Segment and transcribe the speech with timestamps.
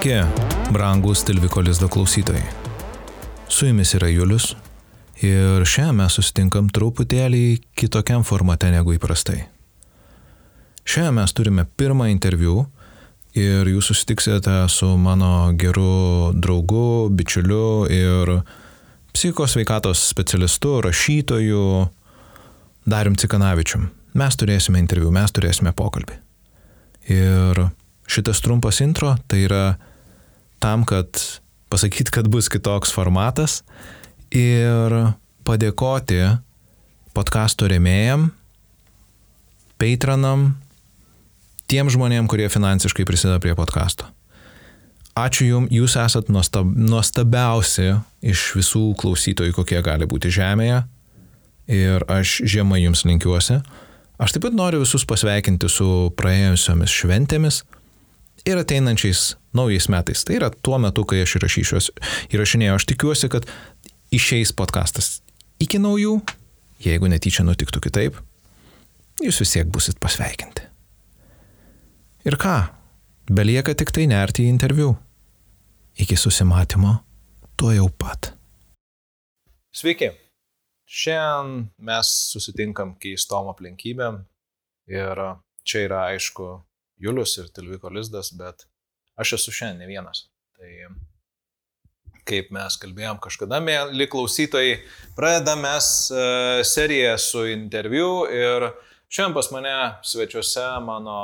[0.00, 2.40] Sveiki, brangūs Tilviko Lizdo klausytojai.
[3.52, 4.54] Su jumis yra Julius
[5.20, 9.42] ir šiandien mes susitinkam truputėlį kitokiam formate negu įprastai.
[10.88, 12.62] Šiandien mes turime pirmą interviu
[13.36, 18.32] ir jūs susitiksite su mano geru draugu, bičiuliu ir
[19.12, 21.66] psichikos veikatos specialistu, rašytoju
[22.88, 23.90] Darim Cikanavičium.
[24.16, 26.16] Mes turėsime interviu, mes turėsime pokalbį.
[27.20, 27.64] Ir
[28.08, 29.62] šitas trumpas intro tai yra
[30.60, 31.08] tam, kad
[31.72, 33.60] pasakyti, kad bus kitoks formatas
[34.34, 34.94] ir
[35.48, 36.22] padėkoti
[37.16, 38.28] podkasto remėjam,
[39.80, 40.54] patronam,
[41.70, 44.08] tiem žmonėm, kurie finansiškai prisideda prie podkasto.
[45.18, 50.84] Ačiū Jums, Jūs esat nuostab, nuostabiausi iš visų klausytojų, kokie gali būti Žemėje.
[51.70, 53.60] Ir aš žiemą Jums linkiuosi.
[54.20, 57.62] Aš taip pat noriu visus pasveikinti su praėjusiomis šventėmis
[58.48, 60.24] ir ateinančiais naujais metais.
[60.24, 62.76] Tai yra tuo metu, kai aš įrašinėjau.
[62.76, 63.48] Aš tikiuosi, kad
[64.14, 65.20] išeis podkastas
[65.62, 66.18] iki naujų,
[66.82, 68.18] jeigu netyčia nutiktų kitaip,
[69.20, 70.66] jūs vis tiek busit pasveikinti.
[72.28, 72.56] Ir ką,
[73.32, 74.94] belieka tik tai nerti į interviu.
[76.00, 76.94] Iki susimatymo,
[77.58, 78.32] tuo jau pat.
[79.74, 80.12] Sveiki.
[80.90, 84.16] Šiandien mes susitinkam keistom aplinkybėm
[84.90, 85.20] ir
[85.62, 86.48] čia yra aišku
[86.98, 88.66] Julius ir Tilviko Lizdas, bet
[89.20, 90.26] aš esu šiandien ne vienas.
[90.56, 90.70] Tai
[92.30, 94.80] kaip mes kalbėjom kažkada, mėly klausytojai,
[95.16, 96.24] pradedame mes e,
[96.68, 98.70] seriją su interviu ir
[99.10, 99.76] šiandien pas mane
[100.06, 101.20] svečiuose mano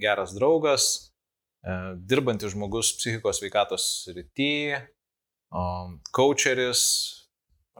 [0.00, 0.88] geras draugas,
[1.60, 1.76] e,
[2.08, 4.80] dirbantis žmogus psichikos veikatos rytyje,
[6.16, 6.82] coacheris,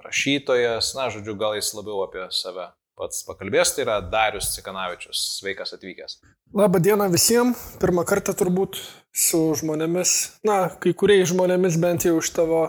[0.04, 5.20] rašytojas, na, žodžiu, gal jis labiau apie save pats pakalbės, tai yra Darius Cikanavičius.
[5.40, 6.18] Sveikas atvykęs.
[6.56, 7.60] Labą dieną visiems.
[7.82, 8.80] Pirmą kartą turbūt
[9.16, 10.16] su žmonėmis,
[10.46, 12.62] na, kai kuriais žmonėmis bent jau iš tavo,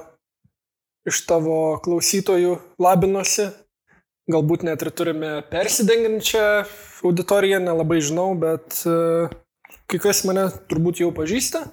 [1.08, 3.50] iš tavo klausytojų labinosi.
[4.28, 6.46] Galbūt net ir turime persidengiančią
[7.08, 9.32] auditoriją, nelabai žinau, bet uh,
[9.88, 11.64] kai kas mane turbūt jau pažįsta.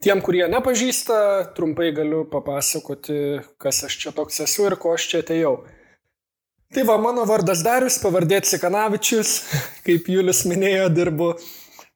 [0.00, 1.16] Tiem, kurie nepažįsta,
[1.54, 5.60] trumpai galiu papasakoti, kas aš čia toks esu ir ko aš čia atėjau.
[6.70, 9.30] Tai va, mano vardas Darius, pavardė Cikanavičius,
[9.86, 11.32] kaip Julius minėjo, dirbu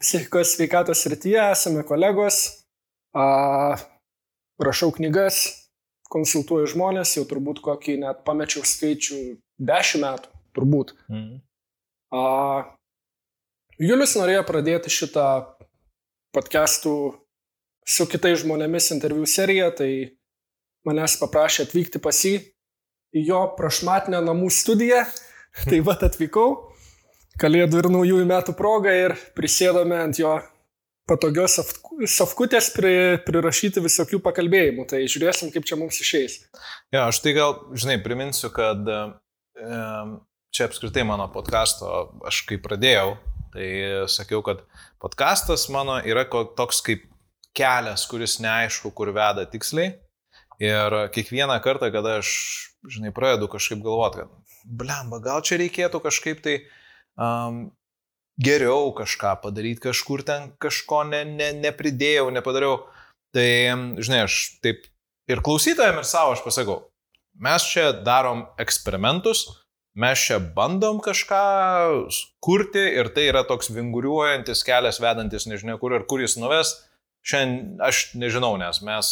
[0.02, 2.40] psichikos sveikatos srityje, esame kolegos,
[3.14, 3.76] a,
[4.58, 5.44] rašau knygas,
[6.10, 9.20] konsultuoju žmonės, jau turbūt kokį net pamečiau skaičių
[9.62, 10.90] 10 metų, turbūt.
[11.06, 11.36] Mm.
[12.10, 12.24] A,
[13.78, 15.28] Julius norėjo pradėti šitą
[16.34, 16.96] podcastų
[17.86, 19.92] su kitais žmonėmis interviu seriją, tai
[20.82, 22.40] manęs paprašė atvykti pas jį
[23.14, 25.04] į jo prašmatinę namų studiją.
[25.70, 26.48] Tai va atvykau,
[27.40, 30.34] kalėdų ir naujųjų metų progą ir prisėdome ant jo
[31.08, 31.58] patogios
[32.10, 34.86] sofkutės pri, prirašyti visokių pakalbėjimų.
[34.90, 36.40] Tai žiūrėsim, kaip čia mums išeis.
[36.94, 39.00] Ja, aš tai gal, žinai, priminsiu, kad e,
[40.54, 41.90] čia apskritai mano podkasto,
[42.26, 43.14] aš kai pradėjau,
[43.54, 43.68] tai
[44.10, 44.64] sakiau, kad
[45.02, 47.04] podkastas mano yra toks kaip
[47.54, 49.94] kelias, kuris neaišku, kur veda tiksliai.
[50.62, 52.30] Ir kiekvieną kartą, kada aš,
[52.86, 56.60] žinai, pradedu kažkaip galvoti, kad, blemba, gal čia reikėtų kažkaip tai
[57.18, 57.66] um,
[58.38, 62.84] geriau kažką padaryti, kažkur ten kažko ne, ne, nepridėjau, nepadariau.
[63.34, 63.50] Tai,
[63.98, 64.86] žinai, aš taip
[65.30, 66.78] ir klausytojams, ir savo aš pasakau,
[67.34, 69.48] mes čia darom eksperimentus,
[69.98, 71.42] mes čia bandom kažką
[72.42, 76.76] kurti ir tai yra toks vinguriuojantis kelias vedantis nežinia kur ir kur jis nuves
[77.24, 79.10] Šiandien aš nežinau, nes mes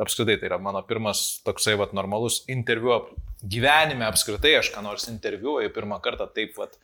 [0.00, 3.02] apskritai tai yra mano pirmas toksai vat normalus interviu
[3.42, 6.78] gyvenime apskritai, aš ką nors interviuoju pirmą kartą taip vat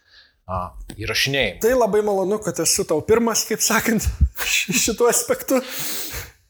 [0.49, 1.59] a, įrašinėjai.
[1.65, 4.09] Tai labai malonu, kad esu tau pirmas, kaip sakant,
[4.85, 5.63] šituo aspektu.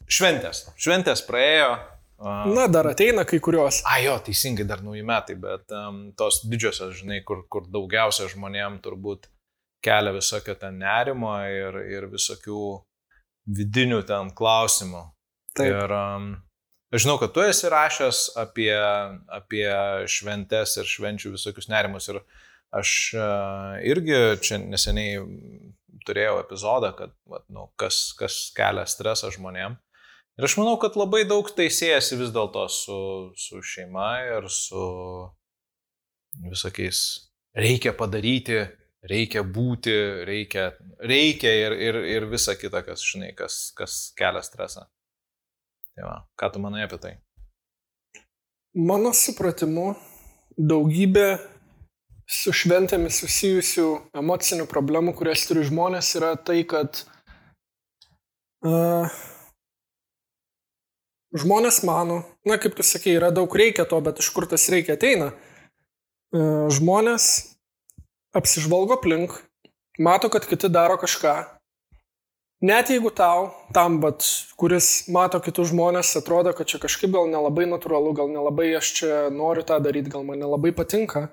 [0.09, 0.65] Šventės.
[0.79, 1.77] Šventės praėjo.
[2.19, 3.79] Uh, Na, dar ateina kai kurios.
[3.87, 8.81] A, jo, teisingai, dar nauji metai, bet um, tos didžiosios, žinai, kur, kur daugiausia žmonėm
[8.83, 9.29] turbūt
[9.85, 12.63] kelia visokio ten nerimo ir, ir visokių
[13.55, 15.05] vidinių ten klausimų.
[15.55, 15.69] Taip.
[15.71, 16.27] Ir um,
[16.97, 18.73] žinau, kad tu esi rašęs apie,
[19.29, 19.67] apie
[20.09, 22.09] šventes ir švenčių visokius nerimus.
[22.09, 22.21] Ir
[22.79, 25.21] aš uh, irgi čia neseniai
[26.07, 29.77] turėjau epizodą, kad vat, nu, kas, kas kelia stresą žmonėm.
[30.39, 32.99] Ir aš manau, kad labai daug tai siejasi vis dėlto su,
[33.37, 34.83] su šeima ir su
[36.47, 37.01] visokiais
[37.59, 38.61] reikia padaryti,
[39.09, 39.95] reikia būti,
[40.27, 40.69] reikia,
[41.03, 44.87] reikia ir, ir, ir visa kita, kas, žinai, kas, kas kelia stresą.
[45.99, 47.09] Tai va, ką tu manai apie tai?
[48.79, 49.97] Mano supratimu,
[50.55, 51.25] daugybė
[52.23, 53.87] su šventėmis susijusių
[54.21, 57.01] emocinių problemų, kurias turi žmonės, yra tai, kad
[58.63, 59.11] uh,
[61.35, 64.95] žmonės mano, na kaip tu sakei, yra daug reikia to, bet iš kur tas reikia
[64.95, 65.33] ateina.
[66.31, 66.39] E,
[66.79, 67.27] žmonės
[68.39, 69.35] apsižvalgo aplink,
[69.99, 71.58] mato, kad kiti daro kažką.
[72.59, 74.25] Net jeigu tau, tam, bet
[74.59, 79.19] kuris mato kitus žmonės, atrodo, kad čia kažkaip gal nelabai natūralu, gal nelabai aš čia
[79.31, 81.29] noriu tą daryti, gal man nelabai patinka.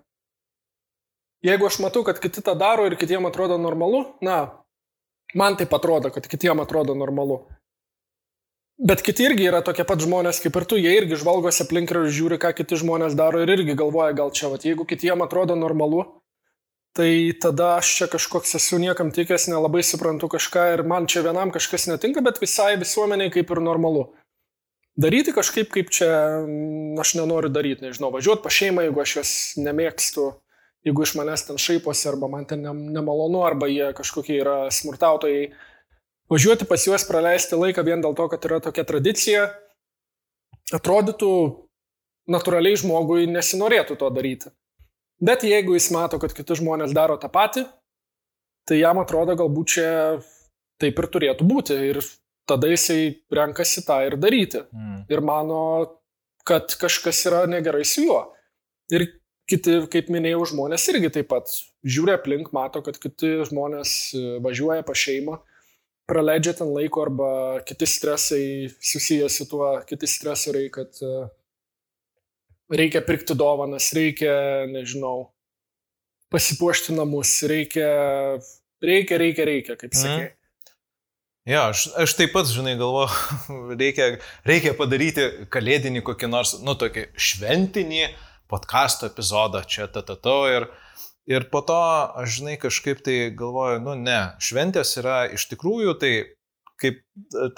[1.43, 4.63] Jeigu aš matau, kad kiti tą daro ir kitiem atrodo normalu, na,
[5.35, 7.43] man taip atrodo, kad kitiem atrodo normalu.
[8.79, 12.07] Bet kiti irgi yra tokie pat žmonės kaip ir tu, jie irgi žvalgosi aplink ir
[12.07, 16.05] žiūri, ką kiti žmonės daro ir irgi galvoja, gal čia, vat, jeigu kitiem atrodo normalu,
[16.97, 21.53] tai tada aš čia kažkoks esu niekam tikęs, nelabai suprantu kažką ir man čia vienam
[21.53, 24.07] kažkas netinka, bet visai visuomeniai kaip ir normalu.
[24.97, 26.09] Daryti kažkaip, kaip čia
[26.47, 30.25] mm, aš nenoriu daryti, nežinau, važiuoti pa šeimą, jeigu aš jos nemėgstu,
[30.89, 35.51] jeigu iš manęs ten šaiposi, arba man ten nemalonu, arba jie kažkokie yra smurtautojai
[36.33, 39.51] važiuoti pas juos praleisti laiką vien dėl to, kad yra tokia tradicija,
[40.73, 41.33] atrodytų
[42.33, 44.51] natūraliai žmogui nesinorėtų to daryti.
[45.23, 47.65] Bet jeigu jis mato, kad kiti žmonės daro tą patį,
[48.69, 49.91] tai jam atrodo galbūt čia
[50.83, 51.77] taip ir turėtų būti.
[51.93, 52.01] Ir
[52.49, 54.67] tada jisai renkasi tą ir daryti.
[54.75, 54.99] Mm.
[55.11, 55.61] Ir mano,
[56.47, 58.21] kad kažkas yra negerai su juo.
[58.93, 59.09] Ir
[59.51, 61.51] kiti, kaip minėjau, žmonės irgi taip pat
[61.87, 63.91] žiūri aplink, mato, kad kiti žmonės
[64.45, 65.41] važiuoja pa šeimą
[66.07, 67.31] praleidžia ten laiko arba
[67.67, 71.27] kiti stresai susijęs su tuo, kiti stresoriai, kad e,
[72.73, 75.31] reikia pirkti dovanas, reikia, nežinau,
[76.33, 77.91] pasipuošti namus, reikia,
[78.83, 80.01] reikia, reikia, reikia, kaip mhm.
[80.03, 80.25] sakai.
[80.25, 80.35] Mm.
[81.47, 83.11] Jo, aš, aš taip pat, žinai, galvoju,
[83.83, 84.17] reikia,
[84.49, 88.09] reikia padaryti kalėdinį kokį nors, nu, tokį šventinį
[88.51, 90.87] podkastų epizodą čia, tatato ir, ta,
[91.27, 91.77] Ir po to,
[92.23, 96.13] aš žinai, kažkaip tai galvoju, nu ne, šventės yra iš tikrųjų tai,
[96.79, 97.01] kaip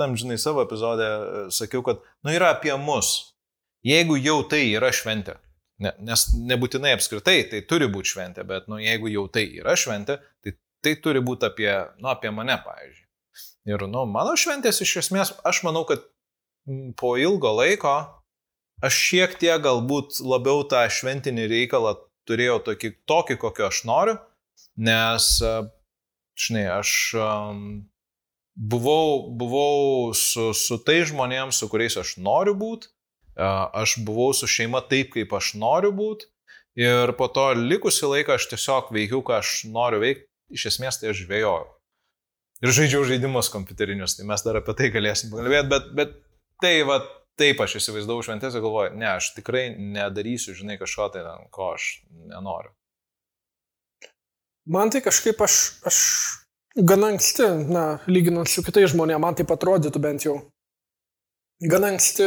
[0.01, 3.35] tam, žinai, savo epizodė e, sakiau, kad, nu yra apie mus.
[3.87, 5.37] Jeigu jau tai yra šventė,
[5.85, 10.19] ne, nes nebūtinai apskritai tai turi būti šventė, bet, nu, jeigu jau tai yra šventė,
[10.43, 11.71] tai tai turi būti apie,
[12.03, 13.07] nu, apie mane, pavyzdžiui.
[13.69, 16.05] Ir, nu, mano šventės iš esmės, aš manau, kad
[17.01, 17.95] po ilgo laiko
[18.85, 21.97] aš šiek tiek galbūt labiau tą šventinį reikalą
[22.29, 24.17] turėjau tokį, tokį kokio aš noriu,
[24.79, 25.55] nes, e,
[26.39, 27.63] žinai, aš um,
[28.55, 32.93] buvau, buvau su, su tai žmonėms, su kuriais aš noriu būti,
[33.39, 36.29] aš buvau su šeima taip, kaip aš noriu būti.
[36.79, 41.11] Ir po to likusi laiką aš tiesiog veikiau, ką aš noriu veikti, iš esmės tai
[41.11, 41.67] aš žvėjojau.
[42.63, 46.15] Ir žaidžiau žaidimus kompiuterinius, tai mes dar apie tai galėsim pakalbėti, bet, bet
[46.63, 47.01] tai va
[47.39, 51.23] taip aš įsivaizdavau šventės ir galvoju, ne, aš tikrai nedarysiu, žinai, kažko tai,
[51.55, 51.89] ko aš
[52.31, 52.73] nenoriu.
[54.69, 55.59] Man tai kažkaip aš,
[55.89, 55.99] aš
[56.77, 60.37] gana anksti, na, lyginant su kitais žmonėmis, man taip atrodytų bent jau.
[61.63, 62.27] Gana anksti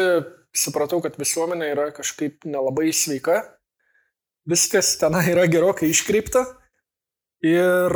[0.55, 3.41] supratau, kad visuomenė yra kažkaip nelabai sveika.
[4.49, 6.45] Viskas tenai yra gerokai iškreipta.
[7.45, 7.93] Ir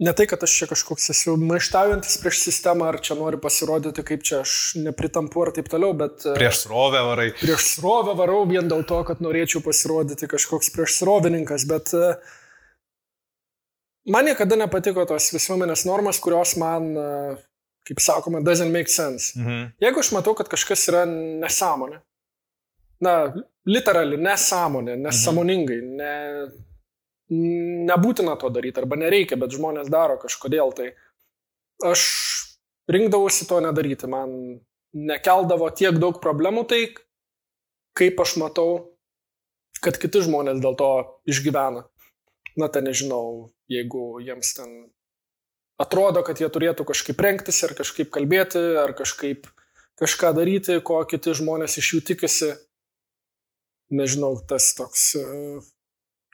[0.00, 4.24] ne tai, kad aš čia kažkoks esu maištaujantis prieš sistemą, ar čia noriu pasirodyti, kaip
[4.24, 6.24] čia aš nepritampu ar taip toliau, bet...
[6.24, 7.28] E, prieš srovę varai.
[7.40, 12.14] Prieš srovę varau vien dėl to, kad norėčiau pasirodyti kažkoks prieš srovininkas, bet e,
[14.08, 17.36] man niekada nepatiko tos visuomenės normas, kurios man, e,
[17.88, 19.32] kaip sakoma, doesn't make sense.
[19.38, 19.72] Mhm.
[19.82, 22.00] Jeigu aš matau, kad kažkas yra nesąmonė,
[23.00, 23.14] na,
[23.66, 26.12] literali nesąmonė, nesąmoningai, ne
[27.30, 30.88] nebūtina to daryti arba nereikia, bet žmonės daro kažkodėl tai.
[31.86, 32.02] Aš
[32.90, 34.32] rinkdavausi to nedaryti, man
[34.92, 36.80] nekeldavo tiek daug problemų tai,
[37.96, 38.70] kaip aš matau,
[39.80, 40.90] kad kiti žmonės dėl to
[41.30, 41.86] išgyvena.
[42.58, 44.90] Na, ten nežinau, jeigu jiems ten
[45.80, 49.48] atrodo, kad jie turėtų kažkaip rengtis ar kažkaip kalbėti, ar kažkaip
[50.00, 52.54] kažką daryti, ko kiti žmonės iš jų tikisi.
[53.90, 55.10] Nežinau, tas toks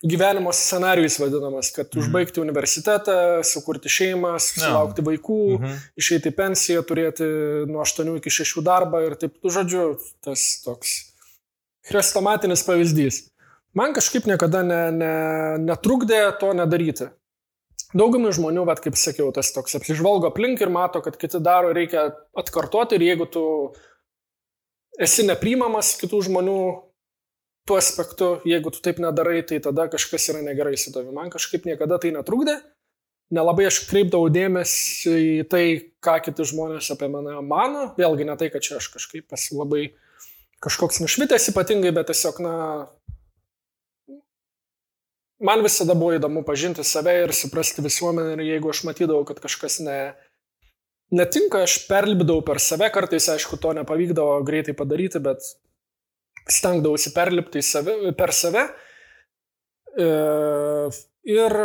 [0.04, 2.02] gyvenimo scenarius vadinamas, kad mhm.
[2.02, 5.08] užbaigti universitetą, sukurti šeimą, susilaukti ja.
[5.10, 5.78] vaikų, mhm.
[5.98, 7.28] išeiti į pensiją, turėti
[7.70, 9.86] nuo 8 iki 6 darbą ir taip, tu žodžiu,
[10.24, 10.98] tas toks
[11.86, 13.26] chrestomatinis pavyzdys.
[13.76, 15.14] Man kažkaip niekada ne, ne,
[15.60, 17.10] netrukdė to nedaryti.
[17.96, 22.10] Daugumai žmonių, bet kaip sakiau, tas toks apsižvalgo aplink ir mato, kad kiti daro, reikia
[22.36, 23.44] atkartoti ir jeigu tu
[25.00, 26.58] esi nepriimamas kitų žmonių
[27.66, 31.14] tuo aspektu, jeigu tu taip nedarai, tai tada kažkas yra negerai su tavimi.
[31.16, 32.60] Man kažkaip niekada tai netrukdė.
[33.34, 35.64] Nelabai aš kreipdavau dėmesį į tai,
[36.04, 37.88] ką kiti žmonės apie mane mano.
[37.98, 39.88] Vėlgi ne tai, kad čia aš kažkaip esu labai
[40.62, 42.54] kažkoks nušvitęs ypatingai, bet tiesiog, na,
[45.40, 49.78] man visada buvo įdomu pažinti save ir suprasti visuomenę ir jeigu aš matydavau, kad kažkas
[49.84, 49.98] ne,
[51.14, 55.44] netinka, aš perlipdavau per save, kartais, aišku, to nepavykdavo greitai padaryti, bet
[56.46, 58.64] stengdavausi perlipti save, per save
[59.98, 60.08] e,
[61.36, 61.58] ir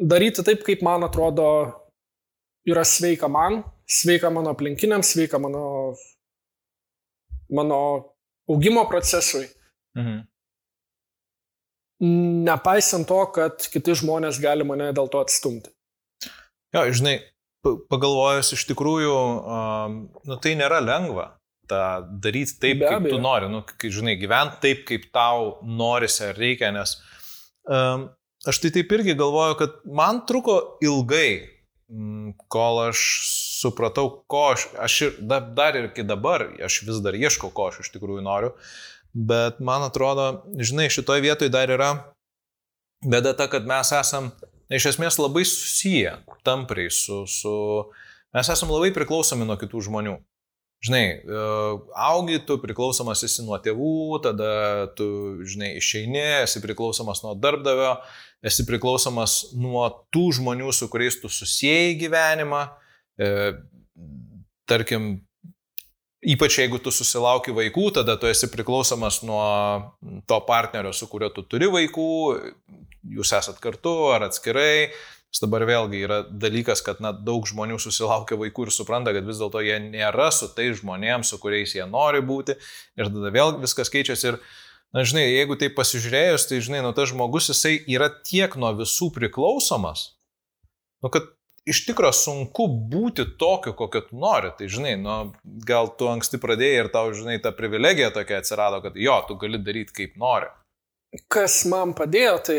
[0.00, 1.50] daryti taip, kaip man atrodo
[2.68, 5.94] yra sveika man, sveika mano aplinkiniams, sveika mano,
[7.50, 7.80] mano
[8.48, 9.48] augimo procesui.
[9.98, 10.29] Mhm.
[12.00, 15.72] Nepaisant to, kad kiti žmonės gali mane dėl to atstumti.
[16.72, 17.18] Jo, žinai,
[17.90, 19.16] pagalvojus iš tikrųjų,
[20.24, 21.34] nu, tai nėra lengva
[21.70, 21.82] tą
[22.22, 26.72] daryti taip, kaip tu nori, nu, kai, žinai, gyventi taip, kaip tau norisi ar reikia,
[26.74, 26.96] nes
[27.70, 28.08] um,
[28.48, 31.60] aš tai taip irgi galvoju, kad man truko ilgai,
[32.50, 33.04] kol aš
[33.60, 37.82] supratau, ko aš, aš ir dar ir iki dabar, aš vis dar ieškau, ko aš
[37.84, 38.54] iš tikrųjų noriu,
[39.14, 41.90] bet man atrodo, žinai, šitoje vietoje dar yra
[43.06, 44.30] bėda ta, kad mes esam
[44.70, 47.54] iš esmės labai susiję tampriai su, su...
[48.30, 50.20] Mes esame labai priklausomi nuo kitų žmonių.
[50.86, 51.40] Žinai, e,
[51.98, 54.52] augi, tu priklausomas esi nuo tėvų, tada
[54.96, 55.08] tu,
[55.44, 57.96] žinai, išeini, esi priklausomas nuo darbdavio,
[58.46, 59.82] esi priklausomas nuo
[60.14, 62.62] tų žmonių, su kuriais tu susijai gyvenimą.
[63.20, 63.28] E,
[64.70, 65.10] tarkim,
[66.20, 69.44] ypač jeigu tu susilauki vaikų, tada tu esi priklausomas nuo
[70.28, 72.10] to partnerio, su kuriuo tu turi vaikų,
[73.16, 74.90] jūs esat kartu ar atskirai.
[75.30, 79.38] Nes dabar vėlgi yra dalykas, kad na, daug žmonių susilaukia vaikų ir supranta, kad vis
[79.38, 82.56] dėlto jie nėra su tais žmonėms, su kuriais jie nori būti.
[82.98, 84.32] Ir tada vėl viskas keičiasi.
[84.32, 84.40] Ir,
[84.90, 89.12] na, žinai, jeigu tai pasižiūrėjus, tai, žinai, nu, tas žmogus, jisai yra tiek nuo visų
[89.14, 90.08] priklausomas,
[90.98, 91.30] nu, kad
[91.70, 94.52] iš tikrųjų sunku būti tokiu, kokiu tu nori.
[94.58, 95.16] Tai, žinai, nu,
[95.66, 99.60] gal tu anksti pradėjai ir tau, žinai, ta privilegija tokia atsirado, kad jo, tu gali
[99.62, 100.50] daryti kaip nori.
[101.30, 102.58] Kas man padėjo, tai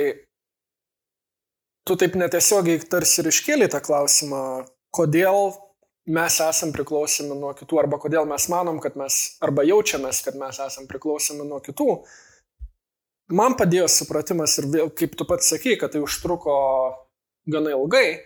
[1.88, 4.42] tu taip netiesiogiai tarsi ir iškėlė tą klausimą,
[4.96, 5.54] kodėl
[6.12, 10.60] mes esam priklausomi nuo kitų, arba kodėl mes manom, kad mes, arba jaučiamės, kad mes
[10.64, 12.02] esam priklausomi nuo kitų.
[13.32, 16.56] Man padėjo supratimas ir vėl, kaip tu pats sakai, kad tai užtruko
[17.48, 18.20] gana ilgai,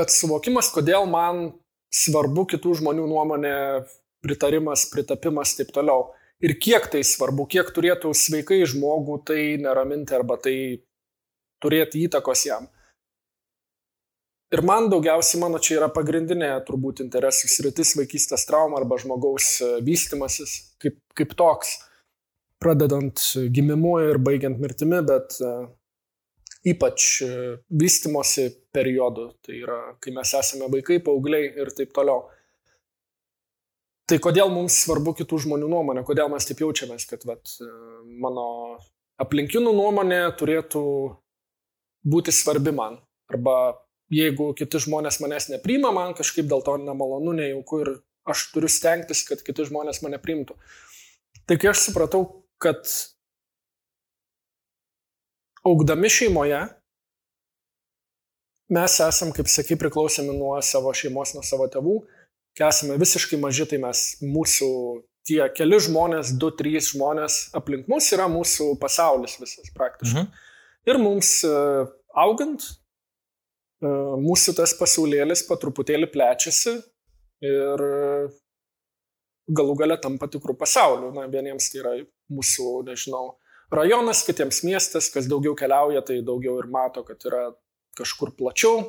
[0.00, 1.50] bet suvokimas, kodėl man
[1.92, 3.54] svarbu kitų žmonių nuomonė,
[4.24, 6.10] pritarimas, pritapimas ir taip toliau.
[6.40, 10.54] Ir kiek tai svarbu, kiek turėtų sveikai žmogų tai neraminti arba tai
[11.60, 12.68] turėti įtakos jam.
[14.50, 19.68] Ir man daugiausiai, mano čia yra pagrindinė turbūt interesų sritis vaikystės trauma arba žmogaus e,
[19.86, 21.76] vystimasis kaip, kaip toks,
[22.58, 23.20] pradedant
[23.54, 25.68] gimimu ir baigiant mirtimi, bet uh,
[26.66, 32.28] ypač uh, vystimosi periodu, tai yra, kai mes esame vaikai, paaugliai ir taip toliau.
[34.10, 37.52] Tai kodėl mums svarbu kitų žmonių nuomonė, kodėl mes taip jaučiamės, kad vat,
[38.22, 38.46] mano
[39.22, 40.82] aplinkinų nuomonė turėtų
[42.10, 42.98] būti svarbi man.
[43.30, 43.54] Arba
[44.10, 47.92] jeigu kiti žmonės manęs nepriima, man kažkaip dėl to nemalonu, nejauku ir
[48.30, 50.56] aš turiu stengtis, kad kiti žmonės mane priimtų.
[51.46, 52.24] Tai kai aš supratau,
[52.62, 52.82] kad
[55.66, 56.64] augdami šeimoje
[58.72, 62.00] mes esam, kaip sakai, priklausomi nuo savo šeimos, nuo savo tėvų.
[62.58, 64.70] Kai esame visiškai maži, tai mes mūsų
[65.28, 70.26] tie keli žmonės, du, trys žmonės aplink mus yra mūsų pasaulis visas praktiškai.
[70.26, 70.46] Mhm.
[70.90, 71.54] Ir mums e,
[72.18, 72.64] augant,
[73.84, 73.90] e,
[74.24, 76.78] mūsų tas pasaulėlis po truputėlį plečiasi
[77.44, 77.84] ir
[79.50, 81.12] galų gale tampa tikrų pasaulių.
[81.16, 81.94] Na, vieniems tai yra
[82.32, 83.24] mūsų, nežinau,
[83.74, 87.50] rajonas, kitiems miestas, kas daugiau keliauja, tai daugiau ir mato, kad yra
[88.00, 88.82] kažkur plačiau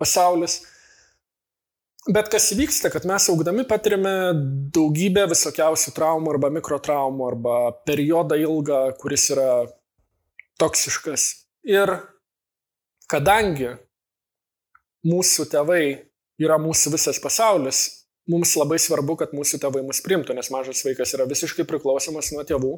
[0.00, 0.62] pasaulis.
[2.08, 4.32] Bet kas įvyksta, kad mes augdami patiriame
[4.72, 9.50] daugybę visokiausių traumų arba mikrotraumų arba periodą ilgą, kuris yra
[10.60, 11.26] toksiškas.
[11.68, 11.92] Ir
[13.10, 13.74] kadangi
[15.04, 15.84] mūsų tėvai
[16.40, 17.82] yra mūsų visas pasaulis,
[18.30, 22.46] mums labai svarbu, kad mūsų tėvai mus primtų, nes mažas vaikas yra visiškai priklausomas nuo
[22.48, 22.74] tėvų.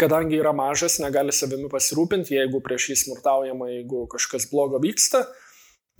[0.00, 5.22] Kadangi yra mažas, negali savimi pasirūpinti, jeigu prieš jį smurtaujama, jeigu kažkas blogo vyksta.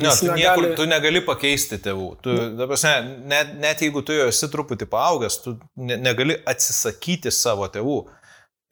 [0.03, 0.41] Ne, tu, negali...
[0.41, 2.09] niekur, tu negali pakeisti tėvų.
[2.25, 2.35] Tu,
[2.65, 2.95] prasme,
[3.31, 8.01] net, net jeigu tu jau esi truputį paaugęs, tu ne, negali atsisakyti savo tėvų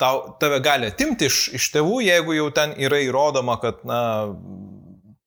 [0.03, 4.01] tau, tave gali atimti iš, iš tėvų, jeigu jau ten yra įrodoma, kad, na,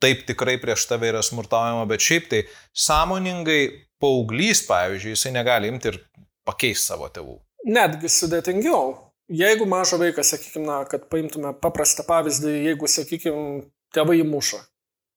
[0.03, 2.43] taip tikrai prieš tave yra smurtaujama, bet šiaip tai
[2.85, 3.61] sąmoningai
[4.03, 6.01] paauglys, pavyzdžiui, jisai negali imti ir
[6.47, 7.39] pakeisti savo tėvų.
[7.71, 8.91] Netgi sudėtingiau.
[9.31, 13.45] Jeigu mažo vaikas, sakykime, na, kad paimtume paprastą pavyzdį, jeigu, sakykime,
[13.95, 14.59] tėvai muša.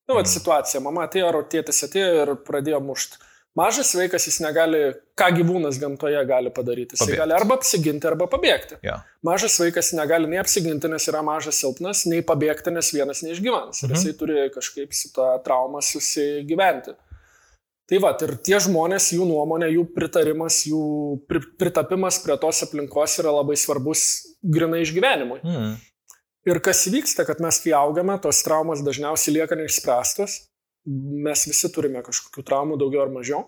[0.09, 0.31] Nu, va, mm.
[0.33, 3.21] situacija, mama atėjo ar tėtis atėjo ir pradėjo mušti.
[3.59, 4.81] Mažas vaikas jis negali,
[5.19, 6.97] ką gyvūnas gamtoje gali padaryti.
[6.97, 8.79] Jis gali arba apsiginti, arba pabėgti.
[8.87, 9.00] Ja.
[9.27, 13.83] Mažas vaikas negali nei apsiginti, nes yra mažas silpnas, nei pabėgti, nes vienas neišgyvens.
[13.83, 13.88] Mhm.
[13.91, 16.95] Ir jisai turi kažkaip su tą traumą susigyventi.
[17.88, 20.80] Tai va, ir tie žmonės, jų nuomonė, jų pritarimas, jų
[21.28, 24.02] pri, pritapimas prie tos aplinkos yra labai svarbus
[24.45, 25.38] grinai išgyvenimui.
[25.40, 25.71] Mm.
[26.49, 30.37] Ir kas vyksta, kad mes kai augame, tos traumos dažniausiai lieka neišspręstos.
[31.25, 33.40] Mes visi turime kažkokių traumų, daugiau ar mažiau.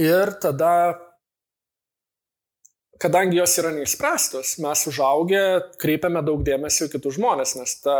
[0.00, 0.74] Ir tada,
[3.00, 5.42] kadangi jos yra neišspręstos, mes užaugę
[5.80, 7.98] kreipiame daug dėmesio į kitus žmonės, nes ta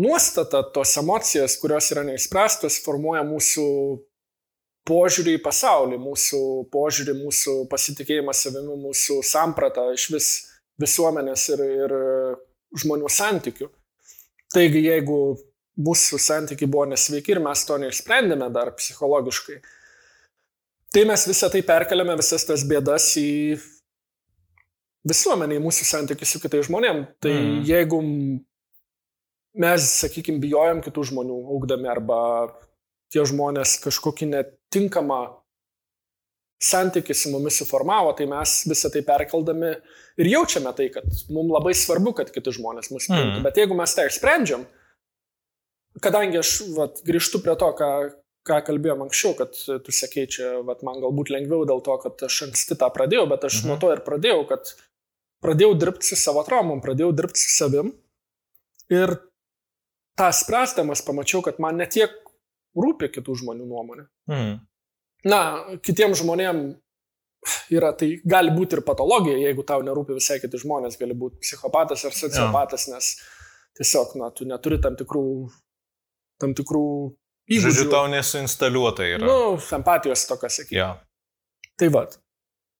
[0.00, 3.66] nuostata, tos emocijos, kurios yra neišspręstos, formuoja mūsų
[4.88, 6.40] požiūrį į pasaulį, mūsų
[6.72, 10.28] požiūrį, mūsų pasitikėjimą savimi, mūsų sampratą iš vis
[10.80, 11.94] visuomenės ir, ir
[12.82, 13.68] žmonių santykių.
[14.54, 15.18] Taigi, jeigu
[15.84, 19.60] mūsų santykiai buvo nesveiki ir mes to neišsprendėme dar psichologiškai,
[20.94, 23.30] tai mes visą tai perkeliame, visas tas bėdas į
[25.08, 27.10] visuomenį, į mūsų santykius su kitais žmonėmis.
[27.22, 27.56] Tai mm.
[27.68, 28.00] jeigu
[29.60, 32.20] mes, sakykime, bijojam kitų žmonių augdami arba
[33.12, 35.22] tie žmonės kažkokį netinkamą
[36.64, 39.74] santykį su mumis suformavo, tai mes visą tai perkeldami
[40.22, 43.38] ir jaučiame tai, kad mums labai svarbu, kad kiti žmonės mus priimtų.
[43.40, 43.46] Mm.
[43.46, 44.64] Bet jeigu mes tai išsprendžiam,
[46.02, 47.90] kadangi aš vat, grįžtu prie to, ką,
[48.48, 52.40] ką kalbėjom anksčiau, kad tu sakei, čia vat, man galbūt lengviau dėl to, kad aš
[52.48, 54.74] anksti tą pradėjau, bet aš mm nuo to ir pradėjau, kad
[55.44, 57.92] pradėjau dirbti su savo traumom, pradėjau dirbti su savim.
[58.92, 59.18] Ir
[60.18, 62.12] tą spręsdamas pamačiau, kad man netiek
[62.78, 64.06] rūpi kitų žmonių nuomonė.
[64.30, 64.56] Mm.
[65.30, 65.40] Na,
[65.84, 66.74] kitiems žmonėms
[67.74, 72.04] yra, tai gali būti ir patologija, jeigu tau nerūpi visai kiti žmonės, gali būti psichopatas
[72.08, 72.96] ar sociopatas, ja.
[72.96, 73.10] nes
[73.78, 75.24] tiesiog, na, tu neturi tam tikrų,
[76.42, 76.86] tam tikrų
[77.50, 77.70] įgūdžių.
[77.70, 79.24] Žodžiu, tau nesuinstaliuota yra.
[79.28, 80.78] Nu, empatijos tokia, sakykime.
[80.80, 80.92] Ja.
[81.80, 82.18] Tai vad.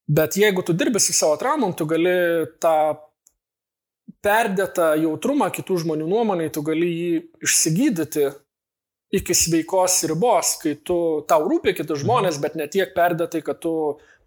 [0.05, 2.15] Bet jeigu tu dirbi su savo traumom, tu gali
[2.63, 2.77] tą
[4.25, 8.31] perdėtą jautrumą kitų žmonių nuomonai, tu gali jį išsigydyti
[9.15, 10.97] iki sveikos ribos, kai tu,
[11.29, 13.75] tau rūpi kiti žmonės, bet ne tiek perdėtai, kad tu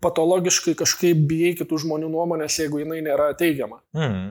[0.03, 3.81] patologiškai kažkaip bijai kitų žmonių nuomonės, jeigu jinai nėra teigiama.
[3.97, 4.29] Mm.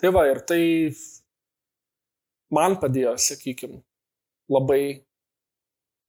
[0.00, 0.62] Tai va, ir tai
[2.54, 3.82] man padėjo, sakykime,
[4.52, 4.82] labai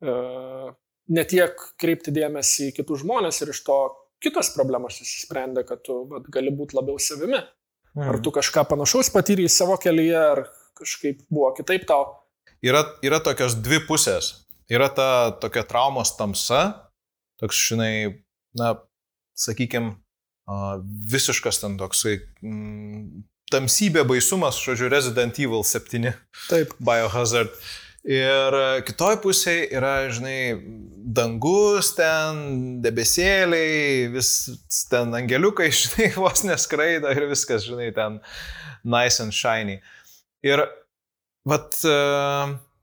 [0.06, 0.70] uh,
[1.18, 3.80] ne tiek kreipti dėmesį į kitus žmonės ir iš to
[4.24, 7.42] kitos problemos įsisprendė, kad tu vat, gali būti labiau savimi.
[8.00, 10.46] Ar tu kažką panašaus patyrei savo kelyje, ar
[10.78, 12.08] kažkaip buvo kitaip tau?
[12.66, 14.34] Yra, yra tokios dvi pusės.
[14.72, 15.08] Yra ta
[15.44, 16.90] tokia traumos tamsa,
[17.42, 18.24] toks, žinai,
[18.58, 18.78] na,
[19.38, 19.98] sakykime,
[21.12, 26.14] visiškas ten toksai mm, tamsybė, baisumas, žodžiu, Resident Evil 7.
[26.50, 26.74] Taip.
[26.80, 27.54] Biohazard.
[28.04, 30.58] Ir kitoj pusėje yra, žinai,
[31.16, 34.32] dangus ten, debesėliai, vis
[34.92, 38.20] ten angeliukai, žinai, vos neskraida ir viskas, žinai, ten
[38.84, 39.80] nice and shiny.
[40.44, 40.66] Ir,
[41.48, 41.80] vat,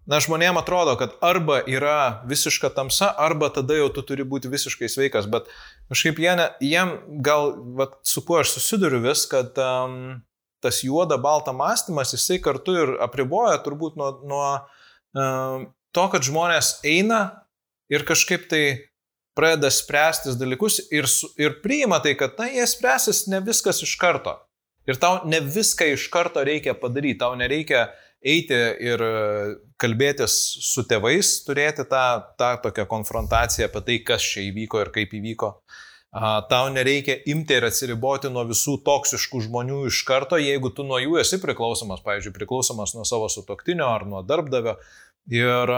[0.08, 4.88] na, žmonėm atrodo, kad arba yra visiška tamsa, arba tada jau tu turi būti visiškai
[4.88, 5.52] sveikas, bet
[5.92, 6.32] kažkaip jie,
[6.64, 10.22] jiem gal, vat, su kuo aš susiduriu vis, kad um,
[10.64, 14.46] tas juoda balta mąstymas, jisai kartu ir apriboja turbūt nuo, nuo
[15.14, 17.22] to, kad žmonės eina
[17.90, 18.64] ir kažkaip tai
[19.38, 21.08] pradeda spręstis dalykus ir,
[21.40, 24.36] ir priima tai, kad, na, jie spręsis ne viskas iš karto.
[24.88, 27.88] Ir tau ne viską iš karto reikia padaryti, tau nereikia
[28.20, 29.02] eiti ir
[29.80, 30.34] kalbėtis
[30.66, 32.04] su tėvais, turėti tą,
[32.40, 35.52] tą tokią konfrontaciją apie tai, kas čia įvyko ir kaip įvyko.
[36.10, 41.20] Tau nereikia imti ir atsiriboti nuo visų toksiškų žmonių iš karto, jeigu tu nuo jų
[41.22, 44.74] esi priklausomas, pavyzdžiui, priklausomas nuo savo sutoktinio ar nuo darbdavio.
[45.30, 45.70] Ir,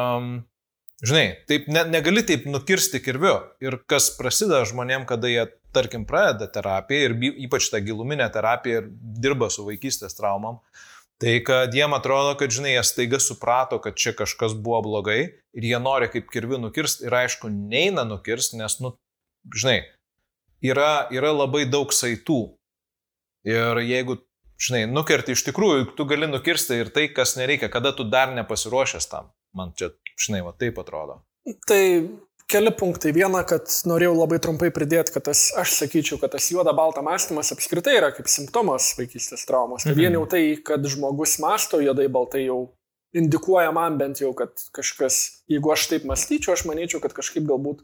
[1.04, 3.34] žinai, taip ne, negali taip nukirsti kirviu.
[3.60, 8.90] Ir kas prasideda žmonėm, kada jie, tarkim, pradeda terapiją ir ypač tą giluminę terapiją ir
[9.20, 10.62] dirba su vaikystės traumam,
[11.20, 15.72] tai kad jiem atrodo, kad, žinai, jie staiga suprato, kad čia kažkas buvo blogai ir
[15.74, 18.96] jie nori kaip kirviu nukirsti ir aišku, neina nukirsti, nes, nu,
[19.52, 19.82] žinai,
[20.62, 22.40] yra, yra labai daug saitų.
[23.48, 24.20] Ir jeigu,
[24.62, 29.08] žinai, nukerti iš tikrųjų, tu gali nukirsti ir tai, kas nereikia, kada tu dar nepasiruošęs
[29.10, 29.32] tam.
[29.56, 31.20] Man čia, žinai, va taip atrodo.
[31.68, 31.82] Tai
[32.52, 33.12] keli punktai.
[33.16, 37.52] Viena, kad norėjau labai trumpai pridėti, kad tas, aš sakyčiau, kad tas juoda balta mąstymas
[37.54, 39.86] apskritai yra kaip simptomas vaikystės traumos.
[39.86, 40.00] Tai mhm.
[40.00, 42.60] vien jau tai, kad žmogus masto juodai baltai jau
[43.16, 47.82] indikuoja man bent jau, kad kažkas, jeigu aš taip mąstyčiau, aš manyčiau, kad kažkaip galbūt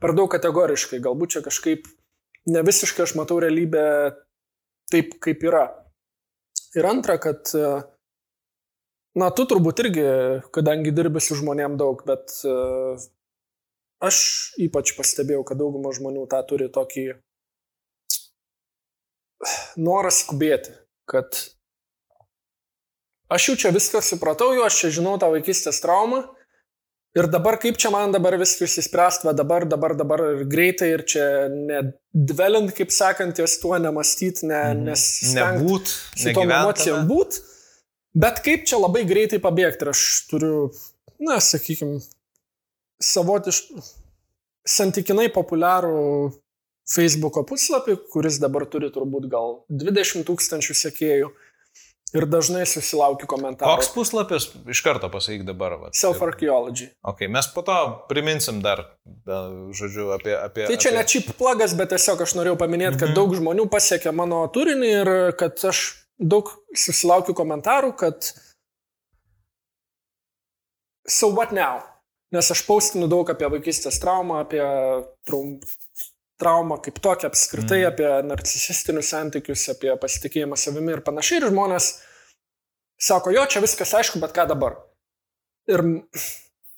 [0.00, 1.88] per daug kategoriškai, galbūt čia kažkaip
[2.48, 3.84] ne visiškai aš matau realybę
[4.92, 5.66] taip, kaip yra.
[6.78, 7.50] Ir antra, kad,
[9.18, 10.06] na, tu turbūt irgi,
[10.54, 12.34] kadangi dirbi su žmonėm daug, bet
[14.00, 14.20] aš
[14.62, 17.06] ypač pastebėjau, kad dauguma žmonių tą turi tokį
[19.80, 20.72] norą skubėti,
[21.10, 21.36] kad
[23.32, 26.24] aš jau čia viską supratau, jau aš čia žinau tą vaikystės traumą
[27.18, 31.02] Ir dabar kaip čia man dabar viską išsispręsti, va dabar, dabar, dabar ir greitai ir
[31.10, 34.84] čia nedvelint, kaip sakant, ties tuo nemastyti, ne, Mhm.
[34.86, 35.02] nes
[35.34, 37.40] Nebūt, su tom emocijom būt.
[38.14, 40.70] Bet kaip čia labai greitai pabėgti, ir aš turiu,
[41.18, 41.98] na, sakykime,
[43.02, 43.82] savotišką,
[44.66, 46.32] santykinai populiarų
[46.90, 51.30] Facebook'o puslapį, kuris dabar turi turbūt gal 20 tūkstančių sekėjų.
[52.10, 53.70] Ir dažnai susilaukiu komentarų.
[53.70, 55.76] Koks puslapis, iš karto pasakyk dabar.
[55.78, 55.94] vat.
[55.94, 56.88] Self-archaeology.
[57.06, 57.76] Ok, mes po to
[58.10, 59.44] priminsim dar, da,
[59.78, 60.34] žodžiu, apie...
[60.34, 60.98] apie Tai čia apie...
[60.98, 63.16] ne cheap plugas, bet tiesiog aš norėjau paminėti, kad Mhm.
[63.20, 65.84] daug žmonių pasiekė mano turinį ir kad aš
[66.18, 68.32] daug susilaukiu komentarų, kad
[71.06, 71.82] so what now?
[72.34, 74.60] Nes aš paustinu daug apie vaikystės traumą, apie
[75.26, 75.56] traum,
[76.40, 77.88] traumą kaip tokią apskritai, mm.
[77.92, 81.40] apie narcisistinius santykius, apie pasitikėjimą savimi ir panašiai.
[81.40, 81.90] Ir žmonės
[83.00, 84.78] sako, jo, čia viskas aišku, bet ką dabar?
[85.70, 85.84] Ir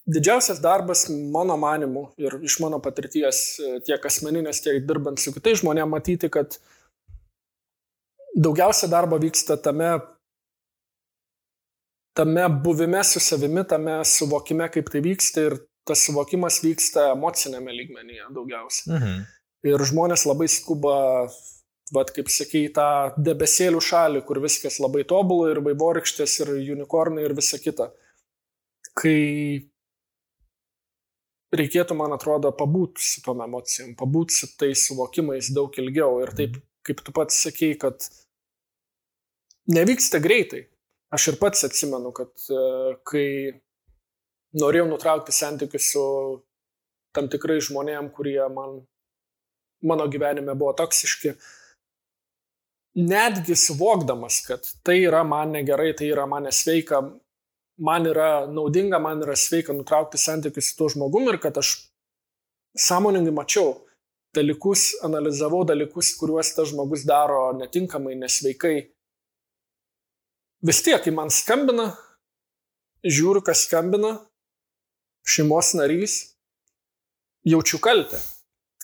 [0.06, 5.60] didžiausias darbas mano manimu ir iš mano patirties e, tiek asmeninės, tiek dirbant su kitais
[5.62, 6.58] žmonėmis matyti, kad
[8.34, 9.92] daugiausia darbo vyksta tame,
[12.18, 18.28] tame buvime su savimi, tame suvokime, kaip tai vyksta ir tas suvokimas vyksta emocinėme lygmenyje
[18.34, 18.90] daugiausia.
[18.98, 19.22] Mhm.
[19.66, 20.94] Ir žmonės labai skuba,
[21.94, 27.36] vad kaip sakei, tą debesėlių šalį, kur viskas labai tobulai ir vaivorykštės ir unikornai ir
[27.38, 27.92] visa kita.
[28.98, 29.18] Kai
[31.56, 36.20] reikėtų, man atrodo, pabūti su tom emocijom, pabūti su tais suvokimais daug ilgiau.
[36.24, 38.08] Ir taip, kaip tu pats sakei, kad
[39.70, 40.66] nevyksta greitai.
[41.12, 42.62] Aš ir pats atsimenu, kad e,
[43.04, 43.26] kai
[44.56, 46.04] norėjau nutraukti santykius su
[47.12, 48.80] tam tikrai žmonėm, kurie man,
[49.82, 51.34] mano gyvenime buvo toksiški,
[52.94, 57.00] netgi suvokdamas, kad tai yra man negerai, tai yra man nesveika,
[57.78, 61.72] man yra naudinga, man yra sveika nutraukti santykius su tuo žmogumi ir kad aš
[62.78, 63.72] sąmoningai mačiau
[64.36, 68.76] dalykus, analizavau dalykus, kuriuos tas žmogus daro netinkamai, nesveikai.
[70.62, 71.90] Vis tiek, kai man skambina,
[73.04, 74.14] žiūriu, kas skambina,
[75.26, 76.16] šeimos narys,
[77.44, 78.20] jaučiu kaltę.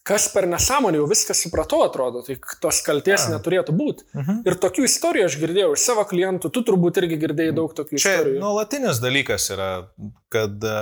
[0.09, 3.35] Kas per nesąmonę, jau viską supratau, atrodo, tai tos kalties A.
[3.35, 4.07] neturėtų būti.
[4.17, 4.39] Mhm.
[4.49, 8.15] Ir tokių istorijų aš girdėjau iš savo klientų, tu turbūt irgi girdėjai daug tokių Čia
[8.15, 8.39] istorijų.
[8.41, 9.69] nuolatinis dalykas yra,
[10.33, 10.79] kad e,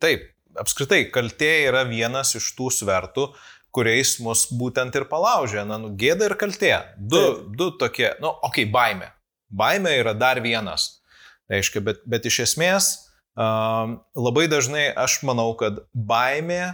[0.00, 3.28] taip, apskritai, kaltė yra vienas iš tų svertų,
[3.74, 5.64] kuriais mus būtent ir palaužė.
[5.68, 6.74] Na, nu, gėda ir kaltė.
[6.96, 7.48] Du, Taip.
[7.58, 9.10] du tokie, nu, okei, okay, baime.
[9.50, 11.02] Baime yra dar vienas.
[11.50, 12.94] Reiškia, bet, bet iš esmės
[13.36, 16.72] um, labai dažnai aš manau, kad baimė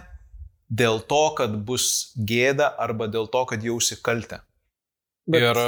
[0.71, 4.39] dėl to, kad bus gėda arba dėl to, kad jausi kaltę.
[5.27, 5.59] Bet- Ir,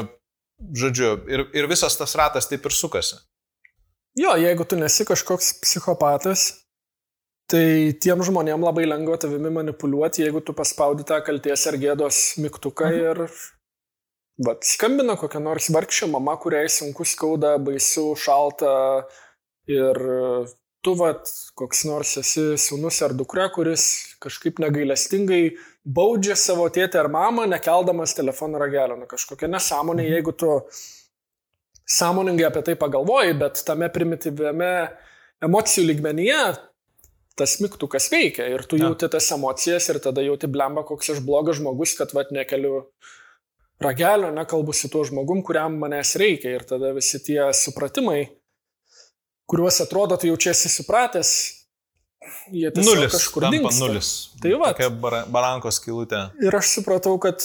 [0.80, 3.18] žodžiu, ir, ir visas tas ratas taip ir sukasi.
[4.16, 6.44] Jo, jeigu tu nesi kažkoks psichopatas,
[7.50, 12.88] tai tiem žmonėm labai lengva tavimi manipuliuoti, jeigu tu paspaudi tą kalties ar gėdos mygtuką
[12.92, 13.02] Mhm.
[13.04, 13.30] ir...
[14.46, 19.06] Vat skambina kokia nors vargšė mama, kuriai sunku skauda, baisu, šalta
[19.70, 19.94] ir
[20.84, 23.86] tu, vat, koks nors esi sunus ar dukra, kuris
[24.24, 28.98] kažkaip negailestingai baudžia savo tėtę ar mamą, nekeldamas telefono ragelio.
[29.00, 30.14] Nu, kažkokia nesąmonė, Mhm.
[30.14, 30.52] jeigu tu
[31.88, 34.70] sąmoningai apie tai pagalvoji, bet tame primityviame
[35.44, 36.44] emocijų lygmenyje
[37.36, 38.86] tas mygtukas veikia ir tu Ja.
[38.88, 42.86] jauti tas emocijas ir tada jauti blemba, koks aš blogas žmogus, kad vat nekeliu
[43.82, 48.30] ragelio, nekalbu su tuo žmogum, kuriam manęs reikia ir tada visi tie supratimai,
[49.50, 51.34] kuriuos atrodo tu jaučiasi supratęs,
[52.52, 53.12] jie tiesiog Nulis.
[53.12, 53.74] kažkur tampa.
[53.80, 54.14] Nulis.
[54.42, 54.78] Tai vat.
[54.78, 56.26] Tokia bara, barankos kilutė.
[56.44, 57.44] Ir aš supratau, kad,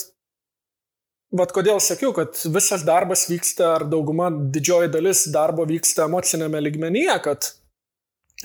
[1.35, 7.19] vad kodėl sakiau, kad visas darbas vyksta, ar dauguma, didžioji dalis darbo vyksta emocinėme ligmenyje,
[7.27, 7.53] kad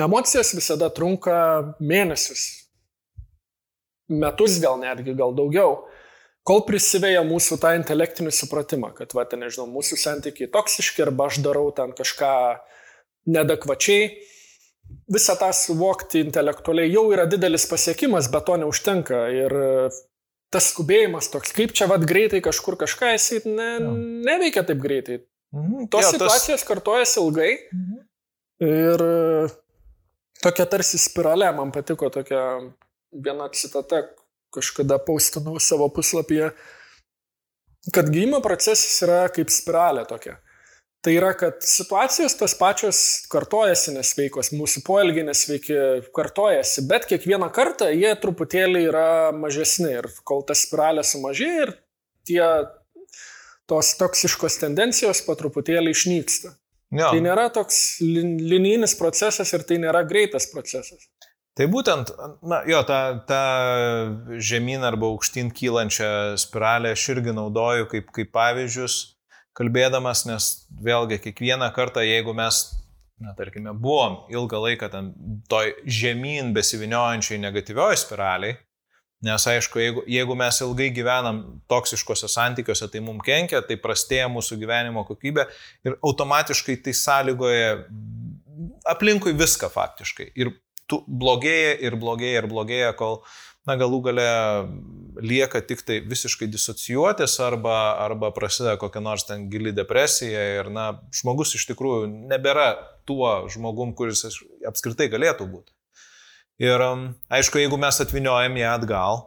[0.01, 1.37] emocijos visada trunka
[1.79, 2.47] mėnesius,
[4.09, 5.83] metus gal netgi, gal daugiau,
[6.43, 11.39] kol prisiveja mūsų tą intelektinį supratimą, kad, va, ten, nežinau, mūsų santykiai toksiški arba aš
[11.45, 12.33] darau ten kažką
[13.29, 14.07] nedekvačiai.
[15.13, 19.23] Visą tą suvokti intelektualiai jau yra didelis pasiekimas, bet to neužtenka.
[19.33, 19.89] Ir e,
[20.53, 23.93] tas skubėjimas toks, kaip čia vad greitai kažkur kažką, jisai ne, Jo.
[24.29, 25.23] neveikia taip greitai.
[25.53, 25.89] Mhm.
[25.93, 26.67] Tos Jo, jo, situacijos tas...
[26.69, 27.51] kartojasi ilgai
[28.63, 29.49] ir e,
[30.43, 32.43] tokia tarsi spiralė, man patiko tokia
[33.13, 34.03] viena citata,
[34.53, 36.51] kažkada paustinau savo puslapyje,
[37.93, 40.37] kad gydymo procesas yra kaip spiralė tokia.
[41.03, 42.97] Tai yra, kad situacijos tas pačios
[43.31, 45.75] kartojasi nesveikos, mūsų poelgiai nesveiki
[46.15, 51.73] kartojasi, bet kiekvieną kartą jie truputėlį yra mažesni ir kol ta spiralė sumažėja ir
[52.23, 52.45] tie
[53.67, 56.53] tos toksiškos tendencijos po truputėlį išnyksta.
[56.93, 57.09] Jo.
[57.09, 61.09] Tai nėra toks lin- linijinis procesas ir tai nėra greitas procesas.
[61.57, 62.09] Tai būtent,
[62.47, 63.41] na, jo, tą, tą
[64.41, 69.12] žemyn arba aukštyn kylančią spiralę aš irgi naudoju kaip, kaip pavyzdžius,
[69.57, 70.49] kalbėdamas, nes
[70.83, 72.65] vėlgi kiekvieną kartą, jeigu mes,
[73.21, 75.11] na, tarkime, buvom ilgą laiką ten
[75.51, 78.57] toj žemyn besiviniojančiai negatyvioji spiraliai,
[79.23, 84.59] nes aišku, jeigu, jeigu mes ilgai gyvenam toksiškose santykiuose, tai mums kenkia, tai prastėja mūsų
[84.59, 85.47] gyvenimo kokybė
[85.87, 87.77] ir automatiškai tai sąlygoja
[88.91, 90.33] aplinkui viską faktiškai.
[90.35, 90.51] Ir
[90.91, 93.21] blogėja ir blogėja ir blogėja, kol,
[93.67, 94.27] na, galų gale
[95.23, 100.87] lieka tik tai visiškai disocijuotis arba, arba prasideda kokia nors ten gili depresija ir, na,
[101.15, 102.73] žmogus iš tikrųjų nebėra
[103.07, 104.25] tuo žmogum, kuris
[104.67, 105.73] apskritai galėtų būti.
[106.61, 109.23] Ir um, aišku, jeigu mes atviniojam ją atgal,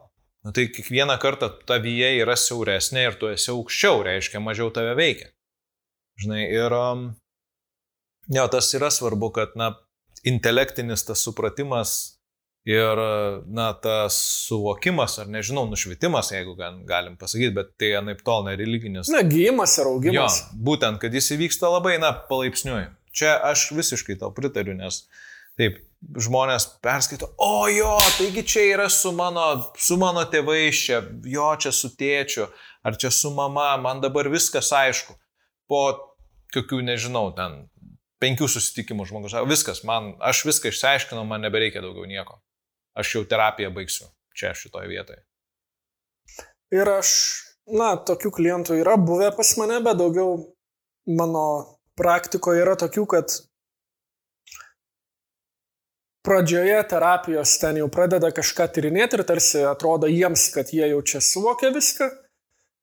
[0.46, 4.94] nu, tai kiekvieną kartą ta vyja yra siauresnė ir tu esi aukščiau, reiškia, mažiau tave
[4.98, 5.32] veikia.
[6.22, 7.08] Žinai, ir um,
[8.32, 9.74] jo, tas yra svarbu, kad, na,
[10.26, 12.15] intelektinis tas supratimas
[12.66, 13.00] ir,
[13.46, 14.16] na, tas
[14.48, 19.10] suvokimas, ar nežinau, nušvitimas, jeigu galim pasakyti, bet tai anaip tol nereliginis.
[19.14, 20.40] Na, gyjimas ir augimas.
[20.42, 22.88] Jo, būtent, kad jis įvyksta labai, na, palaipsniui.
[23.16, 25.04] Čia aš visiškai tau pritariu, nes
[25.56, 25.78] taip,
[26.20, 29.46] žmonės perskaito, o jo, taigi čia yra su mano,
[29.80, 32.50] su mano tėvais, čia, jo, čia su tėčiu,
[32.84, 35.16] ar čia su mama, man dabar viskas aišku.
[35.70, 35.80] Po
[36.54, 37.64] kokių, nežinau, ten
[38.22, 39.34] penkių susitikimų žmogus.
[39.48, 42.38] Viskas, man, aš viską išsiaiškinau, man nebereikia daugiau nieko.
[42.96, 45.22] Aš jau terapiją baigsiu čia šitoje vietoje.
[46.74, 47.10] Ir aš,
[47.70, 50.38] na, tokių klientų yra buvę pas mane, bet daugiau
[51.06, 51.44] mano
[51.96, 53.36] praktikoje yra tokių, kad
[56.26, 61.22] pradžioje terapijos ten jau pradeda kažką tyrinėti ir tarsi atrodo jiems, kad jie jau čia
[61.22, 62.10] suvokia viską.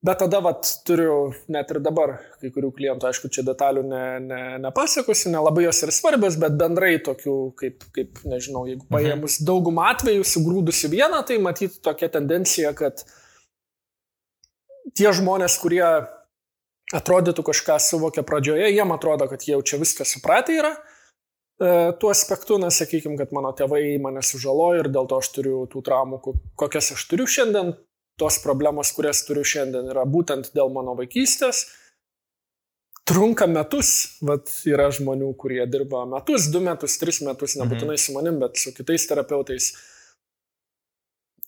[0.03, 4.39] Bet tada, vat, turiu net ir dabar kai kurių klientų, aišku, čia detalių ne, ne,
[4.65, 8.91] nepasakosi, nelabai jos ir svarbios, bet bendrai tokių, kaip, kaip nežinau, jeigu mhm.
[8.91, 9.47] paėmus mhm.
[9.47, 13.05] daugumą atvejų, sugrūdusi vieną, tai matyti tokia tendencija, kad
[14.91, 15.85] tie žmonės, kurie
[16.93, 20.73] atrodytų kažką suvokia pradžioje, jiem atrodo, kad jie jau čia viską supratę yra.
[21.63, 25.63] E, tuo aspektu, na, sakykime, kad mano tėvai mane sužalojo ir dėl to aš turiu
[25.71, 26.19] tų traumų,
[26.59, 27.71] kokias aš turiu šiandien,
[28.19, 31.65] tos problemos, kurias turiu šiandien, yra būtent dėl mano vaikystės.
[33.03, 33.89] Trunka metus,
[34.23, 38.03] vat yra žmonių, kurie dirba metus, du metus, tris metus, nebūtinai mhm.
[38.05, 39.73] su manim, bet su kitais terapeutais.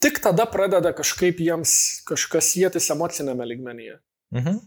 [0.04, 4.00] Tik tada pradeda kažkaip jiems kažkas jėtis emocinėme ligmenyje.
[4.36, 4.64] Mhm.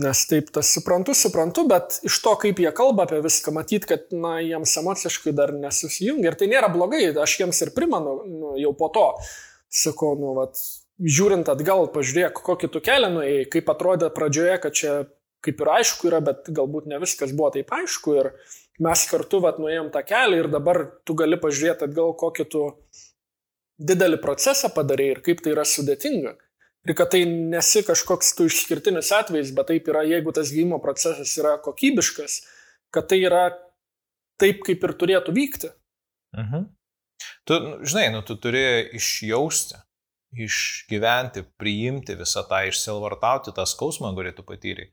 [0.00, 4.04] Nes taip, tas suprantu, suprantu, bet iš to, kaip jie kalba apie viską, matyt, kad,
[4.14, 6.30] na, jiems emociškai dar nesusijungia.
[6.30, 9.08] Ir tai nėra blogai, aš jiems ir primenu, nu, jau po to.
[9.80, 10.62] Sakau, nu, vat,
[11.00, 14.94] žiūrint atgal, pažiūrėk, kokį tu kelią nuėjai, kaip atrodė pradžioje, kad čia
[15.44, 18.30] kaip ir aišku yra, bet galbūt ne viskas buvo taip aišku ir
[18.84, 22.64] mes kartu vat nuėjom tą kelią ir dabar tu gali pažiūrėti atgal, kokį tu
[23.80, 26.36] didelį procesą padarai ir kaip tai yra sudėtinga.
[26.88, 31.32] Ir kad tai nesi kažkoks tu išskirtinis atvejis, bet taip yra, jeigu tas gydymo procesas
[31.40, 32.38] yra kokybiškas,
[32.92, 33.50] kad tai yra
[34.40, 35.72] taip, kaip ir turėtų vykti.
[36.36, 36.68] Mhm.
[37.48, 38.62] Tu, žinai, nu, tu turi
[38.96, 39.76] išjausti,
[40.36, 44.90] išgyventi, priimti visą tą, išsilvartauti tą skausmą, kurį tu patyrei.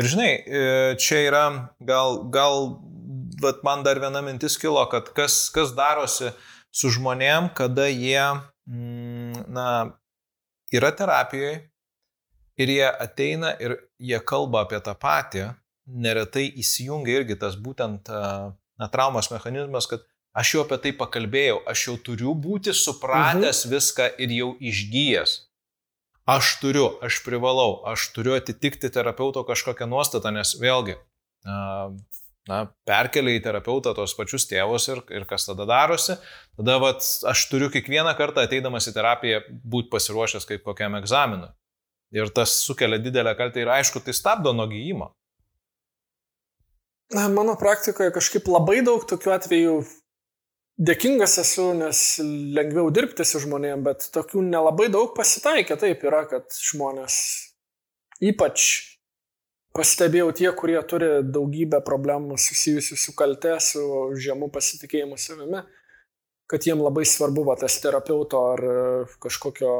[0.00, 0.62] Ir žinai, e,
[0.96, 1.44] čia yra
[1.84, 2.78] gal, gal
[3.42, 6.32] vat man dar viena mintis kilo, kad kas, kas darosi
[6.72, 8.22] su žmonėm, kada jie,
[8.66, 9.66] mm, na,
[10.72, 11.58] yra terapijoje
[12.56, 15.50] ir jie ateina ir jie kalba apie tą patį,
[15.86, 21.86] neretai įsijungia irgi tas būtent na, traumos mechanizmas, kad Aš jau apie tai pakalbėjau, aš
[21.88, 23.72] jau turiu būti supratęs mhm.
[23.74, 25.34] viską ir jau išgyjęs.
[26.32, 30.94] Aš turiu, aš privalau, aš turiu atitikti terapeuto kažkokią nuostatą, nes vėlgi,
[32.48, 36.14] na, perkelia į terapeutą tos pačius tėvus ir, ir kas tada darosi,
[36.58, 41.50] tada vat, aš turiu kiekvieną kartą ateidamas į terapiją būti pasiruošęs kaip kokiam egzaminui.
[42.12, 45.10] Ir tas sukelia didelę kaltę ir aišku, tai stabdo nuo gyjimo.
[47.12, 49.74] Mano praktikoje kažkaip labai daug tokių atvejų
[50.82, 51.98] Dėkingas esu, nes
[52.56, 55.76] lengviau dirbti su žmonėm, bet tokių nelabai daug pasitaikė.
[55.78, 57.18] Taip yra, kad žmonės
[58.22, 58.64] ypač
[59.76, 63.82] pastebėjau tie, kurie turi daugybę problemų susijusių su kalte, su
[64.20, 65.62] žemu pasitikėjimu savimi,
[66.50, 68.64] kad jiem labai svarbu va, tas terapeuto ar
[69.22, 69.76] kažkokio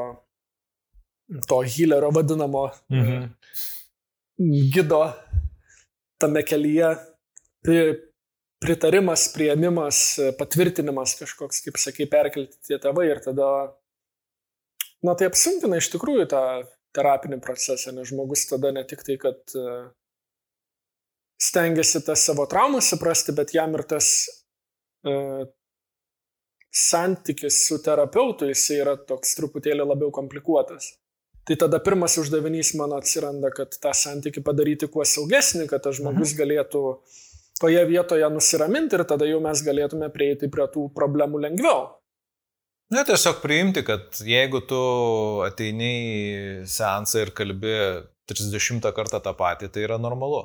[1.49, 3.27] to healerio vadinamo mhm.
[4.73, 5.03] gido
[6.21, 6.95] tame kelyje
[8.63, 10.03] pritarimas, prieimimas,
[10.39, 13.49] patvirtinimas kažkoks, kaip sakai, perkelti tie tėvai ir tada,
[15.05, 16.43] na tai apsunkina iš tikrųjų tą
[16.95, 19.75] terapinį procesą, nes žmogus tada ne tik tai, kad e,
[21.41, 24.07] stengiasi tą savo traumą suprasti, bet jam ir tas
[25.03, 25.43] uh,
[26.73, 30.93] santykis su terapeutu, jis yra toks truputėlį labiau komplikuotas.
[31.43, 36.31] Tai tada pirmas uždavinys mano atsiranda, kad tą santykį padaryti kuo saugesnį, kad tas žmogus
[36.31, 36.39] mhm.
[36.39, 36.83] galėtų
[37.63, 41.85] toje vietoje nusiraminti ir tada jau mes galėtume prieiti prie tų problemų lengviau.
[42.93, 44.79] Ne, tiesiog priimti, kad jeigu tu
[45.45, 47.71] ateini į seansą ir kalbi
[48.29, 50.43] 30 kartą tą patį, tai yra normalu.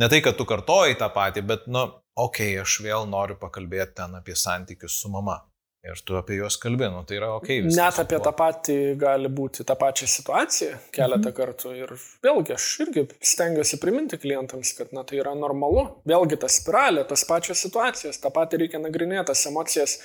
[0.00, 1.86] Ne tai, kad tu kartoji tą patį, bet, nu,
[2.18, 5.38] okei, okay, aš vėl noriu pakalbėti ten apie santykius su mama.
[5.86, 7.50] Ir tu apie juos kalbė, nu, tai yra ok.
[7.68, 11.36] Net apie tą patį gali būti tą pačią situaciją keletą mhm.
[11.36, 11.74] kartų.
[11.78, 11.92] Ir
[12.26, 15.84] vėlgi aš irgi stengiuosi priminti klientams, kad na, tai yra normalu.
[16.08, 20.00] Vėlgi ta spiralė, tos pačios situacijos, tą patį reikia nagrinėti, tas emocijas.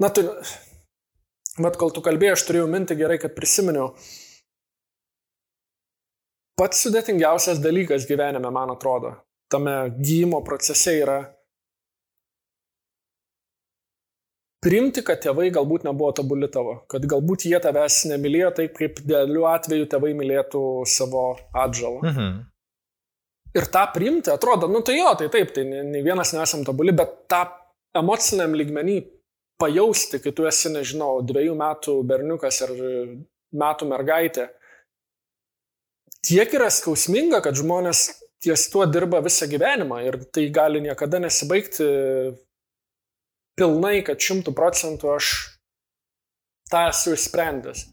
[0.00, 0.24] Na, tai,
[1.60, 3.90] bet kol tu kalbėjai, aš turėjau minti gerai, kad prisiminiau.
[6.56, 9.18] Pats sudėtingiausias dalykas gyvenime, man atrodo,
[9.52, 11.20] tame gyjimo procese yra
[14.64, 19.46] priimti, kad tėvai galbūt nebuvo tobuli tavo, kad galbūt jie tavęs nemylėjo taip, kaip dėliu
[19.50, 22.02] atveju tėvai mylėtų savo atžalą.
[22.04, 22.38] Mhm.
[23.50, 27.16] Ir tą priimti, atrodo, nu tai jo, tai taip, tai ne vienas nesam tobuli, bet
[27.30, 27.42] tą
[27.98, 29.00] emociniam lygmenį
[29.60, 32.74] pajausti, kai tu esi, nežinau, dviejų metų berniukas ar
[33.50, 34.46] metų mergaitė,
[36.26, 38.04] tiek yra skausminga, kad žmonės
[38.40, 41.88] ties tuo dirba visą gyvenimą ir tai gali niekada nesibaigti
[43.60, 45.32] pilnai, kad šimtų procentų aš
[46.70, 47.88] tą esu išsprendęs.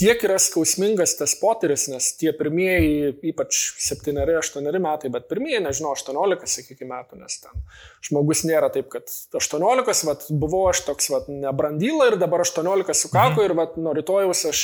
[0.00, 6.46] Tiek yra skausmingas tas potyris, nes tie pirmieji, ypač 7-8 metai, bet pirmieji, nežinau, 18,
[6.48, 7.64] sakykime, metų, nes ten
[8.06, 13.42] žmogus nėra taip, kad 18, vat, buvau aš toks vat, nebrandyla ir dabar 18 sukako
[13.42, 13.44] mhm.
[13.44, 14.62] ir vat, nuo rytojaus aš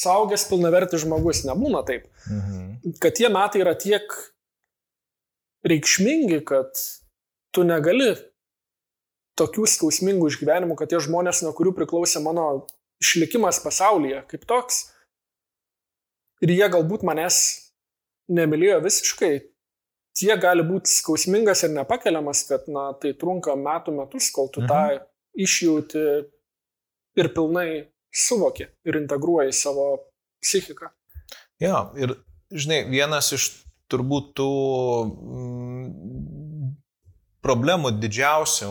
[0.00, 2.06] saugęs pilnavertis žmogus, nebūna taip.
[2.30, 2.94] Mhm.
[3.02, 4.16] Kad tie metai yra tiek
[5.66, 6.78] reikšmingi, kad
[7.52, 8.14] tu negali
[9.40, 12.46] tokių skausmingų išgyvenimų, kad tie žmonės, nuo kurių priklausė mano
[13.00, 14.84] išlikimas pasaulyje kaip toks,
[16.44, 17.38] ir jie galbūt manęs
[18.30, 19.32] nemylėjo visiškai,
[20.20, 24.70] tie gali būti skausmingas ir nepakeliamas, kad na, tai trunka metų metus, kol tu mhm.
[24.70, 26.04] tą išjauti
[27.20, 27.70] ir pilnai
[28.10, 29.86] suvoki ir integruoji savo
[30.42, 30.90] psichiką.
[31.60, 32.16] Jo, ir
[32.50, 33.50] žinai, vienas iš
[33.90, 34.50] turbūt tų
[35.10, 36.70] mm,
[37.44, 38.70] problemų didžiausių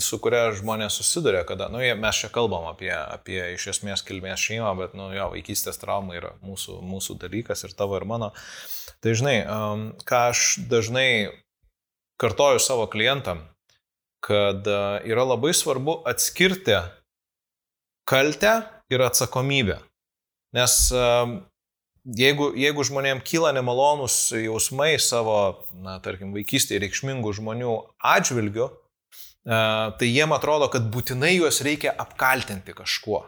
[0.00, 4.72] su kuria žmonės susiduria, kada, nu, mes čia kalbam apie, apie iš esmės kilmės šeimą,
[4.78, 8.30] bet, nu, jo, vaikystės trauma yra mūsų, mūsų dalykas ir tavo ir mano.
[9.04, 11.10] Tai žinai, um, ką aš dažnai
[12.20, 13.44] kartoju savo klientam,
[14.24, 16.80] kad uh, yra labai svarbu atskirti
[18.08, 18.56] kaltę
[18.92, 19.78] ir atsakomybę.
[20.56, 21.38] Nes um,
[22.04, 28.72] jeigu, jeigu žmonėm kyla nemalonus jausmai savo, na, tarkim, vaikystėje reikšmingų žmonių atžvilgiu,
[29.44, 33.24] tai jiem atrodo, kad būtinai juos reikia apkaltinti kažkuo.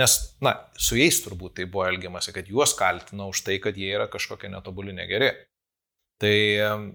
[0.00, 3.94] Nes, na, su jais turbūt tai buvo elgiamasi, kad juos kaltina už tai, kad jie
[3.96, 5.30] yra kažkokie netobuli negeri.
[6.20, 6.36] Tai,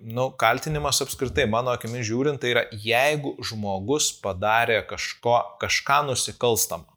[0.02, 6.90] nu, kaltinimas apskritai, mano akimis žiūrint, tai yra, jeigu žmogus padarė kažko, kažką nusikalstamą,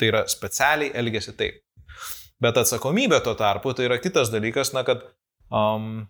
[0.00, 1.60] tai yra specialiai elgesi taip.
[2.40, 5.04] Bet atsakomybė tuo tarpu tai yra kitas dalykas, na, kad
[5.52, 6.06] um,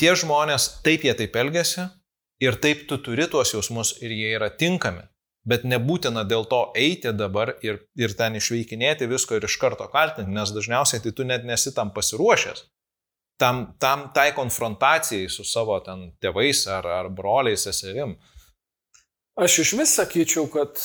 [0.00, 1.86] tie žmonės taip jie taip elgesi,
[2.40, 5.04] Ir taip tu turi tuos jausmus ir jie yra tinkami.
[5.42, 10.30] Bet nebūtina dėl to eiti dabar ir, ir ten išveikinėti visko ir iš karto kaltinti,
[10.30, 12.62] nes dažniausiai tai tu net nesi tam pasiruošęs.
[13.42, 18.14] Tam, tam tai konfrontacijai su savo ten tėvais ar, ar broliais, seserim.
[19.34, 20.78] Aš iš vis sakyčiau, kad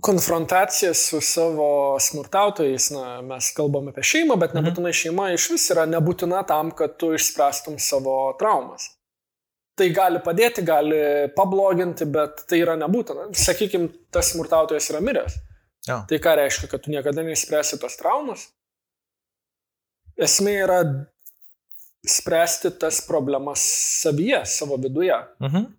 [0.00, 4.62] konfrontacija su savo smurtautojais, na, mes kalbame apie šeimą, bet mhm.
[4.62, 8.88] nebūtinai šeima iš vis yra nebūtina tam, kad tu išspręstum savo traumas
[9.78, 10.98] tai gali padėti, gali
[11.36, 13.30] pabloginti, bet tai yra nebūtina.
[13.36, 15.38] Sakykime, tas smurtautojas yra miręs.
[15.88, 16.02] Ja.
[16.08, 18.46] Tai ką reiškia, kad tu niekada neįspręsi tos traumas?
[20.20, 20.80] Esmė yra
[22.06, 23.62] spręsti tas problemas
[24.02, 25.16] savyje, savo viduje.
[25.42, 25.70] Mhm.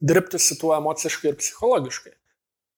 [0.00, 2.12] Dirbti su tuo emociškai ir psichologiškai.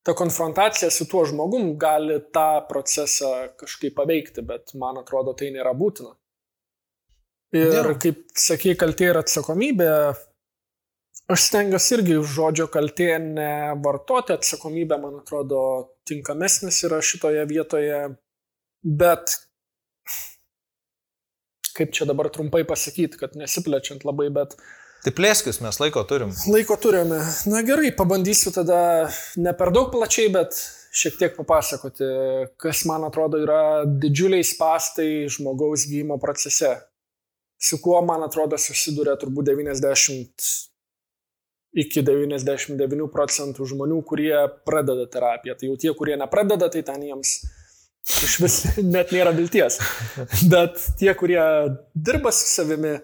[0.02, 5.74] Ta konfrontacija su tuo žmogum gali tą procesą kažkaip paveikti, bet man atrodo tai nėra
[5.76, 6.14] būtina.
[7.52, 7.96] Ir nėra.
[8.00, 9.90] kaip sakė, kaltė ir atsakomybė,
[11.30, 15.60] Aš stengiuosi irgi žodžio kaltė nevartoti, atsakomybė, man atrodo,
[16.08, 18.00] tinkamesnis yra šitoje vietoje,
[18.82, 19.36] bet
[21.76, 24.56] kaip čia dabar trumpai pasakyti, kad nesiplečiant labai, bet...
[25.04, 26.32] Tai plėskis, mes laiko turim.
[26.50, 27.20] Laiko turime.
[27.48, 28.80] Na gerai, pabandysiu tada
[29.38, 30.58] ne per daug plačiai, bet
[30.90, 32.08] šiek tiek papasakoti,
[32.60, 36.74] kas man atrodo yra didžiuliai spastai žmogaus gydymo procese.
[37.60, 40.69] Su kuo, man atrodo, susiduria turbūt 90
[41.76, 44.34] iki 99 procentų žmonių, kurie
[44.66, 45.56] pradeda terapiją.
[45.58, 47.34] Tai jau tie, kurie nepradeda, tai ten jiems
[48.26, 48.56] iš vis
[48.94, 49.78] net nėra vilties.
[50.52, 51.42] Bet tie, kurie
[51.94, 52.96] dirba su savimi,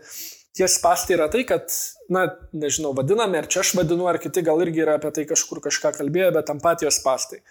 [0.56, 1.70] tie spastai yra tai, kad,
[2.12, 5.62] na, nežinau, vadiname, ar čia aš vadinu, ar kiti gal irgi yra apie tai kažkur
[5.64, 7.42] kažką kalbėję, bet empatijos spastai.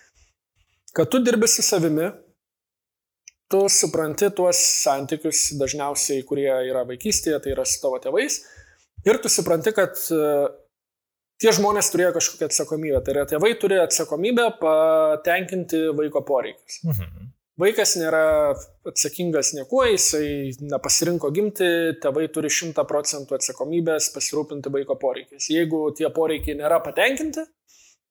[0.95, 2.09] Kad tu dirbi su savimi,
[3.51, 8.39] tu supranti tuos santykius dažniausiai, kurie yra vaikystėje, tai yra su tavo tėvais,
[9.05, 9.99] ir tu supranti, kad
[11.41, 13.01] tie žmonės turėjo kažkokią atsakomybę.
[13.05, 16.81] Tai yra, tėvai turi atsakomybę patenkinti vaiko poreikius.
[16.87, 17.31] Mhm.
[17.55, 18.51] Vaikas nėra
[18.83, 21.67] atsakingas niekuo, jisai nepasirinko gimti,
[22.03, 25.47] tėvai turi 100 procentų atsakomybės pasirūpinti vaiko poreikiais.
[25.53, 27.45] Jeigu tie poreikiai nėra patenkinti,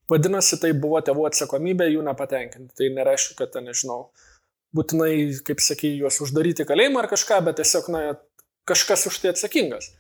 [0.09, 2.73] vadinasi, tai buvo tėvų atsakomybė jų nepatenkinti.
[2.81, 3.99] Tai nereiškia, kad, nežinau,
[4.73, 5.13] būtinai,
[5.45, 8.03] kaip sakai, juos uždaryti kalėjimą ar kažką, bet tiesiog, na,
[8.65, 9.93] kažkas už tai atsakingas.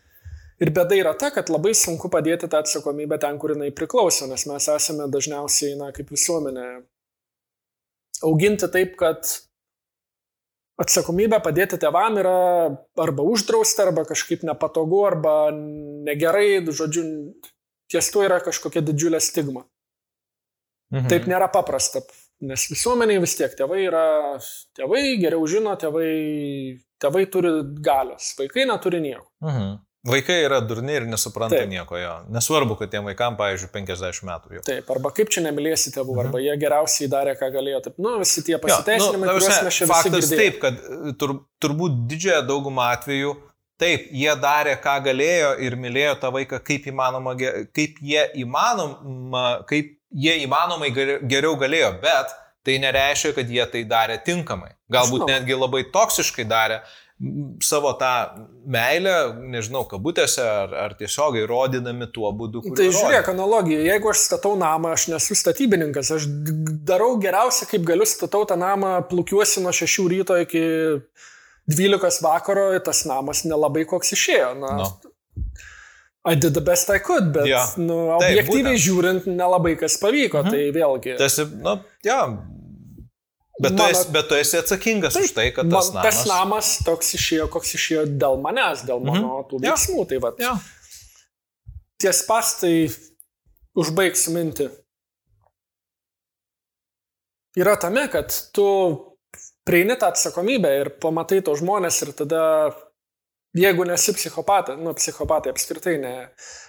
[0.62, 4.46] Ir bėda yra ta, kad labai sunku padėti tą atsakomybę ten, kur jinai priklauso, nes
[4.46, 6.68] mes esame dažniausiai, na, kaip visuomenė,
[8.22, 9.26] auginti taip, kad
[10.80, 12.36] atsakomybę padėti tevam yra
[13.02, 17.04] arba uždrausta, arba kažkaip nepatogu, arba negerai, žodžiu,
[17.90, 19.64] ties to yra kažkokia didžiulė stigma.
[20.94, 21.08] Mhm.
[21.10, 22.04] Taip nėra paprasta,
[22.46, 24.06] nes visuomeniai vis tiek tėvai yra,
[24.78, 26.12] tėvai geriau žino, tėvai,
[27.02, 29.26] tėvai turi galios, vaikai neturi nieko.
[29.42, 29.74] Mhm.
[30.04, 31.70] Vaikai yra durni ir nesupranta Taip.
[31.70, 32.12] nieko jo.
[32.34, 34.64] Nesvarbu, kad tiem vaikam, pavyzdžiui, 50 metų jau.
[34.66, 36.26] Taip, arba kaip čia nemylėsi tėvų, mhm.
[36.26, 37.80] arba jie geriausiai darė, ką galėjo.
[37.86, 41.38] Taip, nu, visi tie pasiteisinimai, jo, nu, kuriuos mes čia faktas taip, kad e, tur,
[41.64, 43.34] turbūt didžiąją daugumą atvejų
[43.74, 47.32] Taip, jie darė, ką galėjo ir mylėjo tą vaiką kaip įmanoma,
[47.74, 52.30] kaip jie įmanoma, kaip jie įmanomai geriau galėjo, bet
[52.64, 54.70] tai nereiškia, kad jie tai darė tinkamai.
[54.94, 55.32] Galbūt Žinau.
[55.32, 56.78] netgi labai toksiškai darė,
[57.62, 58.10] savo tą
[58.66, 59.14] meilę,
[59.52, 62.64] nežinau, kabutėse ar, ar tiesiogiai rodinami tuo būdu.
[62.74, 66.26] Tai žiūrėk, analogija, jeigu aš statau namą, aš nesu statybininkas, aš
[66.86, 70.64] darau geriausia, kaip galiu, statau tą namą, plukiuosi nuo 6 ryto iki
[71.70, 74.50] 12 vakaro, tas namas nelabai koks išėjo.
[74.60, 74.90] Na, no.
[76.26, 77.62] I did the best I could, bet ja.
[77.76, 80.54] nu, objektyviai Taip, žiūrint, nelabai kas pavyko, mhm.
[80.54, 81.16] tai vėlgi.
[81.20, 82.22] Tas, nu, ja,
[83.62, 86.16] Bet, mano, tu esi, bet tu esi atsakingas taip, už tai, kad tas man, namas...
[86.16, 89.10] Tas namas toks išėjo, koks išėjo dėl manęs, dėl mhm.
[89.10, 89.50] mano mm -hmm.
[89.50, 90.00] tų veiksmų.
[90.00, 90.08] Ja.
[90.10, 90.32] Tai va.
[90.42, 90.54] Ja.
[92.02, 92.76] Ties pastai
[93.78, 94.70] užbaigsiu mintį.
[97.54, 98.66] Yra tame, kad tu
[99.64, 102.42] prieini tą atsakomybę ir pamatai to žmonės ir tada,
[103.54, 106.14] jeigu nesi psichopatas, nu, psichopatai apskritai ne,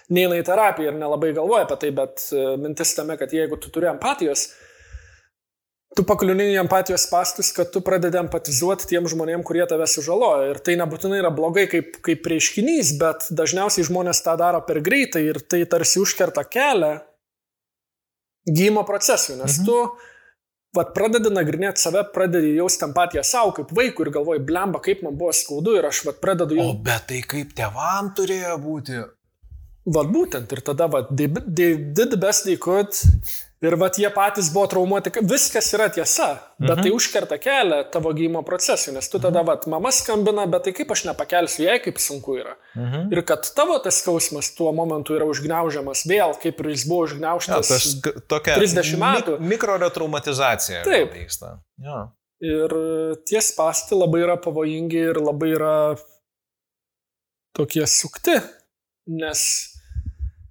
[0.08, 3.72] neina į terapiją ir nelabai galvoja apie tai, bet e, mintis tame, kad jeigu tu
[3.74, 4.46] turi empatijos,
[5.96, 10.50] tu pakliūni į empatijos pastus, kad tu pradedi empatizuoti tiem žmonėm, kurie tave sužalojo.
[10.52, 15.24] Ir tai nebūtinai yra blogai kaip, kaip reiškinys, bet dažniausiai žmonės tą daro per greitai
[15.30, 16.98] ir tai tarsi užkerta kelią
[18.46, 19.66] gymo procesui, nes mhm.
[19.66, 25.02] tu vat, pradedi nagrinėti save, pradedi jausti empatiją savo kaip vaikui ir galvoji, blemba, kaip
[25.02, 26.68] man buvo skaudu ir aš vat, pradedu jau...
[26.70, 29.00] O bet tai kaip tevam turėjo būti?
[29.96, 31.26] Vat būtent ir tada, vat, they
[31.74, 32.92] did the best they could
[33.64, 36.26] Ir vat jie patys buvo traumuoti, viskas yra tiesa,
[36.60, 36.82] bet mhm.
[36.84, 39.48] tai užkerta kelią tavo gymo procesui, nes tu tada, mhm.
[39.48, 42.52] vat, mama skambina, bet tai kaip aš nepakelsiu jai, kaip sunku yra.
[42.76, 43.06] Mhm.
[43.16, 47.72] Ir kad tavo tas skausmas tuo momentu yra užgneužiamas vėl, kaip ir jis buvo užgneužtas
[47.72, 49.38] ja, tas, tokia 30 metų.
[49.40, 50.84] Mik mikroretraumatizacija.
[50.84, 51.16] Taip.
[51.16, 51.56] Vyksta.
[51.80, 52.02] Ja.
[52.44, 52.76] Ir
[53.24, 55.76] tie spasti labai yra pavojingi ir labai yra
[57.56, 58.36] tokie sukti,
[59.08, 59.40] nes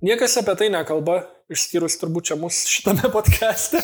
[0.02, 1.22] niekas apie tai nekalba,
[1.52, 3.82] išskyrus turbūt čia mūsų šitame podcast'e.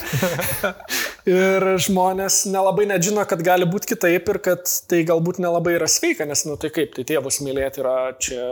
[1.30, 5.88] ir žmonės nelabai net žino, kad gali būti kitaip ir kad tai galbūt nelabai yra
[5.90, 8.42] sveika, nes, nu tai kaip, tai tėvus mylėti yra čia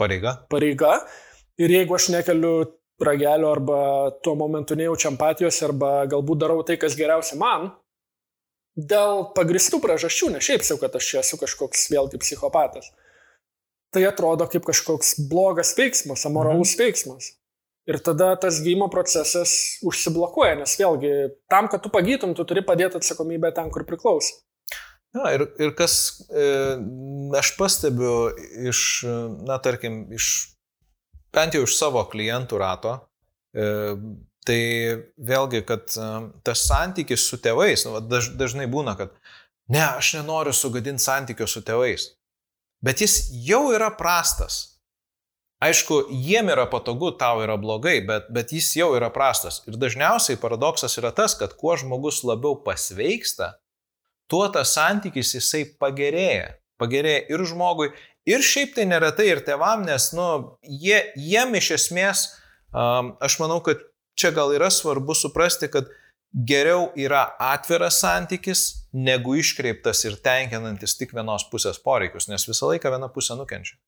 [0.00, 0.38] pareiga.
[0.52, 1.00] pareiga.
[1.58, 2.54] Ir jeigu aš nekeliu
[3.02, 3.80] ragelio arba
[4.24, 7.70] tuo momentu nejaučiu empatijos arba galbūt darau tai, kas geriausia man,
[8.78, 12.92] dėl pagristų priežasčių, ne šiaip jau, kad aš čia esu kažkoks vėlgi psichopatas.
[13.94, 16.82] Tai atrodo kaip kažkoks blogas veiksmas, amoralus mhm.
[16.82, 17.32] veiksmas.
[17.88, 21.12] Ir tada tas gymo procesas užsiblokuoja, nes vėlgi
[21.48, 24.42] tam, kad tu pagytum, tu turi padėti atsakomybę ten, kur priklauso.
[25.16, 25.94] Ja, ir, ir kas
[26.28, 26.44] e,
[27.38, 28.28] aš pastebiu
[28.68, 28.80] iš,
[29.48, 30.26] na, tarkim, iš,
[31.32, 32.92] bent jau iš savo klientų rato,
[33.56, 33.68] e,
[34.44, 34.60] tai
[35.16, 36.08] vėlgi, kad e,
[36.44, 39.16] tas santykis su tėvais, nu, daž, dažnai būna, kad
[39.72, 42.10] ne, aš nenoriu sugadinti santykio su tėvais,
[42.84, 44.77] bet jis jau yra prastas.
[45.64, 49.60] Aišku, jiem yra patogu, tau yra blogai, bet, bet jis jau yra prastas.
[49.66, 53.56] Ir dažniausiai paradoksas yra tas, kad kuo žmogus labiau pasveiksta,
[54.30, 56.54] tuo tas santykis jisai pagerėja.
[56.78, 57.88] Pagerėja ir žmogui,
[58.30, 60.28] ir šiaip tai neretai ir tevam, nes, nu,
[60.62, 62.28] jie, jiem iš esmės
[62.72, 63.80] Um, aš manau, kad
[64.18, 65.88] čia gal yra svarbu suprasti, kad
[66.32, 72.92] geriau yra atviras santykis, negu iškreiptas ir tenkinantis tik vienos pusės poreikius, nes visą laiką
[72.92, 73.78] viena pusė nukenčia.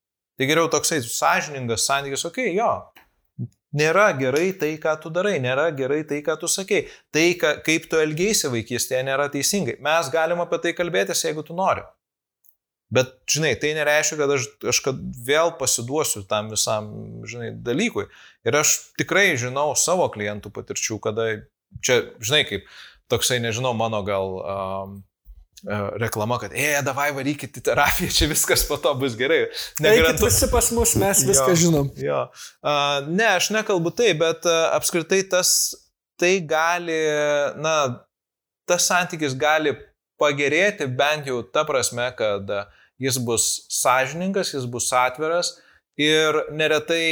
[0.41, 5.68] Tai geriau toksai sąžiningas santykis, okei, okay, jo, nėra gerai tai, ką tu darai, nėra
[5.76, 9.76] gerai tai, ką tu sakei, tai, ką, kaip tu elgėsi vaikystėje, nėra teisingai.
[9.84, 11.84] Mes galim apie tai kalbėtis, jeigu tu nori.
[12.91, 16.88] Bet, žinai, tai nereiškia, kad aš, aš kad vėl pasiduosiu tam visam,
[17.28, 18.09] žinai, dalykui.
[18.49, 21.28] Ir aš tikrai žinau savo klientų patirčių, kada
[21.84, 22.66] čia, žinai, kaip
[23.12, 24.99] toksai, nežinau, mano gal um,
[26.00, 29.42] reklama, kad, e, davai varykit į terapiją, čia viskas po to bus gerai.
[29.82, 30.28] Negarantu...
[30.28, 31.90] Visi pas mus, mes viską jo, žinom.
[32.00, 32.22] Jo.
[32.64, 35.52] Uh, ne, aš nekalbu tai, bet uh, apskritai tas,
[36.20, 36.98] tai gali,
[37.61, 37.74] na,
[38.68, 39.74] tas santykis gali
[40.20, 42.48] pagerėti bent jau ta prasme, kad
[43.00, 45.54] jis bus sąžiningas, jis bus atviras
[46.00, 47.04] ir neretai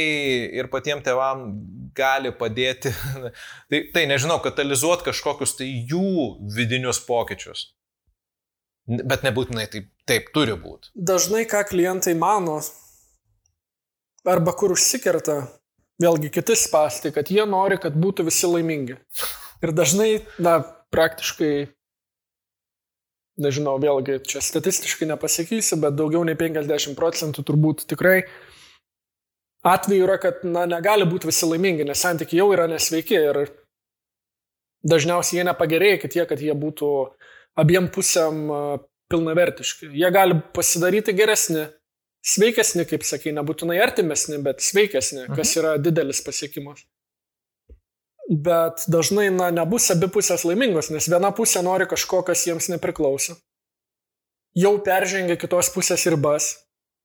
[0.57, 1.49] ir patiems tėvam
[1.97, 2.93] gali padėti,
[3.69, 7.69] tai, tai nežinau, katalizuoti kažkokius tai jų vidinius pokyčius.
[8.89, 10.89] Bet nebūtinai taip, taip turi būti.
[10.97, 12.57] Dažnai ką klientai mano,
[14.25, 15.43] arba kur užsikerta,
[16.01, 18.97] vėlgi kiti spasti, kad jie nori, kad būtų visi laimingi.
[19.61, 21.53] Ir dažnai, na, praktiškai
[23.39, 28.23] nežinau, vėlgi čia statistiškai nepasakysiu, bet daugiau nei 50 procentų turbūt tikrai
[29.67, 33.41] atveju yra, kad na, negali būti visi laimingi, nes santykiai jau yra nesveiki ir
[34.87, 36.91] dažniausiai jie nepagerėja iki tiek, kad jie būtų
[37.57, 38.45] abiem pusėm
[39.09, 39.89] pilnavertiški.
[39.97, 41.65] Jie gali pasidaryti geresni,
[42.25, 45.59] sveikesni, kaip sakai, nebūtinai artimesni, bet sveikesni, kas mhm.
[45.61, 46.85] yra didelis pasiekimas
[48.29, 53.35] bet dažnai na, nebus abi pusės laimingos, nes viena pusė nori kažko, kas jiems nepriklauso.
[54.57, 56.51] Jau peržengia kitos pusės ribas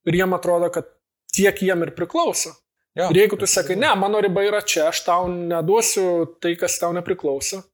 [0.05, 0.91] ir jiem atrodo, kad
[1.33, 2.53] tiek jiem ir priklauso.
[2.95, 6.77] Ja, ir jeigu tu sakai, ne, mano riba yra čia, aš tau neduosiu tai, kas
[6.79, 7.65] tau nepriklauso,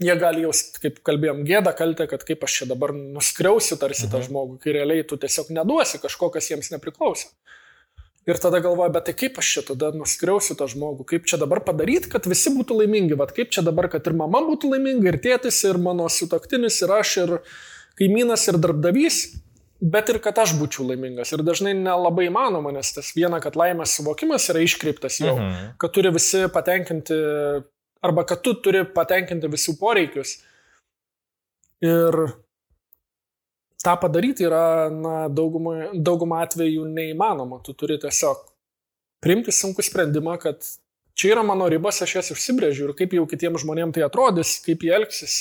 [0.00, 4.12] jie gali jaust, kaip kalbėjom, gėdą kaltę, kad kaip aš čia dabar nuskriausiu tarsi mhm.
[4.14, 7.32] tą žmogų, kai realiai tu tiesiog neduosi kažko, kas jiems nepriklauso.
[8.28, 11.62] Ir tada galvoju, bet tai kaip aš čia tada nuskriausiu tą žmogų, kaip čia dabar
[11.64, 15.20] padaryti, kad visi būtų laimingi, bet kaip čia dabar, kad ir mama būtų laiminga, ir
[15.24, 17.32] tėtis, ir mano sutoktinis, ir aš, ir
[17.98, 19.22] kaimynas, ir darbdavys,
[19.80, 21.32] bet ir kad aš būčiau laimingas.
[21.32, 25.74] Ir dažnai nelabai įmanoma, nes tas viena, kad laimės suvokimas yra iškreiptas jau, mhm.
[25.80, 27.16] kad turi visi patenkinti,
[28.04, 30.38] arba kad tu turi patenkinti visų poreikius.
[31.84, 32.16] Ir
[33.84, 37.60] tą padaryti yra, na, daugumą, daugumą atvejų neįmanoma.
[37.64, 38.42] Tu turi tiesiog
[39.24, 40.64] priimti sunkų sprendimą, kad
[41.16, 44.84] čia yra mano ribos, aš jas užsibrėžiu ir kaip jau kitiems žmonėms tai atrodys, kaip
[44.84, 45.36] jie elgsis,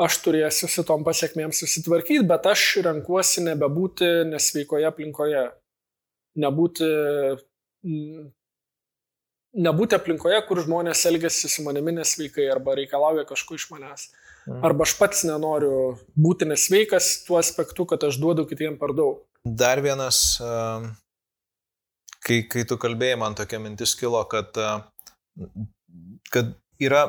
[0.00, 5.48] aš turėsiu su tom pasiekmėm susitvarkyti, bet aš renkuosi nebebūti nesveikoje aplinkoje.
[6.40, 6.86] Nebūti,
[9.56, 14.08] nebūti aplinkoje, kur žmonės elgesi su manimi nesveikai arba reikalauja kažko iš manęs.
[14.46, 14.62] Mhm.
[14.66, 19.20] Arba aš pats nenoriu būti nesveikas tuo aspektu, kad aš duodu kitiem per daug.
[19.44, 20.38] Dar vienas,
[22.20, 24.52] kai, kai tu kalbėjai, man tokia mintis kilo, kad,
[26.32, 27.06] kad yra,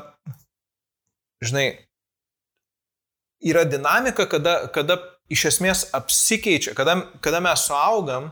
[1.43, 1.65] žinai,
[3.43, 4.99] yra dinamika, kada, kada
[5.31, 8.31] iš esmės apsikeičia, kada, kada mes suaugam,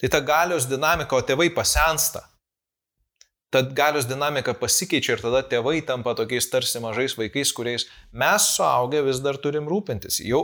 [0.00, 2.24] tai ta galios dinamika, o tėvai pasensta
[3.50, 9.00] tad galios dinamika pasikeičia ir tada tėvai tampa tokiais tarsi mažais vaikais, kuriais mes suaugę
[9.06, 10.20] vis dar turim rūpintis.
[10.20, 10.42] Jau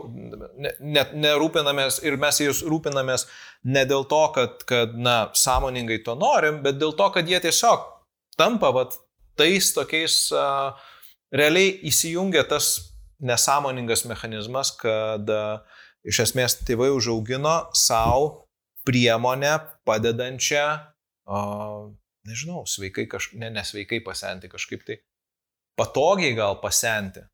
[0.81, 3.27] net nerūpinamės ir mes jais rūpinamės
[3.69, 7.85] ne dėl to, kad, kad na, sąmoningai to norim, bet dėl to, kad jie tiesiog
[8.41, 8.97] tampa vat,
[9.37, 10.73] tais tokiais, uh,
[11.35, 12.71] realiai įsijungia tas
[13.25, 15.61] nesąmoningas mechanizmas, kad uh,
[16.09, 18.49] iš esmės tėvai užaugino savo
[18.89, 20.65] priemonę padedančią
[21.29, 21.93] uh,
[22.29, 23.33] nežinau, sveikai, kaž...
[23.39, 24.99] ne, nesveikai pasenti, kažkaip tai
[25.79, 27.25] patogiai gal pasenti.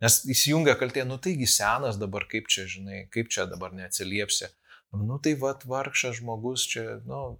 [0.00, 4.48] Nes įsijungia kaltė, nu taigi senas dabar, kaip čia, žinai, kaip čia dabar neatsiliepsi.
[4.96, 7.38] Nu tai vad vargšas žmogus čia, nu.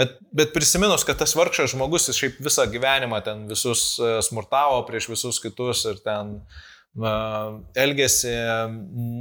[0.00, 4.80] Bet, bet prisiminus, kad tas vargšas žmogus jis šiaip visą gyvenimą ten visus e, smurtavo
[4.88, 8.32] prieš visus kitus ir ten uh, elgėsi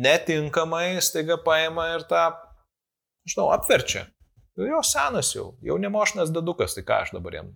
[0.06, 2.30] netinkamai, staiga paima ir tą,
[3.28, 4.08] žinau, apverčia.
[4.60, 7.52] Jo senas jau, jau nemošnas dadukas, tai ką aš dabar jam.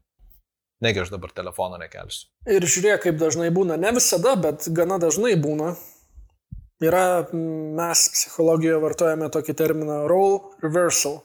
[0.84, 2.28] Negi aš dabar telefoną nekelsiu.
[2.50, 3.78] Ir žiūrėk, kaip dažnai būna.
[3.80, 5.74] Ne visada, bet gana dažnai būna.
[6.84, 11.22] Yra, mes psichologijoje vartojame tokį terminą role reversal.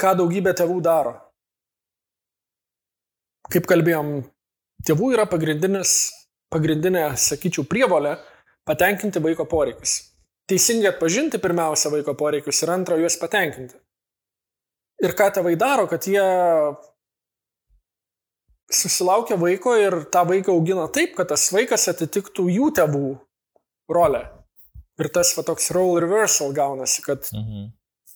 [0.00, 1.18] Ką daugybė tėvų daro.
[3.52, 4.14] Kaip kalbėjom,
[4.88, 8.16] tėvų yra pagrindinė, sakyčiau, prievolė
[8.64, 9.98] patenkinti vaiko poreikius.
[10.48, 13.76] Teisingai atpažinti pirmiausia vaiko poreikius ir antra juos patenkinti.
[15.04, 16.24] Ir ką tėvai daro, kad jie
[18.72, 23.08] susilaukia vaiko ir tą vaiką augina taip, kad tas vaikas atitiktų jų tėvų
[23.92, 24.24] rolę.
[25.00, 27.72] Ir tas va toks role reversal gaunasi, kad mhm.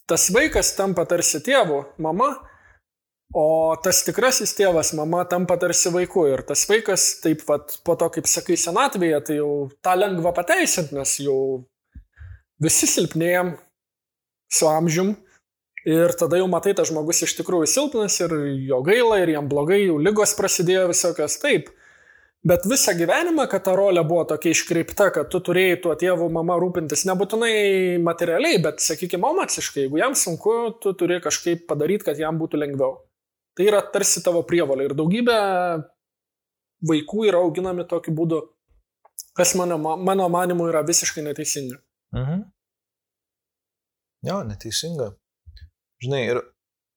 [0.08, 2.30] tas vaikas tampa tarsi tėvu, mama,
[3.34, 6.28] o tas tikrasis tėvas, mama tampa tarsi vaiku.
[6.30, 9.52] Ir tas vaikas taip pat po to, kaip sakai, senatvėje, tai jau
[9.84, 11.40] tą lengva pateisinti, nes jau
[12.62, 13.56] visi silpnėjom
[14.54, 15.16] su amžium.
[15.88, 18.34] Ir tada jau matai, tas žmogus iš tikrųjų silpnas ir
[18.68, 21.70] jo gaila ir jam blogai, jau lygos prasidėjo visokios taip.
[22.46, 26.54] Bet visą gyvenimą, kad ta rolė buvo tokia iškreipta, kad tu turėjai tuo tėvu mama
[26.60, 27.54] rūpintis nebūtinai
[28.04, 32.92] materialiai, bet, sakykime, emociškai, jeigu jam sunku, tu turi kažkaip padaryti, kad jam būtų lengviau.
[33.58, 35.38] Tai yra tarsi tavo prievalė ir daugybė
[36.86, 38.42] vaikų yra auginami tokiu būdu,
[39.34, 41.80] kas mano, mano manimu yra visiškai neteisinga.
[42.14, 42.44] Mhm.
[44.28, 45.10] Jo, neteisinga.
[46.02, 46.40] Žinai, ir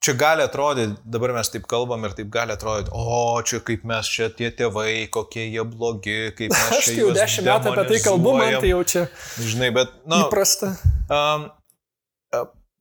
[0.02, 4.10] čia gali atrodyti, dabar mes taip kalbam ir taip gali atrodyti, o čia kaip mes
[4.10, 6.78] čia tie tėvai, kokie jie blogi, kaip mes čia.
[6.82, 9.08] Aš jau dešimt metų apie tai kalbu, man tai jau čia.
[9.42, 10.24] Žinai, bet, na.
[10.24, 10.74] Nu, įprasta.
[11.12, 11.50] Um,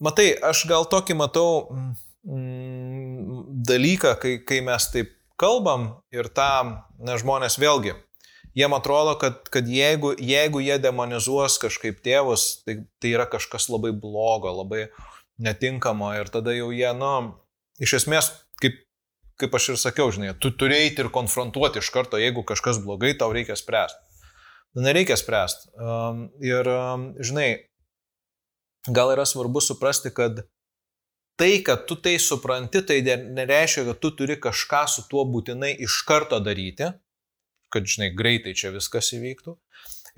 [0.00, 7.16] matai, aš gal tokį matau mm, dalyką, kai, kai mes taip kalbam ir tą, na,
[7.20, 7.94] žmonės vėlgi,
[8.56, 13.92] jiem atrodo, kad, kad jeigu, jeigu jie demonizuos kažkaip tėvus, tai, tai yra kažkas labai
[13.96, 14.88] blogo, labai
[15.40, 17.14] netinkamo ir tada jau jie, nu,
[17.82, 18.30] iš esmės,
[18.62, 18.76] kaip,
[19.40, 23.14] kaip aš ir sakiau, žinai, tu turi eiti ir konfrontuoti iš karto, jeigu kažkas blogai,
[23.18, 24.06] tau reikia spręsti.
[24.76, 25.72] Nu, nereikia spręsti.
[25.74, 27.48] Um, ir, um, žinai,
[28.86, 30.44] gal yra svarbu suprasti, kad
[31.40, 36.02] tai, kad tu tai supranti, tai nereiškia, kad tu turi kažką su tuo būtinai iš
[36.08, 36.92] karto daryti,
[37.72, 39.56] kad, žinai, greitai čia viskas įvyktų.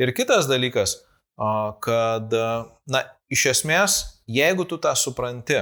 [0.02, 0.98] Ir kitas dalykas,
[1.84, 2.34] kad,
[2.90, 3.02] na,
[3.32, 5.60] iš esmės, jeigu tu tą supranti,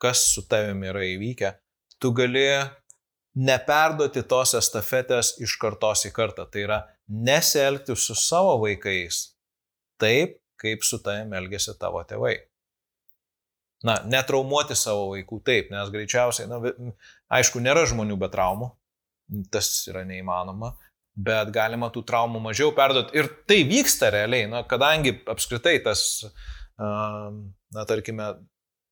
[0.00, 1.52] kas su tavimi yra įvykę,
[2.02, 2.46] tu gali
[3.34, 6.46] neperduoti tos estafetės iš kartos į kartą.
[6.50, 9.30] Tai yra nesielgti su savo vaikais
[10.00, 12.36] taip, kaip su tavimi elgėsi tavo tėvai.
[13.84, 16.56] Na, netraumuoti savo vaikų taip, nes greičiausiai, na,
[17.36, 18.70] aišku, nėra žmonių be traumų,
[19.52, 20.70] tas yra neįmanoma,
[21.14, 23.12] bet galima tų traumų mažiau perduoti.
[23.18, 26.24] Ir tai vyksta realiai, na, kadangi apskritai tas,
[27.74, 28.34] na, tarkime,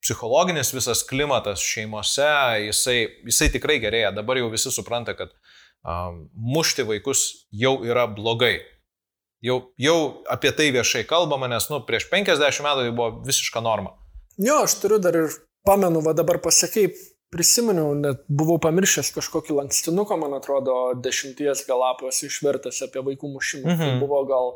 [0.03, 2.27] psichologinis visas klimatas šeimose,
[2.67, 2.97] jisai,
[3.29, 4.11] jisai tikrai gerėja.
[4.15, 7.23] Dabar jau visi supranta, kad um, mušti vaikus
[7.55, 8.57] jau yra blogai.
[9.43, 9.97] Jau, jau
[10.31, 13.95] apie tai viešai kalbama, nes, nu, prieš 50 metų tai buvo visiška norma.
[14.39, 15.33] Jo, aš turiu dar ir
[15.67, 16.87] pamenu, va dabar pasakai,
[17.33, 23.67] prisiminiau, net buvau pamiršęs kažkokį lankstinuką, man atrodo, dešimties galapos išvertęs apie vaikų mušimą.
[23.67, 23.81] Mhm.
[23.83, 24.51] Tai buvo gal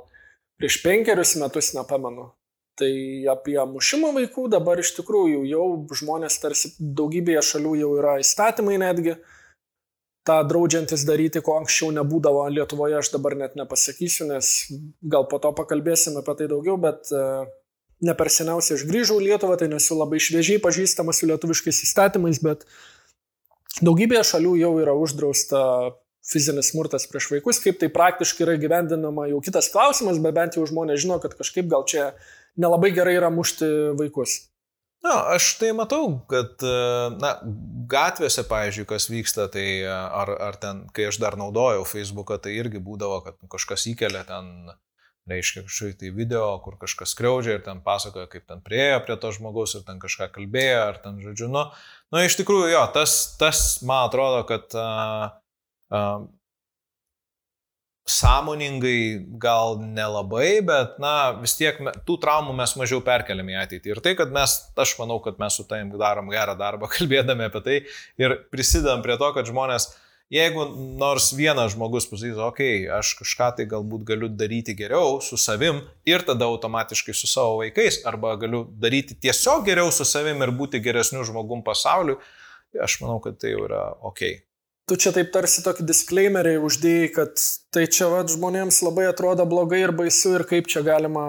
[0.62, 2.32] prieš penkerius metus, nepamenu.
[2.78, 2.92] Tai
[3.34, 5.66] apie mušimą vaikų dabar iš tikrųjų jau
[5.98, 9.18] žmonės tarsi daugybėje šalių jau yra įstatymai netgi.
[10.28, 14.68] Ta draudžiantis daryti, ko anksčiau nebūdavo Lietuvoje, aš dabar net nepasakysiu, nes
[15.02, 17.48] gal po to pakalbėsim apie tai daugiau, bet uh,
[18.04, 22.42] ne per seniausiai aš grįžau į Lietuvą, tai nesu labai šviežiai pažįstamas su lietuviškais įstatymais,
[22.44, 22.68] bet
[23.82, 25.62] daugybėje šalių jau yra uždrausta
[26.28, 30.66] fizinis smurtas prieš vaikus, kaip tai praktiškai yra gyvendinama jau kitas klausimas, bet bent jau
[30.68, 32.12] žmonės žino, kad kažkaip gal čia
[32.58, 33.68] nelabai gerai yra mušti
[34.00, 34.40] vaikus.
[35.06, 36.64] Na, aš tai matau, kad,
[37.22, 37.36] na,
[37.90, 42.82] gatvėse, pavyzdžiui, kas vyksta, tai ar, ar ten, kai aš dar naudojau Facebooką, tai irgi
[42.84, 44.74] būdavo, kad kažkas įkelia ten
[45.28, 49.32] reiškia kažkokį tai video, kur kažkas skriaudžia ir ten pasakoja, kaip ten priejo prie to
[49.36, 51.66] žmogaus ir ten kažką kalbėjo, ar ten žodžiu, nu,
[52.16, 55.28] nu iš tikrųjų jo, tas, tas man atrodo, kad uh,
[55.92, 56.28] uh,
[58.08, 63.94] sąmoningai gal nelabai, bet, na, vis tiek tų traumų mes mažiau perkeliam į ateitį.
[63.94, 67.64] Ir tai, kad mes, aš manau, kad mes su tavim darom gerą darbą kalbėdami apie
[67.66, 67.80] tai
[68.24, 69.92] ir prisidedam prie to, kad žmonės
[70.28, 70.66] Jeigu
[71.00, 75.80] nors vienas žmogus pasakys, okei, okay, aš kažką tai galbūt galiu daryti geriau su savim
[76.04, 80.84] ir tada automatiškai su savo vaikais, arba galiu daryti tiesiog geriau su savim ir būti
[80.84, 82.18] geresniu žmogum pasauliu,
[82.76, 84.26] aš manau, kad tai jau yra ok.
[84.88, 87.42] Tu čia taip tarsi tokį disclaimerį uždėjai, kad
[87.76, 91.26] tai čia va, žmonėms labai atrodo blogai ir baisu ir kaip čia galima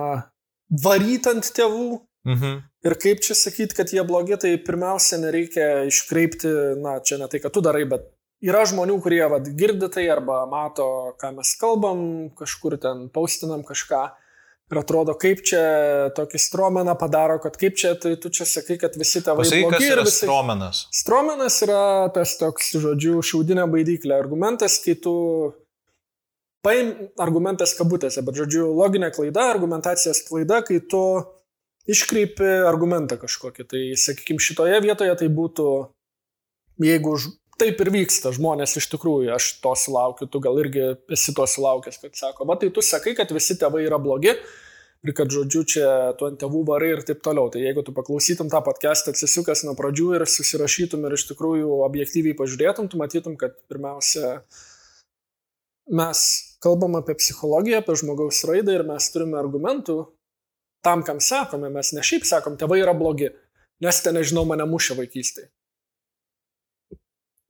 [0.71, 1.89] varyti ant tėvų.
[2.29, 2.53] Mhm.
[2.87, 7.41] Ir kaip čia sakyti, kad jie blogi, tai pirmiausia, nereikia iškreipti, na, čia ne tai,
[7.43, 8.07] kad tu darai, bet
[8.45, 12.01] yra žmonių, kurie vat, girdi tai arba mato, ką mes kalbam,
[12.39, 14.05] kažkur ten paustinam kažką.
[14.69, 15.61] Ir atrodo, kaip čia
[16.17, 19.63] tokį stromeną padaro, kad kaip čia, tai tu čia sakai, kad visi tavo vaikai.
[19.73, 20.19] Kas yra visi...
[20.27, 20.83] stromenas?
[20.93, 21.81] Stromenas yra
[22.13, 24.19] tas toks, žodžiu, šiaudinė baidyklė.
[24.19, 25.15] Argumentas, kai tu
[26.67, 31.03] paim argumentas kabutėse, bet, žodžiu, loginė klaida, argumentacijos klaida, kai tu
[31.89, 33.69] iškreipi argumentą kažkokį.
[33.73, 35.69] Tai, sakykime, šitoje vietoje tai būtų,
[36.85, 37.17] jeigu
[37.59, 42.01] taip ir vyksta žmonės iš tikrųjų, aš to sulaukiu, tu gal irgi esi to sulaukęs,
[42.03, 44.33] kad sako, va tai tu sakai, kad visi tėvai yra blogi
[45.07, 45.89] ir kad, žodžiu, čia
[46.19, 47.51] tu ant tėvų varai ir taip toliau.
[47.55, 52.39] Tai jeigu tu paklausytum tą podcastą atsisukęs nuo pradžių ir susirašytum ir iš tikrųjų objektyviai
[52.39, 54.39] pažiūrėtum, tu matytum, kad pirmiausia,
[55.99, 56.25] mes
[56.63, 60.01] kalbam apie psichologiją, apie žmogaus raidą ir mes turime argumentų
[60.87, 63.31] tam, kam sakome, mes ne šiaip sakom, tėvai yra blogi,
[63.83, 65.51] nes ten, nežinau, mane mušė vaikystėje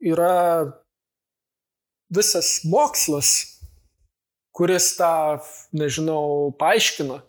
[0.01, 0.73] yra
[2.11, 3.31] visas mokslas,
[4.55, 5.39] kuris tą,
[5.77, 7.23] nežinau, paaiškina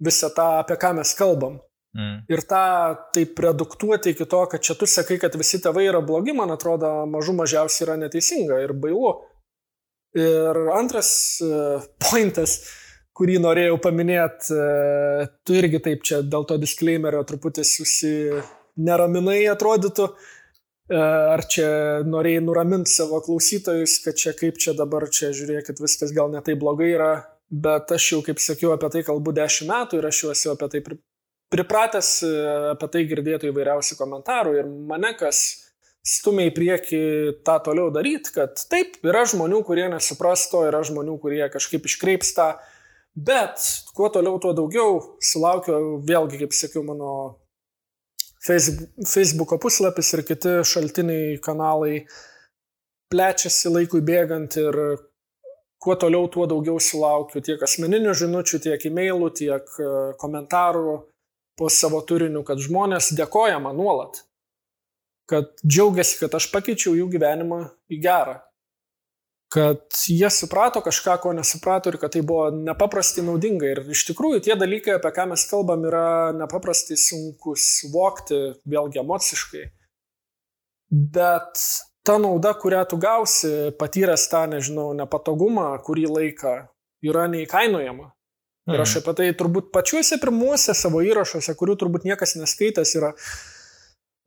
[0.00, 1.60] visą tą, apie ką mes kalbam.
[1.96, 2.20] Mm.
[2.30, 2.64] Ir tą
[3.14, 6.90] taip reduktuoti iki to, kad čia tu sakai, kad visi tėvai yra blogi, man atrodo,
[7.10, 9.16] mažų mažiausiai yra neteisinga ir bailu.
[10.18, 11.10] Ir antras
[11.44, 12.60] uh, pointas,
[13.14, 18.14] kurį norėjau paminėti, uh, tu irgi taip čia dėl to disclaimerio truputį susi
[18.80, 20.39] neraminai atrodytų, uh, E,
[20.90, 21.66] ar čia
[22.06, 26.90] norėjai nuraminti savo klausytojus, kad čia kaip čia dabar, čia žiūrėkit, viskas gal netai blogai
[26.96, 27.12] yra,
[27.50, 30.68] bet aš jau, kaip sakiau, apie tai kalbu dešimt metų ir aš jau esu apie
[30.72, 30.82] tai
[31.50, 32.32] pripratęs, e,
[32.74, 35.42] apie tai girdėtų įvairiausių komentarų ir mane kas
[36.06, 37.02] stumia į priekį
[37.46, 42.54] tą toliau daryti, kad taip, yra žmonių, kurie nesuprasto, yra žmonių, kurie kažkaip iškreipsta,
[43.14, 43.62] bet
[43.94, 47.12] kuo toliau, tuo daugiau sulaukiu, vėlgi, kaip sakiau, mano
[48.40, 52.06] Facebooko puslapis ir kiti šaltiniai kanalai
[53.12, 54.78] plečiasi laikui bėgant ir
[55.80, 60.96] kuo toliau, tuo daugiau sulaukiu tiek asmeninių žinučių, tiek e-mailų, tiek e, komentarų
[61.56, 64.22] po savo turiniu, kad žmonės dėkoja man nuolat,
[65.28, 67.62] kad džiaugiasi, kad aš pakeičiau jų gyvenimą
[67.92, 68.38] į gerą
[69.50, 73.72] kad jie suprato kažką, ko nesuprato ir kad tai buvo nepaprastai naudinga.
[73.72, 78.38] Ir iš tikrųjų tie dalykai, apie ką mes kalbam, yra nepaprastai sunku suvokti,
[78.70, 79.64] vėlgi emociškai.
[80.90, 81.64] Bet
[82.06, 86.54] ta nauda, kurią tu gausi, patyręs tą, nežinau, nepatogumą kurį laiką,
[87.10, 88.06] yra neįkainojama.
[88.06, 88.76] Mhm.
[88.76, 89.02] Ir aš mhm.
[89.02, 93.12] apie tai turbūt pačiuose pirmuose savo įrašuose, kurių turbūt niekas neskaitęs, yra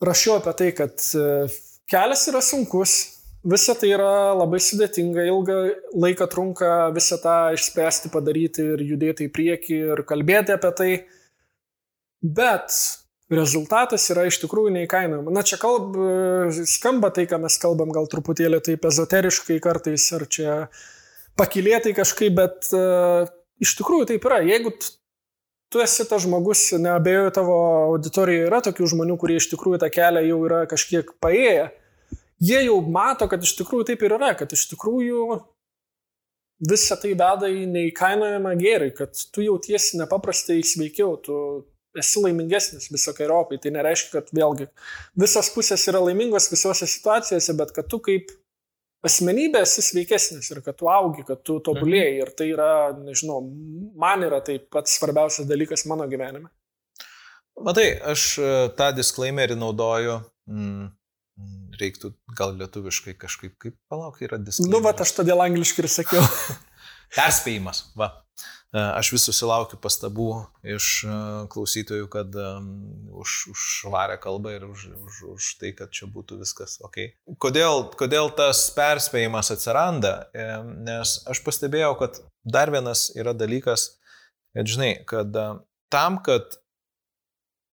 [0.04, 1.48] rašiau apie tai, kad e,
[1.88, 2.98] kelias yra sunkus,
[3.44, 5.56] Visa tai yra labai sudėtinga, ilgą
[6.00, 10.92] laiką trunka visą tą išspręsti, padaryti ir judėti į priekį ir kalbėti apie tai.
[12.24, 12.72] Bet
[13.34, 15.36] rezultatas yra iš tikrųjų neįkainojama.
[15.36, 16.00] Na čia kalb,
[16.72, 20.58] skamba tai, ką mes kalbam, gal truputėlį taip ezoteriškai kartais, ar čia
[21.40, 23.28] pakilėtai kažkaip, bet uh,
[23.60, 24.40] iš tikrųjų taip yra.
[24.48, 24.72] Jeigu
[25.74, 30.28] tu esi tas žmogus, neabejoju, tavo auditorijoje yra tokių žmonių, kurie iš tikrųjų tą kelią
[30.30, 31.72] jau yra kažkiek paėję
[32.44, 35.40] jie jau mato, kad iš tikrųjų taip ir yra, kad iš tikrųjų
[36.70, 41.36] visa tai veda į neįkainojamą gėrį, kad tu jautiesi nepaprastai sveikiau, tu
[41.98, 43.60] esi laimingesnis visokiojopai.
[43.62, 44.70] Tai nereiškia, kad vėlgi
[45.20, 48.32] visos pusės yra laimingos visose situacijose, bet kad tu kaip
[49.04, 52.16] asmenybė esi sveikesnis ir kad tu augi, kad tu tobulėjai.
[52.16, 52.24] Mhm.
[52.24, 53.44] Ir tai yra, nežinau,
[54.00, 56.50] man yra tai pats svarbiausias dalykas mano gyvenime.
[57.64, 60.18] Matai, aš e, tą disclaimerį naudoju.
[60.50, 60.92] Mm
[61.80, 64.72] reiktų gal lietuviškai kažkaip, kaip palauk, yra diskusija.
[64.72, 66.26] Nu, va, aš todėl angliškai ir sakiau.
[67.18, 68.10] Perspėjimas, va.
[68.74, 70.28] E, aš vis susilaukiu pastabų
[70.76, 71.18] iš e,
[71.54, 72.72] klausytojų, kad um,
[73.22, 76.98] už, už švarę kalbą ir už, už, už tai, kad čia būtų viskas ok.
[77.44, 80.16] Kodėl, kodėl tas perspėjimas atsiranda?
[80.88, 83.92] Nes aš pastebėjau, kad dar vienas yra dalykas,
[84.58, 85.38] kad žinai, kad
[85.94, 86.58] tam, kad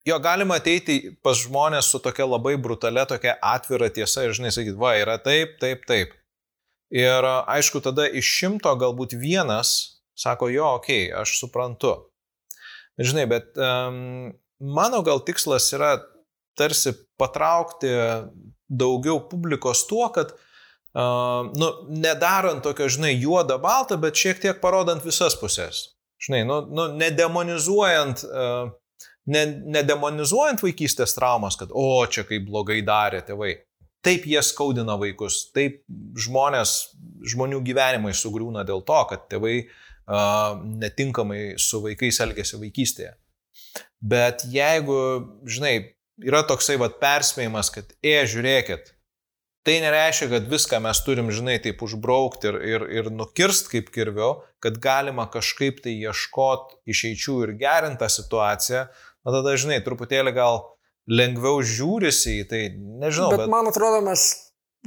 [0.08, 4.80] Jo, galima ateiti pas žmonės su tokia labai brutalia, tokia atvira tiesa ir, žinai, sakyti,
[4.80, 6.16] va, yra taip, taip, taip.
[6.96, 11.94] Ir aišku, tada iš šimto galbūt vienas sako, jo, okei, okay, aš suprantu.
[13.00, 15.94] Žinai, bet um, mano gal tikslas yra
[16.60, 17.92] tarsi patraukti
[18.68, 25.06] daugiau publikos tuo, kad, uh, nu, nedarant tokio, žinai, juodą baltą, bet šiek tiek parodant
[25.06, 25.86] visas pusės.
[26.20, 28.74] Žinai, nu, nu nedemonizuojant uh,
[29.28, 29.44] ne,
[29.78, 33.56] nedemonizuojant vaikystės traumas, kad, o, čia kaip blogai darė tėvai.
[34.06, 35.82] Taip jie skaudina vaikus, taip
[36.16, 36.94] žmonės,
[37.34, 43.12] žmonių gyvenimai sugriūna dėl to, kad tėvai uh, netinkamai su vaikais elgėsi vaikystėje.
[44.00, 44.96] Bet jeigu,
[45.44, 45.74] žinai,
[46.24, 48.94] yra toksai vad perspėjimas, kad, e, žiūrėkit,
[49.68, 54.32] tai nereiškia, kad viską mes turim, žinai, taip užbraukti ir, ir, ir nukirst kaip kirvio,
[54.64, 58.88] kad galima kažkaip tai ieškoti išeičių ir gerinti tą situaciją,
[59.26, 60.62] na tada, žinai, truputėlį gal
[61.10, 63.32] lengviau žiūrisi į tai, nežinau.
[63.34, 63.52] Bet, bet...
[63.52, 64.26] man atrodo, mes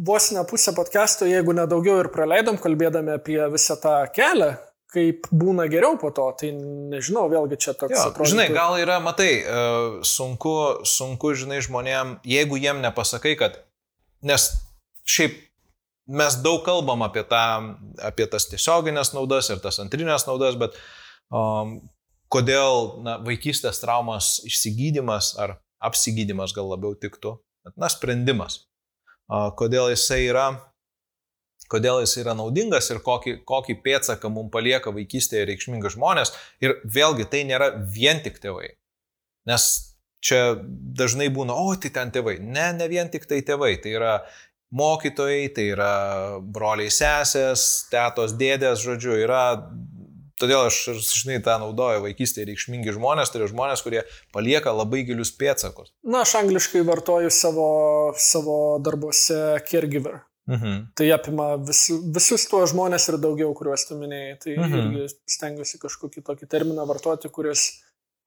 [0.01, 4.55] vos ne pusę podcast'o, jeigu nedaugiau ir praleidom, kalbėdami apie visą tą kelią,
[4.93, 8.31] kaip būna geriau po to, tai nežinau, vėlgi čia toks jo, atrodo.
[8.33, 9.63] Žinai, gal yra, matai, e,
[10.07, 10.55] sunku,
[10.89, 13.59] sunku, žinai, žmonėm, jeigu jiem nepasakai, kad,
[14.25, 14.51] nes
[15.09, 15.41] šiaip
[16.13, 17.43] mes daug kalbam apie, tą,
[18.05, 20.77] apie tas tiesioginės naudas ir tas antrinės naudas, bet
[21.31, 21.79] um,
[22.33, 27.37] kodėl na, vaikystės traumos išsigydymas ar apsigydymas gal labiau tiktų,
[27.77, 28.63] na, sprendimas.
[29.59, 30.47] Kodėl jisai yra
[31.73, 36.35] kodėl jis yra naudingas ir kokį, kokį pėdsaką mums palieka vaikystėje reikšmingi žmonės.
[36.65, 38.75] Ir vėlgi tai nėra vien tik tėvai.
[39.49, 39.69] Nes
[40.23, 40.43] čia
[41.01, 42.39] dažnai būna, o tai ten tėvai.
[42.43, 43.75] Ne, ne vien tik tai tėvai.
[43.83, 44.13] Tai yra
[44.73, 45.93] mokytojai, tai yra
[46.41, 49.45] broliai sesės, tėtos, dėdės, žodžiu, yra
[50.43, 54.03] Todėl aš, žinai, tą naudoju vaikystėje reikšmingi žmonės, tai yra žmonės, kurie
[54.35, 55.93] palieka labai gilius pėtsakus.
[56.03, 57.71] Na, aš angliškai vartoju savo,
[58.19, 59.39] savo darbuose
[59.71, 60.25] caregiver.
[60.51, 60.81] Mhm.
[60.99, 61.85] Tai apima vis,
[62.15, 64.35] visus tuos žmonės ir daugiau, kuriuos tu minėjai.
[64.43, 64.97] Tai mhm.
[65.31, 67.69] stengiuosi kažkokį tokį terminą vartoti, kuris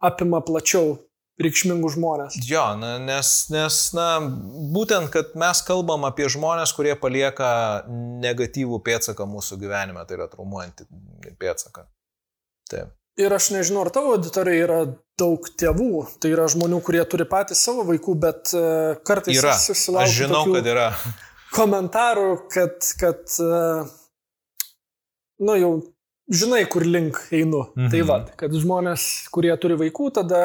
[0.03, 0.95] apima plačiau
[1.41, 2.37] reikšmingų žmonės.
[2.47, 4.07] Jo, na, nes, nes, na,
[4.75, 7.49] būtent, kad mes kalbam apie žmonės, kurie palieka
[8.23, 10.87] negatyvų pėdsaką mūsų gyvenime, tai yra traumuojantį
[11.41, 11.89] pėdsaką.
[12.71, 12.93] Taip.
[13.21, 14.79] Ir aš nežinau, ar tavo auditorijoje yra
[15.19, 18.63] daug tėvų, tai yra žmonių, kurie turi patys savo vaikų, bet e,
[19.07, 19.53] kartais yra.
[19.55, 20.09] susilaukia.
[20.09, 20.89] Aš žinau, kad yra
[21.55, 23.37] komentarų, kad, kad
[25.39, 25.71] nu jau
[26.31, 27.61] žinai, kur link einu.
[27.75, 27.89] Mhm.
[27.93, 30.41] Tai va, kad žmonės, kurie turi vaikų, tada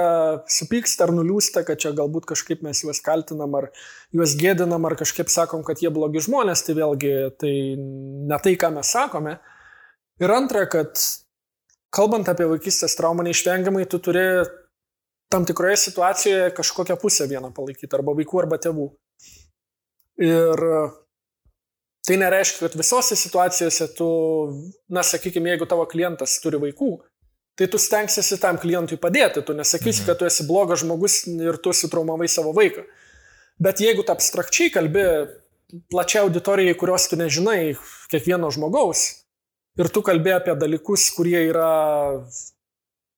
[0.51, 3.71] supyksta ar nuliūsta, kad čia galbūt kažkaip mes juos kaltinam ar
[4.15, 8.75] juos gėdinam ar kažkaip sakom, kad jie blogi žmonės, tai vėlgi tai ne tai, ką
[8.77, 9.39] mes sakome.
[10.21, 11.01] Ir antra, kad
[11.95, 14.25] kalbant apie vaikystės traumą, neišvengiamai tu turi
[15.31, 18.89] tam tikroje situacijoje kažkokią pusę vieną palaikyti, arba vaikų, arba tėvų.
[20.27, 20.65] Ir
[22.07, 24.09] tai nereiškia, kad visose situacijose tu,
[24.91, 26.91] na, sakykime, jeigu tavo klientas turi vaikų,
[27.59, 30.09] tai tu stengsiesi tam klientui padėti, tu nesakysi, mhm.
[30.09, 32.87] kad tu esi blogas žmogus ir tu sutraumavai savo vaiką.
[33.61, 35.05] Bet jeigu tu abstrakčiai kalbi
[35.93, 37.77] plačiai auditorijai, kurios tu nežinai,
[38.11, 39.20] kiekvieno žmogaus,
[39.81, 41.71] ir tu kalbė apie dalykus, kurie yra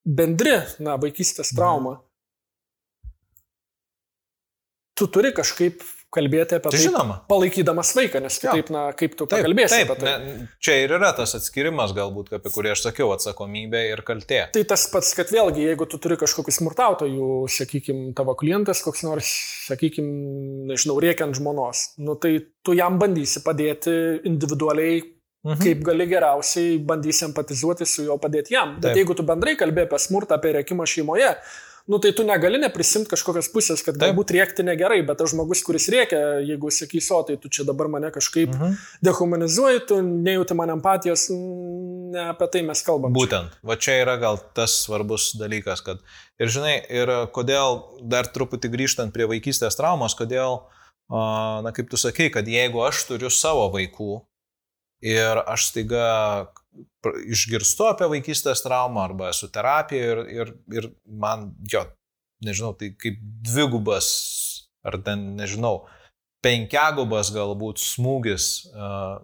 [0.02, 1.58] bendri, na, vaikystės mhm.
[1.58, 1.96] trauma,
[4.98, 5.82] tu turi kažkaip
[6.12, 7.14] kalbėti apie tai, žinoma.
[7.30, 10.10] palaikydamas vaiką, nes kitaip, na, kaip tu taip, pakalbėsi taip, apie tai.
[10.20, 14.42] Ne, čia ir yra tas atskirimas, galbūt, apie kurį aš sakiau, atsakomybė ir kaltė.
[14.52, 19.32] Tai tas pats, kad vėlgi, jeigu tu turi kažkokius smurtautojų, sakykime, tavo klientas, koks nors,
[19.70, 23.96] sakykime, nežinau, riekiant žmonos, nu, tai tu jam bandysi padėti
[24.28, 25.00] individualiai
[25.42, 25.58] Mhm.
[25.58, 28.76] Kaip gali geriausiai bandysi empatizuoti su juo, padėti jam.
[28.76, 29.00] Bet Taip.
[29.00, 31.32] jeigu tu bendrai kalbėjai apie smurtą, apie reikimą šeimoje,
[31.90, 34.04] nu tai tu negali neprisimti kažkokios pusės, kad Taip.
[34.04, 37.90] galbūt rėkti negerai, bet tas žmogus, kuris rėkia, jeigu sakys, o tai tu čia dabar
[37.90, 38.78] mane kažkaip mhm.
[39.02, 43.18] dehumanizuoji, tu nejauti man empatijos, ne apie tai mes kalbame.
[43.18, 45.98] Būtent, va čia yra gal tas svarbus dalykas, kad
[46.38, 50.60] ir žinai, ir kodėl dar truputį grįžtant prie vaikystės traumos, kodėl,
[51.10, 54.22] na kaip tu sakei, kad jeigu aš turiu savo vaikų
[55.02, 56.06] ir aš staiga
[57.34, 61.82] išgirstu apie vaikystės traumą arba esu terapijoje ir, ir, ir man, jo,
[62.46, 64.08] nežinau, tai kaip dvigubas
[64.86, 65.82] ar ten, nežinau,
[66.42, 69.18] penkiagubas galbūt smūgis uh,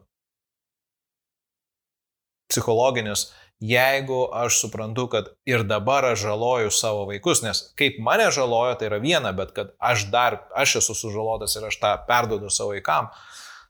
[2.51, 3.29] psichologinis,
[3.62, 8.91] jeigu aš suprantu, kad ir dabar aš žaloju savo vaikus, nes kaip mane žalojo, tai
[8.91, 13.11] yra viena, bet kad aš dar, aš esu sužalotas ir aš tą perdodu savo vaikam,
[13.11, 13.28] uh,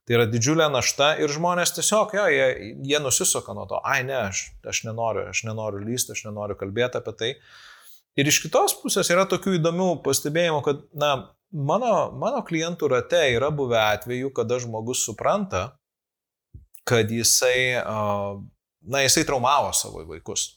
[0.08, 4.14] Tai yra didžiulė našta ir žmonės tiesiog, jo, jie, jie nusisuka nuo to, ai ne,
[4.30, 7.28] aš, aš nenoriu, aš nenoriu lysti, aš nenoriu kalbėti apie tai.
[8.16, 11.10] Ir iš kitos pusės yra tokių įdomių pastebėjimų, kad, na,
[11.52, 15.66] mano, mano klientų rate yra buvę atvejų, kada žmogus supranta,
[16.88, 20.54] kad jisai, na, jisai traumavo savo vaikus.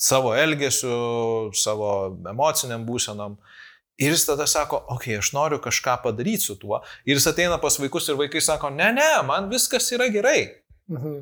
[0.00, 1.90] Savo elgesiu, savo
[2.28, 3.40] emociniam būsenam.
[4.00, 6.80] Ir jis tada sako, okei, okay, aš noriu kažką padaryti su tuo.
[7.04, 10.40] Ir jis ateina pas vaikus ir vaikai sako, ne, ne, man viskas yra gerai.
[10.88, 11.20] Mhm.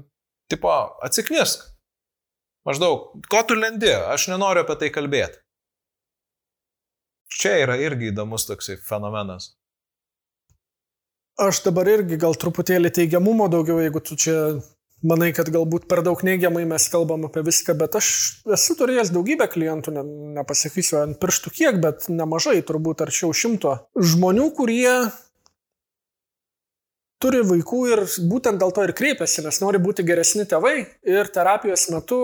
[0.48, 0.70] Tipo,
[1.04, 1.66] atsiknisk.
[2.68, 5.40] Maždaug, ko tu lendi, aš nenoriu apie tai kalbėti.
[7.38, 9.52] Čia yra irgi įdomus toksai fenomenas.
[11.38, 14.36] Aš dabar irgi gal truputėlį teigiamumo daugiau, jeigu tu čia
[15.06, 18.08] manai, kad galbūt per daug neigiamai mes kalbam apie viską, bet aš
[18.56, 20.04] esu turėjęs daugybę klientų, ne,
[20.40, 24.90] nepasakysiu ant pirštų kiek, bet nemažai, turbūt arčiau šimto žmonių, kurie
[27.22, 30.76] turi vaikų ir būtent dėl to ir kreipiasi, nes nori būti geresni tėvai
[31.06, 32.20] ir terapijos metu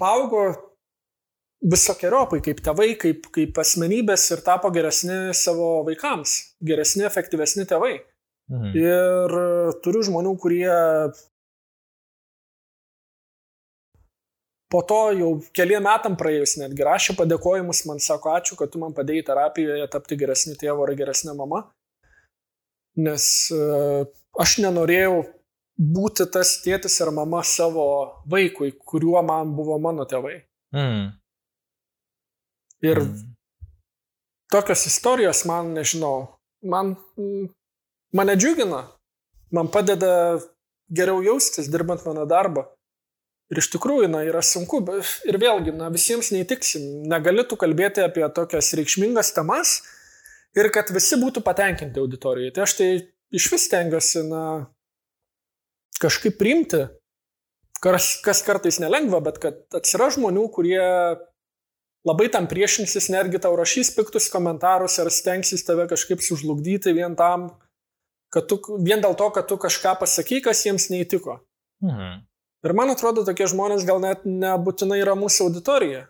[0.00, 0.48] paaugo
[1.60, 7.98] visokiojopai kaip tėvai, kaip, kaip asmenybės ir tapo geresni savo vaikams, geresni, efektyvesni tėvai.
[8.50, 8.70] Mhm.
[8.74, 9.48] Ir e,
[9.84, 10.70] turiu žmonių, kurie
[14.70, 18.94] po to jau keliem metam praėjus netgi rašė padėkojimus, man sako, ačiū, kad tu man
[18.94, 21.64] padėjai terapijoje tapti geresniu tėvu ar geresnė mama.
[22.98, 23.24] Nes
[23.54, 24.06] uh,
[24.38, 25.24] aš nenorėjau
[25.80, 27.86] būti tas tėtis ar mama savo
[28.30, 30.36] vaikui, kuriuo man buvo mano tėvai.
[30.76, 31.06] Mm.
[32.86, 33.30] Ir mm.
[34.54, 36.94] tokios istorijos man, nežinau, man,
[38.16, 38.84] mane džiugina,
[39.54, 40.40] man padeda
[40.90, 42.66] geriau jaustis, dirbant mano darbą.
[43.50, 44.78] Ir iš tikrųjų, na, yra sunku,
[45.26, 46.84] ir vėlgi, na, visiems neįtiksim.
[47.10, 49.80] Negali tu kalbėti apie tokias reikšmingas temas
[50.54, 52.52] ir kad visi būtų patenkinti auditorijai.
[52.54, 52.88] Tai aš tai
[53.34, 54.44] iš vis tengiuosi, na,
[56.02, 56.84] kažkaip priimti,
[57.82, 60.84] kas, kas kartais nelengva, bet kad atsiras žmonių, kurie
[62.06, 67.50] labai tam priešinsis, netgi tau rašys piktus komentarus ar stengsis tave kažkaip sužlugdyti vien tam,
[68.30, 71.40] kad tu, vien dėl to, kad tu kažką pasakai, kas jiems neįtiko.
[71.84, 72.22] Mhm.
[72.60, 76.04] Ir man atrodo, tokie žmonės gal net nebūtinai yra mūsų auditorija.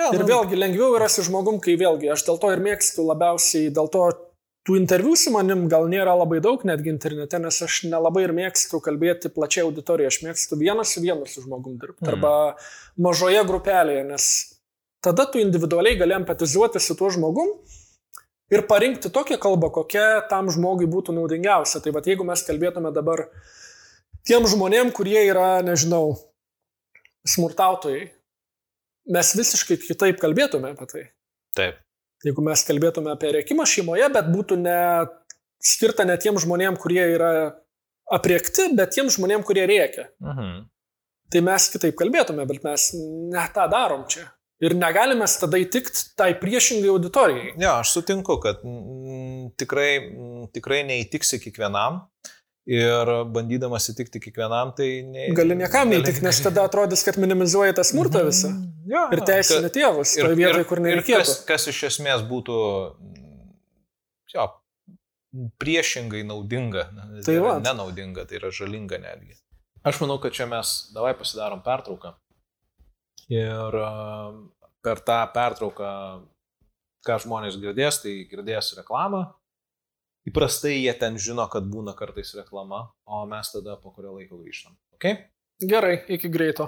[0.00, 3.68] Ja, ir vėlgi lengviau yra su žmogum, kai vėlgi aš dėl to ir mėgstu labiausiai,
[3.76, 4.06] dėl to
[4.64, 8.80] tų interviu su manim gal nėra labai daug netgi internete, nes aš nelabai ir mėgstu
[8.84, 12.14] kalbėti plačiai auditoriją, aš mėgstu vieną su vienu su žmogum dirbti mm.
[12.14, 12.32] arba
[12.96, 14.30] mažoje grupelėje, nes
[15.04, 17.52] tada tu individualiai gali empatizuoti su tuo žmogum
[18.50, 21.82] ir parinkti tokią kalbą, kokia tam žmogui būtų naudingiausia.
[21.82, 23.28] Tai vad jeigu mes kalbėtume dabar
[24.26, 26.18] tiem žmonėm, kurie yra, nežinau,
[27.28, 28.08] smurtautojai,
[29.10, 31.06] mes visiškai kitaip kalbėtume apie tai.
[31.56, 31.80] Taip.
[32.24, 34.80] Jeigu mes kalbėtume apie rėkimą šeimoje, bet būtų ne
[35.60, 37.32] skirta ne tiem žmonėm, kurie yra
[38.12, 40.10] apriekti, bet tiem žmonėm, kurie rėkia.
[40.24, 40.66] Mhm.
[41.30, 44.26] Tai mes kitaip kalbėtume, bet mes ne tą darom čia.
[44.60, 47.54] Ir negalime tada įtikti tai priešingai auditorijai.
[47.56, 52.04] Ne, ja, aš sutinku, kad m, tikrai, m, tikrai neįtiksi kiekvienam.
[52.70, 55.00] Ir bandydamas įtikti kiekvienam, tai...
[55.08, 58.52] Ne, gali niekam neįtikti, nes tada atrodys, kad minimizuoji tą smurtą visą.
[58.86, 61.24] Ja, ir teisinė tėvus, toje vietoje, kur nereikėtų.
[61.24, 62.60] Kas, kas iš esmės būtų
[64.34, 64.46] jo,
[65.62, 66.86] priešingai naudinga.
[67.24, 69.40] Tai yra nenaudinga, tai yra žalinga netgi.
[69.86, 72.12] Aš manau, kad čia mes davai pasidarom pertrauką.
[73.30, 73.76] Ir
[74.82, 75.90] per tą pertrauką,
[77.06, 79.28] ką žmonės girdės, tai girdės reklamą
[80.28, 84.74] Įprastai jie ten žino, kad būna kartais reklama, o mes tada po kurio laiko grįžtam.
[84.98, 85.16] Okay?
[85.64, 86.66] Gerai, iki greito.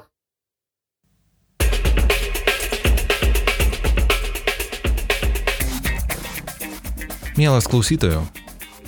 [7.36, 8.24] Mielas klausytojų,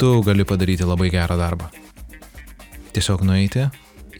[0.01, 1.69] tu gali padaryti labai gerą darbą.
[2.97, 3.69] Tiesiog nueiti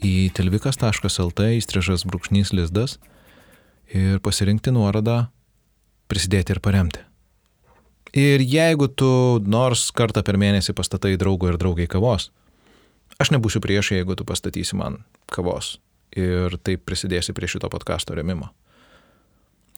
[0.05, 2.99] į telvikas.lt įstrižas brūkšnys lizdas
[3.95, 5.25] ir pasirinkti nuorodą
[6.11, 7.03] prisidėti ir paremti.
[8.15, 12.29] Ir jeigu tu nors kartą per mėnesį pastatai draugo ir draugai kavos,
[13.19, 15.01] aš nebūsiu prieš, jeigu tu pastatysi man
[15.35, 15.79] kavos
[16.15, 18.53] ir taip prisidėsi prie šito podkasto remimo.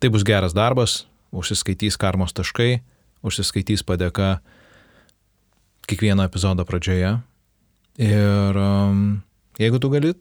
[0.00, 2.82] Tai bus geras darbas, užsiskaitys karmos taškai,
[3.24, 4.36] užsiskaitys padėka
[5.88, 7.14] kiekvieno epizodo pradžioje.
[8.04, 9.22] Ir um,
[9.56, 10.12] jeigu tu gali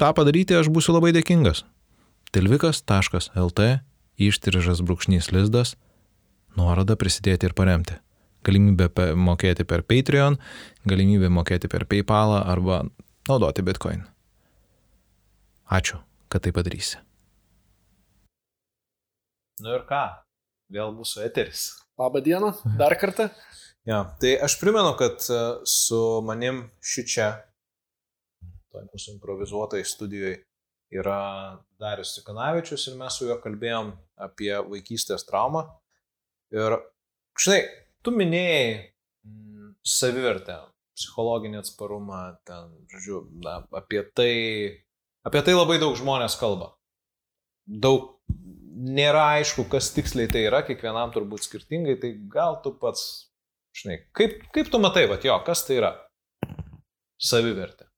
[0.00, 1.66] tą padaryti, aš būsiu labai dėkingas.
[2.32, 3.64] Tilvikas.lt
[4.16, 5.74] ištirižas brūkšnys lizdas
[6.56, 7.98] nuorodą prisidėti ir paremti.
[8.48, 10.38] Galimybė mokėti per Patreon,
[10.88, 12.78] galimybė mokėti per PayPal arba
[13.28, 14.06] naudoti Bitcoin.
[15.68, 16.00] Ačiū,
[16.32, 17.02] kad tai padarysi.
[19.60, 20.00] Nu ir ką,
[20.72, 21.66] vėl mūsų eteris.
[22.00, 23.28] Labą dieną, dar kartą.
[23.90, 27.28] ja, tai aš primenu, kad e, su manim ši čia,
[28.72, 30.40] toj mūsų improvizuotai studijoje,
[30.92, 31.20] yra
[31.80, 35.66] Darius Sikanavičius ir mes su juo kalbėjom apie vaikystės traumą
[36.52, 36.74] Ir,
[37.40, 37.60] žinai,
[38.04, 38.64] tu minėjai
[39.24, 40.58] mm, savivertę,
[40.98, 44.32] psichologinį atsparumą, ten, žodžiu, na, apie tai,
[45.24, 46.74] apie tai labai daug žmonės kalba.
[47.64, 48.10] Daug
[48.72, 53.06] nėra aišku, kas tiksliai tai yra, kiekvienam turbūt skirtingai, tai gal tu pats,
[53.80, 55.94] žinai, kaip, kaip tu matai, va, jo, kas tai yra
[57.16, 57.88] savivertė?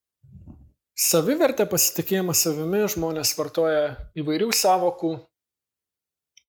[0.95, 5.17] Savivertė pasitikėjimas savimi, žmonės vartoja įvairių savokų,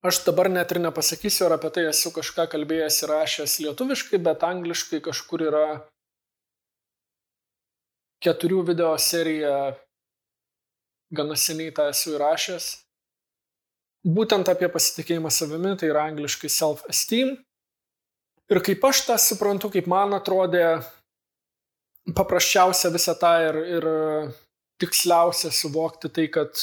[0.06, 4.44] Aš dabar net ir nepasakysiu, ar apie tai esu kažką kalbėjęs ir rašęs lietuviškai, bet
[4.46, 5.62] angliškai kažkur yra
[8.22, 9.74] keturių video serija,
[11.10, 12.68] gana seniai tą esu įrašęs.
[14.06, 17.34] Būtent apie pasitikėjimą savimi, tai yra angliškai self-esteem.
[18.46, 20.84] Ir kaip aš tą suprantu, kaip man atrodė
[22.14, 23.86] paprasčiausia visą tą ir, ir
[24.82, 26.54] tiksliausia suvokti tai, kad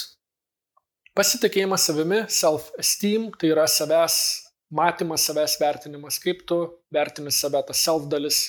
[1.13, 4.15] Pasitikėjimas savimi, self-esteem, tai yra savęs
[4.73, 6.57] matymas, savęs vertinimas, kaip tu
[6.93, 8.47] vertini save, tas self dalis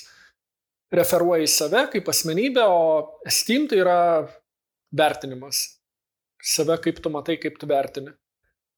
[0.95, 2.79] referuoja į save kaip asmenybę, o
[3.29, 3.99] esteem tai yra
[4.97, 5.61] vertinimas.
[6.41, 8.15] Save kaip tu matai, kaip tu vertini.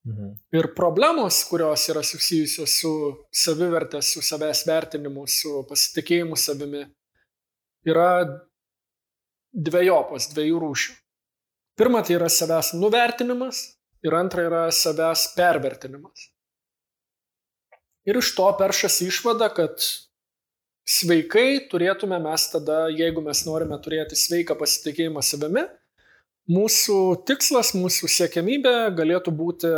[0.07, 0.35] Mhm.
[0.55, 2.91] Ir problemos, kurios yra susijusios su
[3.31, 6.83] savivertė, su savęs vertinimu, su pasitikėjimu savimi,
[7.89, 8.11] yra
[9.53, 10.95] dviejopos, dviejų rūšių.
[11.77, 13.61] Pirma, tai yra savęs nuvertinimas
[14.05, 16.29] ir antra yra savęs pervertinimas.
[18.07, 19.83] Ir iš to peršas išvada, kad
[20.87, 25.65] sveikai turėtume mes tada, jeigu mes norime turėti sveiką pasitikėjimą savimi,
[26.47, 29.73] mūsų tikslas, mūsų siekiamybė galėtų būti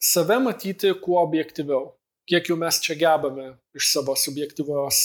[0.00, 1.90] save matyti kuo objektyviau.
[2.30, 5.00] Kiek jau mes čia gebame iš savo subjektyvios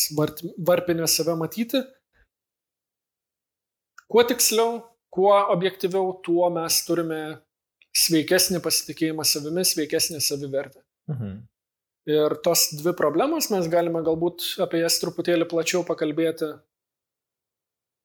[0.67, 1.81] varpinės save matyti.
[4.05, 7.21] Kuo tiksliau, kuo objektyviau, tuo mes turime
[7.95, 10.83] sveikesnį pasitikėjimą savimi, sveikesnį savivertę.
[11.09, 11.35] Mhm.
[12.05, 16.51] Ir tos dvi problemos mes galime galbūt apie jas truputėlį plačiau pakalbėti.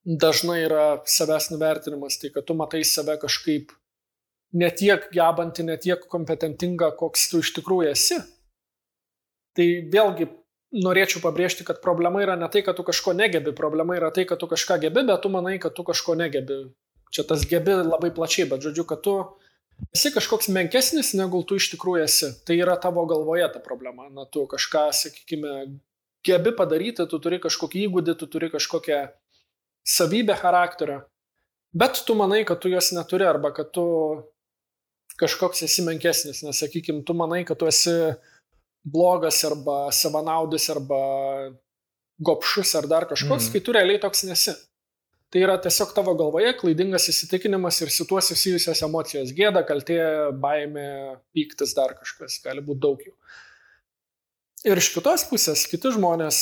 [0.08, 3.74] Dažnai yra savęs nuvertinimas, tai kad tu matai save kažkaip
[4.56, 8.22] netiek gebantį, netiek kompetentingą, koks tu iš tikrųjų esi.
[9.58, 10.28] Tai vėlgi
[10.84, 14.38] norėčiau pabrėžti, kad problema yra ne tai, kad tu kažko negebi, problema yra tai, kad
[14.38, 16.62] tu kažką gebi, bet tu manai, kad tu kažko negebi.
[17.10, 19.16] Čia tas gebi labai plačiai, bet žodžiu, kad tu
[19.96, 22.30] esi kažkoks menkesnis, negu tu iš tikrųjų esi.
[22.46, 24.06] Tai yra tavo galvoje ta problema.
[24.14, 25.54] Na, tu kažką, sakykime,
[26.26, 29.00] gebi padaryti, tu turi kažkokį įgūdį, tu turi kažkokią
[29.86, 31.00] savybę charakterio,
[31.72, 33.86] bet tu manai, kad tu jos neturi arba kad tu
[35.20, 38.14] kažkoks esi menkesnis, nes, sakykime, tu manai, kad tu esi
[38.84, 41.00] blogas arba savanaudis arba
[42.20, 43.52] gopšus ar dar kažkoks, mm.
[43.52, 44.54] kai tu realiai toks nesi.
[45.30, 50.00] Tai yra tiesiog tavo galvoje klaidingas įsitikinimas ir su tuo susijusios emocijos- gėda, kaltė,
[50.42, 53.14] baimė, pyktis, dar kažkas, gali būti daug jų.
[54.60, 56.38] Ir iš kitos pusės, kiti žmonės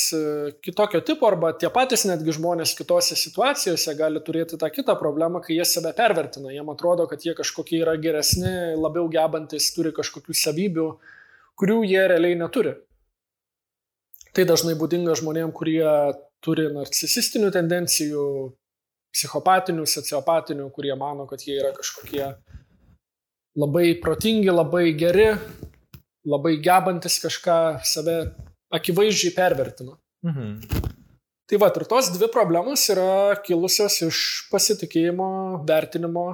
[0.65, 5.55] kitokio tipo arba tie patys netgi žmonės kitose situacijose gali turėti tą kitą problemą, kai
[5.55, 6.51] jie save pervertina.
[6.51, 10.89] Jiem atrodo, kad jie kažkokie yra geresni, labiau gebantis, turi kažkokių savybių,
[11.59, 12.75] kurių jie realiai neturi.
[14.37, 15.89] Tai dažnai būdinga žmonėm, kurie
[16.45, 18.25] turi narcisistinių tendencijų,
[19.15, 22.27] psichopatinių, sociopatinių, kurie mano, kad jie yra kažkokie
[23.59, 25.33] labai protingi, labai geri,
[26.29, 28.19] labai gebantis kažką save
[28.75, 29.99] akivaizdžiai pervertino.
[30.27, 30.87] Mhm.
[31.49, 34.19] Tai va, ir tos dvi problemos yra kilusios iš
[34.53, 35.29] pasitikėjimo
[35.69, 36.27] vertinimo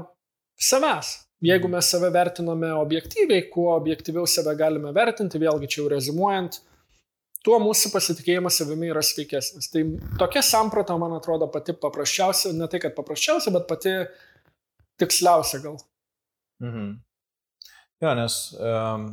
[0.59, 1.13] savęs.
[1.45, 6.61] Jeigu mes save vertiname objektyviai, kuo objektyviau save galime vertinti, vėlgi čia jau rezimuojant,
[7.45, 9.69] tuo mūsų pasitikėjimas savimi yra sveikesnis.
[9.73, 9.83] Tai
[10.21, 13.93] tokia samprata, man atrodo, pati paprasčiausia, ne tai kad paprasčiausia, bet pati
[15.03, 15.77] tiksliausia gal.
[16.65, 16.95] Mhm.
[18.03, 19.05] Jo, nes um,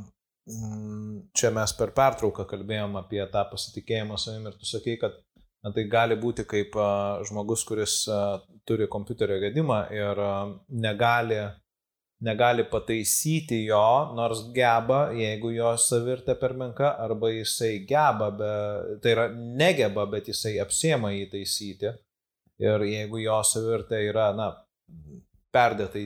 [1.38, 5.20] čia mes per pertrauką kalbėjom apie tą pasitikėjimą savimi ir tu sakai, kad
[5.62, 11.44] na, tai gali būti kaip uh, žmogus, kuris uh, turi kompiuterio gedimą ir uh, negali
[12.22, 18.52] negali pataisyti jo, nors geba, jeigu jo savirtė per menka, arba jisai geba, be,
[19.02, 21.96] tai yra negeba, bet jisai apsiema jį taisyti.
[22.62, 24.52] Ir jeigu jo savirtė yra, na,
[25.56, 26.06] perdėtai,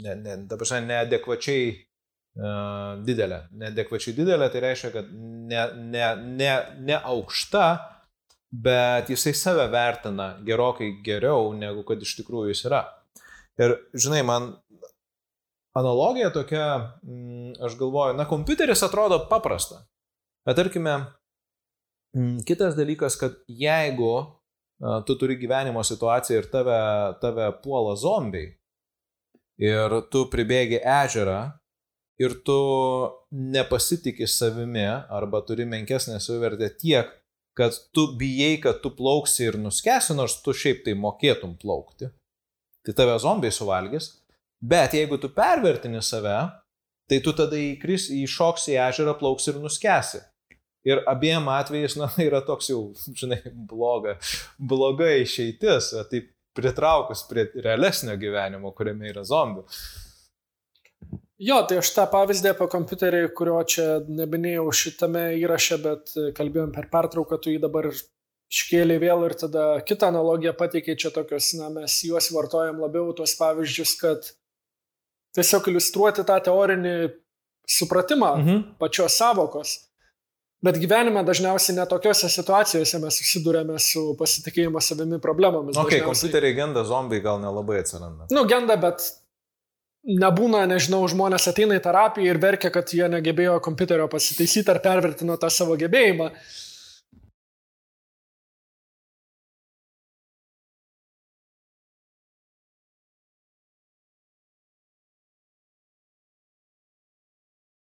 [0.00, 3.42] ne, ne, dabar šiandien neadekvačiai uh, didelė.
[3.60, 6.06] Neadekvačiai didelė, tai reiškia, kad ne, ne,
[6.40, 6.54] ne,
[6.88, 7.66] ne aukšta,
[8.50, 12.82] bet jisai save vertina gerokai geriau, negu kad iš tikrųjų jis yra.
[13.60, 14.54] Ir, žinai, man
[15.76, 19.84] analogija tokia, mm, aš galvoju, na, kompiuteris atrodo paprasta.
[20.46, 20.96] Bet tarkime,
[22.16, 24.40] mm, kitas dalykas, kad jeigu
[25.06, 26.80] tu turi gyvenimo situaciją ir tave,
[27.20, 28.54] tave puola zombiai
[29.60, 31.40] ir tu pribėgi ežerą
[32.20, 32.60] ir tu
[33.30, 37.12] nepasitikė savimi arba turi menkesnę savivertę tiek,
[37.56, 42.08] kad tu bijai, kad tu plauksi ir nuskesi, nors tu šiaip tai mokėtum plaukti,
[42.86, 44.14] tai tave zombiai suvalgys,
[44.60, 46.36] Bet jeigu tu pervertini save,
[47.08, 50.20] tai tu tada įkris, įšoksi į ežerą, plauks ir nuskesi.
[50.86, 52.82] Ir abiem atvejais, na, yra toks jau,
[53.16, 54.16] žinai, bloga,
[54.56, 56.22] bloga išeitis, tai
[56.56, 59.66] pritraukus prie realesnio gyvenimo, kuriame yra zombių.
[61.40, 66.90] Jo, tai aš tą pavyzdį apie kompiuterį, kurio čia nebinėjau šitame įraše, bet kalbėjom per
[66.92, 67.88] pertrauką, tu jį dabar
[68.50, 73.32] iškėlė vėl ir tada kitą analogiją pateikė čia tokios, na, mes juos vartojam labiau tuos
[73.40, 74.28] pavyzdžius, kad
[75.36, 76.96] tiesiog iliustruoti tą teorinį
[77.70, 78.66] supratimą mhm.
[78.82, 79.78] pačios savokos.
[80.60, 85.78] Bet gyvenime dažniausiai netokiose situacijose mes susidurėme su pasitikėjimo savimi problemomis.
[85.78, 86.08] Ok, dažniausiai...
[86.10, 88.28] kompiuteriai genda, zombiai gal nelabai atsiranda.
[88.34, 89.06] Nu, genda, bet
[90.04, 95.38] nebūna, nežinau, žmonės ateina į terapiją ir verkia, kad jie negebėjo kompiuterio pasitaisyti ar pervertino
[95.40, 96.28] tą savo gebėjimą.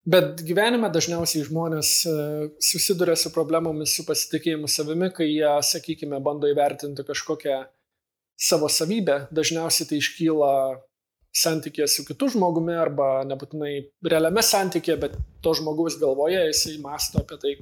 [0.04, 2.14] Bet gyvenime dažniausiai žmonės e,
[2.60, 7.62] susiduria su problemomis su pasitikėjimu savimi, kai jie, sakykime, bando įvertinti kažkokią
[8.36, 9.30] savo savybę.
[9.32, 10.52] Dažniausiai tai iškyla
[11.34, 13.74] santykė su kitu žmogumi arba nebūtinai
[14.06, 17.54] realiame santykė, bet to žmogaus galvoje jisai masto apie tai,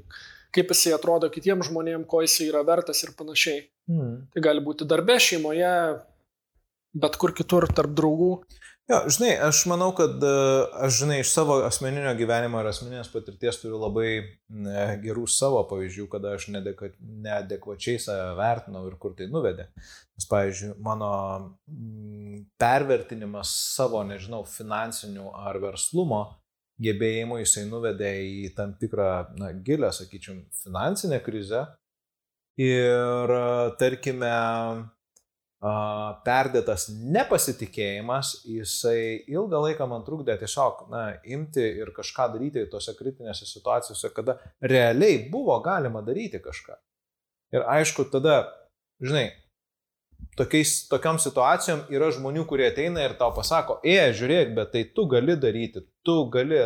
[0.55, 3.68] kaip jisai atrodo kitiems žmonėms, ko jisai yra vertas ir panašiai.
[3.91, 4.18] Mm.
[4.34, 5.72] Tai gali būti darbe, šeimoje,
[7.05, 8.34] bet kur kitur, tarp draugų.
[8.89, 10.31] Jo, žinai, aš manau, kad e,
[10.83, 14.09] aš, žinai, iš savo asmeninio gyvenimo ir asmeninės patirties turiu labai
[14.49, 19.69] ne, gerų savo pavyzdžių, kada aš neadekvačiai save vertinau ir kur tai nuvedė.
[19.77, 21.11] Nes, pavyzdžiui, mano
[22.59, 26.23] pervertinimas savo, nežinau, finansinių ar verslumo
[26.81, 31.67] gebėjimų jisai nuvedė į tam tikrą, na, gilę, sakyčiau, finansinę krizę.
[32.59, 33.31] Ir,
[33.79, 34.33] tarkime,
[35.61, 43.45] perdėtas nepasitikėjimas, jisai ilgą laiką man trukdė tiesiog, na, imti ir kažką daryti tose kritinėse
[43.45, 46.79] situacijose, kada realiai buvo galima daryti kažką.
[47.53, 48.39] Ir aišku, tada,
[49.03, 49.27] žinai,
[50.39, 55.05] tokiais, tokiam situacijom yra žmonių, kurie ateina ir tau pasako, e, žiūrėk, bet tai tu
[55.11, 56.63] gali daryti, tu gali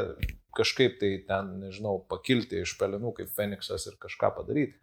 [0.56, 4.80] kažkaip tai ten, nežinau, pakilti iš pelenų kaip Feniksas ir kažką padaryti.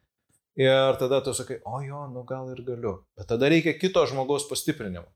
[0.61, 2.99] Ir tada tu sakai, o jo, nu gal ir galiu.
[3.17, 5.09] Bet tada reikia kito žmogaus pastiprinimo.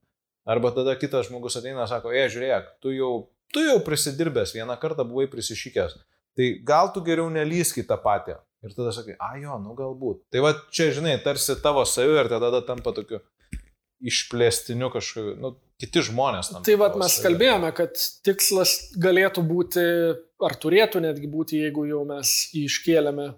[0.49, 3.13] Arba tada kitas žmogus ateina ir sako, e, žiūrėk, tu jau,
[3.53, 5.99] tu jau prisidirbęs, vieną kartą buvai prisišykęs.
[6.37, 8.39] Tai gal tu geriau nelysk į tą patį.
[8.65, 10.25] Ir tada sakai, a jo, nu galbūt.
[10.33, 13.21] Tai va čia, žinai, tarsi tavo savivertė tada tampa tokiu
[14.07, 16.53] išplėstiniu kažkokiu, nu, kiti žmonės.
[16.65, 17.97] Tai vad mes kalbėjome, kad
[18.27, 19.85] tikslas galėtų būti,
[20.47, 23.31] ar turėtų netgi būti, jeigu jau mes jį iškėlėme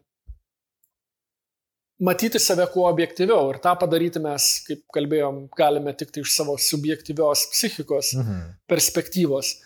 [1.99, 6.57] matyti save kuo objektyviau ir tą padaryti mes, kaip kalbėjom, galime tik tai iš savo
[6.63, 8.45] subjektyvios psichikos mhm.
[8.71, 9.57] perspektyvos.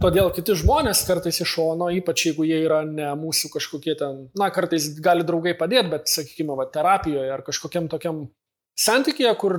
[0.00, 4.48] Todėl kiti žmonės kartais iš šono, ypač jeigu jie yra ne mūsų kažkokie ten, na,
[4.54, 8.22] kartais gali draugai padėti, bet, sakykime, va, terapijoje ar kažkokiam tokiam
[8.80, 9.58] santykėje, kur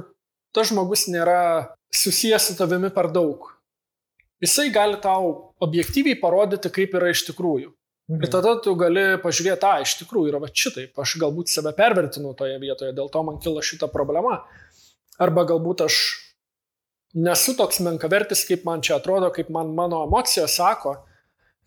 [0.56, 3.52] tas žmogus nėra susijęs su tavimi per daug.
[4.42, 7.70] Jisai gali tau objektyviai parodyti, kaip yra iš tikrųjų.
[8.10, 8.20] Mhm.
[8.20, 12.34] Ir tada tu gali pažiūrėti, a, iš tikrųjų yra va šitaip, aš galbūt save pervertinu
[12.36, 14.42] toje vietoje, dėl to man kilo šita problema.
[15.24, 16.00] Arba galbūt aš
[17.14, 20.98] nesu toks menkavertis, kaip man čia atrodo, kaip man mano emocijos sako,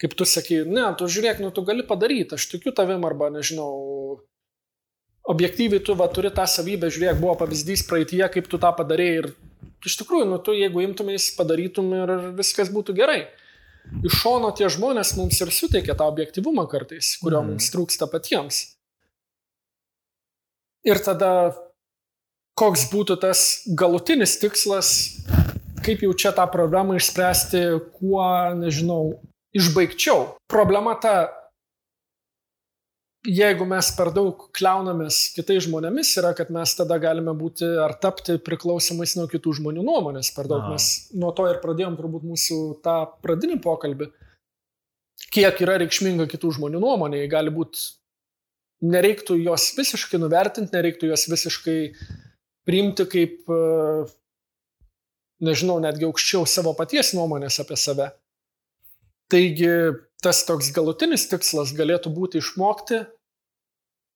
[0.02, 4.20] kaip tu sakai, ne, tu žiūrėk, nu tu gali padaryti, aš tikiu tavim arba nežinau,
[5.32, 9.32] objektyviai tu va turi tą savybę, žiūrėk, buvo pavyzdys praeitie, kaip tu tą padarėjai ir
[9.86, 13.20] iš tikrųjų, nu tu jeigu imtumės, padarytum ir viskas būtų gerai
[14.06, 17.54] iš šono tie žmonės mums ir suteikia tą objektivumą kartais, kurio mm.
[17.54, 18.62] mums trūksta patiems.
[20.86, 21.30] Ir tada
[22.56, 23.40] koks būtų tas
[23.78, 24.90] galutinis tikslas,
[25.84, 27.64] kaip jau čia tą problemą išspręsti,
[27.98, 28.26] kuo,
[28.58, 29.18] nežinau,
[29.56, 30.36] išbaigčiau.
[30.50, 31.28] Problema ta,
[33.26, 38.38] jeigu mes per daug kliaunamės kitais žmonėmis, yra, kad mes tada galime būti ar tapti
[38.42, 40.30] priklausomais nuo kitų žmonių nuomonės.
[40.36, 40.76] Per daug Aha.
[40.76, 44.10] mes nuo to ir pradėjom turbūt mūsų tą pradinį pokalbį.
[45.32, 47.82] Kiek yra reikšminga kitų žmonių nuomonė, gali būti,
[48.86, 51.78] nereiktų jos visiškai nuvertinti, nereiktų jos visiškai
[52.68, 53.50] priimti kaip,
[55.42, 58.10] nežinau, netgi aukščiau savo paties nuomonės apie save.
[59.32, 59.72] Taigi
[60.22, 63.02] tas toks galutinis tikslas galėtų būti išmokti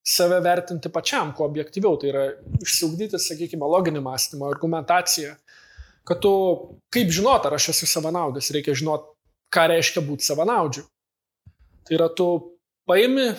[0.06, 1.98] save vertinti pačiam, kuo objektyviau.
[2.00, 2.24] Tai yra
[2.62, 5.36] išsiugdyti, sakykime, loginį mąstymą, argumentaciją.
[6.08, 6.32] Kad tu,
[6.92, 9.12] kaip žinot, ar aš esu savanaudis, reikia žinot,
[9.52, 10.86] ką reiškia būti savanaudžiu.
[11.86, 12.28] Tai yra tu
[12.88, 13.30] paimi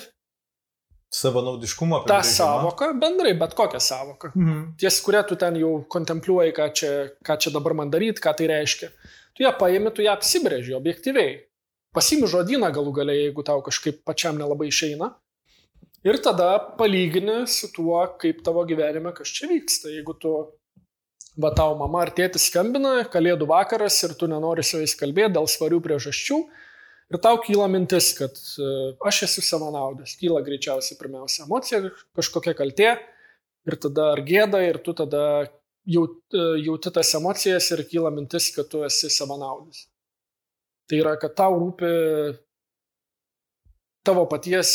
[1.11, 2.03] savanaudiškumo.
[2.07, 4.31] Ta savoka, bendrai, bet kokią savoką.
[4.35, 4.59] Mhm.
[4.79, 6.91] Ties, kurią tu ten jau kontempliuoji, ką čia,
[7.25, 8.91] ką čia dabar man daryti, ką tai reiškia.
[9.35, 11.41] Tu ją paimi, tu ją apsibrėži objektyviai.
[11.91, 15.11] Pasimi žodyną galų galiai, jeigu tau kažkaip pačiam nelabai išeina.
[16.01, 19.91] Ir tada palygini su tuo, kaip tavo gyvenime kas čia vyksta.
[19.93, 20.31] Jeigu tu,
[21.37, 25.45] va tau mama ar tėtis skambina, kalėdų vakaras ir tu nenori su jais kalbėti dėl
[25.51, 26.39] svarių priežasčių,
[27.13, 28.69] ir tau kyla mintis, kad e,
[29.05, 31.83] aš esu savanaudis, kyla greičiausiai pirmiausia emocija,
[32.17, 32.95] kažkokia kaltė,
[33.69, 36.01] ir tada ar gėda, ir tu tada e,
[36.65, 39.85] jauti tas emocijas ir kyla mintis, kad tu esi savanaudis.
[40.89, 41.93] Tai yra, kad tau rūpi
[44.01, 44.73] tavo paties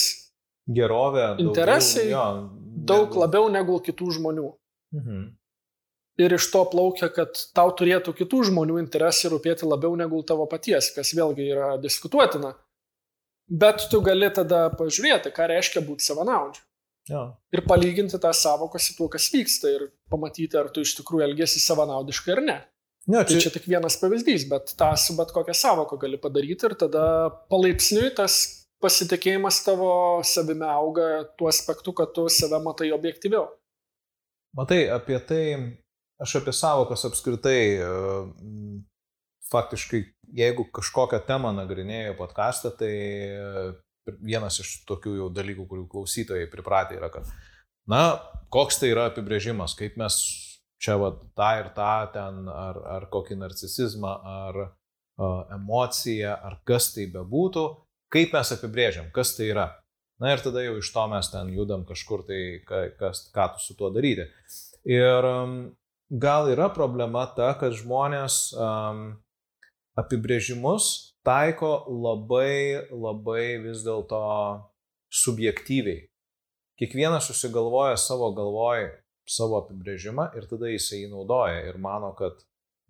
[0.66, 3.22] gerovė, interesai daugiau, jo, daug negu...
[3.22, 4.50] labiau negu kitų žmonių.
[4.96, 5.24] Mhm.
[6.16, 10.88] Ir iš to plaukia, kad tau turėtų kitų žmonių interesai rūpėti labiau negu tavo paties,
[10.96, 12.54] kas vėlgi yra diskutuotina.
[13.46, 16.64] Bet tu gali tada pažiūrėti, ką reiškia būti savanaudžiu.
[17.06, 17.20] Ja.
[17.54, 21.60] Ir palyginti tą savoką su tuo, kas vyksta ir pamatyti, ar tu iš tikrųjų elgesi
[21.62, 22.56] savanaudiškai ar ne.
[23.06, 23.36] Ne, tai čia...
[23.36, 27.04] Tai čia tik vienas pavyzdys, bet tą su bet kokią savoką gali padaryti ir tada
[27.52, 28.40] palaipsniui tas
[28.82, 29.90] pasitikėjimas tavo
[30.26, 33.48] savime auga tuo aspektu, kad tu save matai objektyviau.
[34.56, 35.42] Matai, apie tai,
[36.22, 37.60] aš apie savokas apskritai,
[39.52, 40.00] faktiškai,
[40.36, 42.92] jeigu kažkokią temą nagrinėjau podcastą, tai
[44.22, 47.28] vienas iš tokių jau dalykų, kurių klausytojai pripratę yra, kad,
[47.90, 48.18] na,
[48.54, 50.18] koks tai yra apibrėžimas, kaip mes
[50.82, 56.92] čia va tą ir tą ten, ar, ar kokį narcisizmą, ar uh, emociją, ar kas
[56.94, 57.66] tai bebūtų,
[58.16, 59.66] kaip mes apibrėžiam, kas tai yra.
[60.22, 62.40] Na ir tada jau iš to mes ten judam kažkur tai,
[62.96, 64.24] kas, ką tu su tuo daryti.
[64.88, 65.56] Ir um,
[66.08, 69.02] gal yra problema ta, kad žmonės um,
[70.00, 74.22] apibrėžimus taiko labai, labai vis dėlto
[75.12, 76.06] subjektyviai.
[76.80, 78.88] Kiekvienas susigalvoja savo galvoj
[79.28, 82.40] savo apibrėžimą ir tada jisai jį naudoja ir mano, kad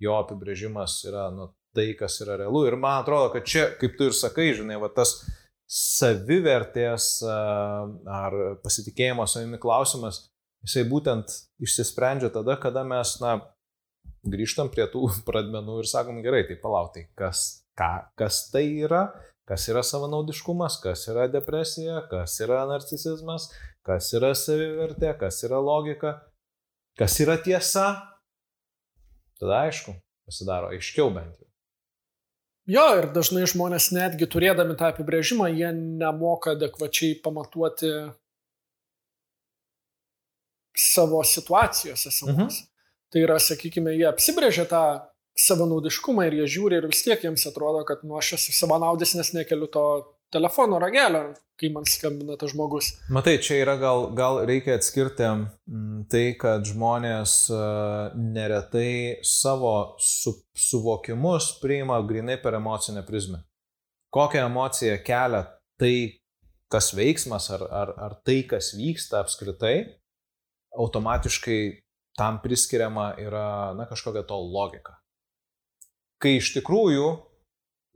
[0.02, 2.64] jo apibrėžimas yra nu, tai, kas yra realu.
[2.68, 5.18] Ir man atrodo, kad čia, kaip tu ir sakai, žinai, va tas
[5.66, 10.26] savivertės ar pasitikėjimo savimi klausimas,
[10.66, 11.32] jisai būtent
[11.62, 13.38] išsisprendžia tada, kada mes, na,
[14.26, 19.08] grįžtam prie tų pradmenų ir sakom, gerai, tai palautai, kas, ką, kas tai yra,
[19.46, 23.50] kas yra savanaudiškumas, kas yra depresija, kas yra narcisizmas,
[23.86, 26.16] kas yra savivertė, kas yra logika,
[26.98, 27.86] kas yra tiesa,
[29.38, 29.94] tada aišku,
[30.26, 31.45] pasidaro aiškiau bent jau.
[32.66, 37.92] Jo, ir dažnai žmonės netgi turėdami tą apibrėžimą, jie nemoka adekvačiai pamatuoti
[40.76, 42.58] savo situacijos esamos.
[42.58, 42.72] Mhm.
[43.14, 44.82] Tai yra, sakykime, jie apsibrėžia tą
[45.38, 49.30] savanaudiškumą ir jie žiūri ir vis tiek jiems atrodo, kad nu aš esu savanaudis, nes
[49.36, 49.84] nekeliu to
[50.32, 52.90] telefono ragelio, kai man skambina tas žmogus.
[53.12, 55.28] Matai, čia yra gal, gal reikia atskirti
[56.12, 57.60] tai, kad žmonės e,
[58.34, 63.44] neretai savo su, suvokimus priima grinai per emocinę prizmę.
[64.14, 65.44] Kokią emociją kelia
[65.80, 65.94] tai,
[66.72, 69.76] kas veiksmas ar, ar, ar tai, kas vyksta apskritai,
[70.76, 71.60] automatiškai
[72.16, 74.96] tam priskiriama yra na, kažkokia to logika.
[76.20, 77.08] Kai iš tikrųjų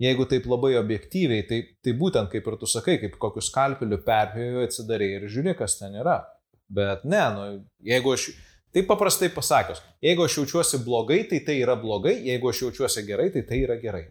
[0.01, 4.65] jeigu taip labai objektyviai, tai, tai būtent kaip ir tu sakai, kaip kokius skalpelių perpėjų
[4.65, 6.23] atsidarai ir žiūri, kas ten yra.
[6.71, 7.45] Bet ne, nu,
[7.85, 8.31] jeigu aš,
[8.75, 13.29] taip paprastai pasakius, jeigu aš jaučiuosi blogai, tai tai yra blogai, jeigu aš jaučiuosi gerai,
[13.35, 14.07] tai tai yra gerai.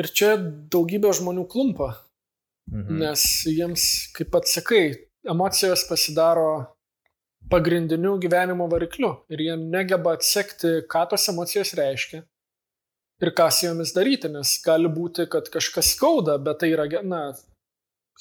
[0.00, 0.34] Ir čia
[0.72, 1.92] daugybė žmonių klumpa,
[2.70, 3.00] mhm.
[3.00, 4.84] nes jiems, kaip pats sakai,
[5.28, 6.50] emocijos pasidaro
[7.52, 12.22] pagrindiniu gyvenimo varikliu ir jie negeba atsekti, ką tos emocijos reiškia
[13.22, 17.22] ir ką su jomis daryti, nes gali būti, kad kažkas skauda, bet tai yra, na,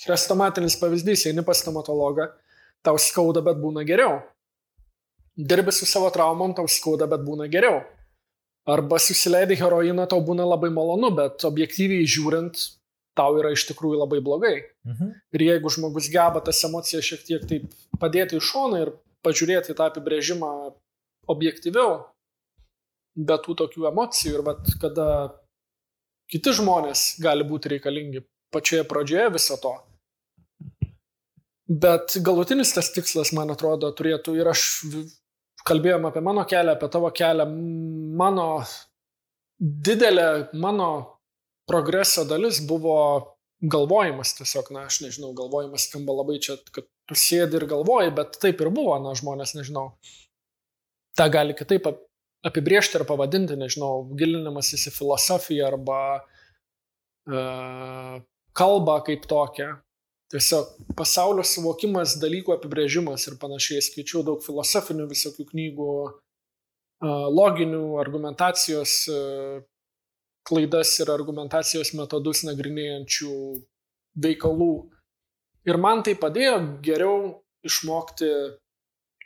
[0.01, 2.29] chrestomatinis pavyzdys, eini pas stomatologą,
[2.85, 4.19] tau skauda, bet būna geriau.
[5.37, 7.81] Dirbi su savo traumom, tau skauda, bet būna geriau.
[8.69, 12.59] Arba susileidai heroiną, tau būna labai malonu, bet objektyviai žiūrint,
[13.17, 14.55] tau yra iš tikrųjų labai blogai.
[14.87, 15.13] Mhm.
[15.35, 18.93] Ir jeigu žmogus geba tas emocijas šiek tiek taip padėti į šoną ir
[19.25, 20.51] pažiūrėti tą apibrėžimą
[21.29, 22.05] objektyviau,
[23.15, 25.07] be tų tokių emocijų ir vat, kada
[26.31, 28.23] kiti žmonės gali būti reikalingi
[28.53, 29.73] pačioje pradžioje viso to.
[31.71, 34.63] Bet galutinis tas tikslas, man atrodo, turėtų ir aš
[35.67, 37.45] kalbėjom apie mano kelią, apie tavo kelią,
[38.19, 38.47] mano
[39.61, 40.89] didelė mano
[41.69, 42.97] progreso dalis buvo
[43.61, 48.39] galvojimas tiesiog, na, aš nežinau, galvojimas skamba labai čia, kad tu sėdi ir galvoji, bet
[48.41, 49.91] taip ir buvo, na, žmonės, nežinau,
[51.17, 51.85] tą gali kitaip
[52.45, 58.17] apibriežti ar pavadinti, nežinau, gilinimasis į filosofiją arba uh,
[58.57, 59.69] kalbą kaip tokią.
[60.31, 60.65] Tiesiog
[60.95, 63.83] pasaulio suvokimas, dalykų apibrėžimas ir panašiai.
[63.83, 69.59] Skaičiau daug filosofinių visokių knygų, uh, loginių, argumentacijos uh,
[70.47, 73.35] klaidas ir argumentacijos metodus nagrinėjančių
[74.23, 74.73] veikalų.
[75.69, 77.17] Ir man tai padėjo geriau
[77.67, 78.27] išmokti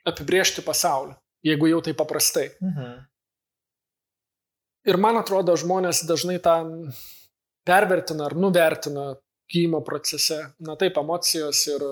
[0.05, 1.15] apibriežti pasaulį
[1.45, 2.49] jeigu jau tai paprastai.
[2.61, 2.95] Mhm.
[4.85, 6.59] Ir man atrodo, žmonės dažnai tą
[7.65, 9.15] pervertina ar nuvertina
[9.49, 10.37] gydymo procese.
[10.61, 11.85] Na taip, emocijos ir,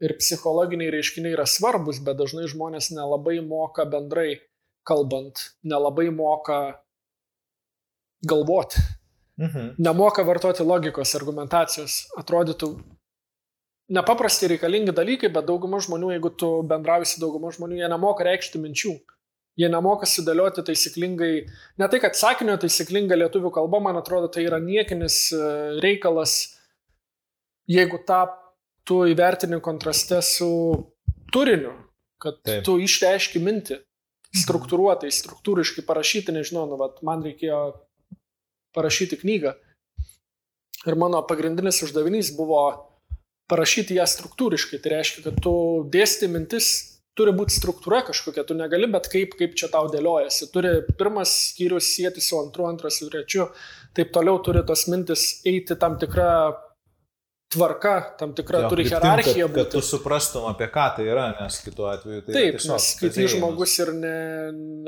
[0.00, 4.40] ir psichologiniai reiškiniai yra svarbus, bet dažnai žmonės nelabai moka bendrai
[4.88, 6.58] kalbant, nelabai moka
[8.24, 8.80] galvoti.
[9.40, 9.74] Mhm.
[9.78, 12.06] Nemoka vartoti logikos, argumentacijos.
[12.20, 12.72] Atrodytų,
[13.92, 18.60] nepaprastai reikalingi dalykai, bet dauguma žmonių, jeigu tu bendrauji su dauguma žmonių, jie nemoka reikšti
[18.62, 18.96] minčių.
[19.60, 21.32] Jie nemoka sudėlioti taisyklingai,
[21.76, 25.40] ne tai, kad sakinio taisyklinga lietuvių kalba, man atrodo, tai yra niekinis e,
[25.84, 26.36] reikalas,
[27.68, 28.22] jeigu tą
[28.88, 30.48] tu įvertini kontraste su
[31.34, 31.74] turiniu,
[32.22, 32.62] kad Taip.
[32.64, 33.76] tu išreiški mintį
[34.40, 37.60] struktūruotai, struktūriškai parašyti, nežinau, nu, vat, man reikėjo
[38.72, 39.52] parašyti knygą
[40.86, 42.62] Ir mano pagrindinis uždavinys buvo
[43.52, 44.80] parašyti ją struktūriškai.
[44.82, 45.54] Tai reiškia, kad tu
[45.92, 46.72] dėsti mintis,
[47.18, 50.48] turi būti struktūra kažkokia, tu negali bet kaip, kaip čia tau dėliojasi.
[50.54, 53.50] Turi pirmas skyrius sėti su antru, antras su trečiu,
[53.96, 56.32] taip toliau turi tos mintis eiti tam tikrą
[57.52, 59.48] tvarka, tam tikra jo, turi hierarchija.
[59.48, 62.34] Kad, kad tu suprastum, apie ką tai yra, nes kitu atveju tai...
[62.38, 64.16] Taip, nes skaitys žmogus ir ne,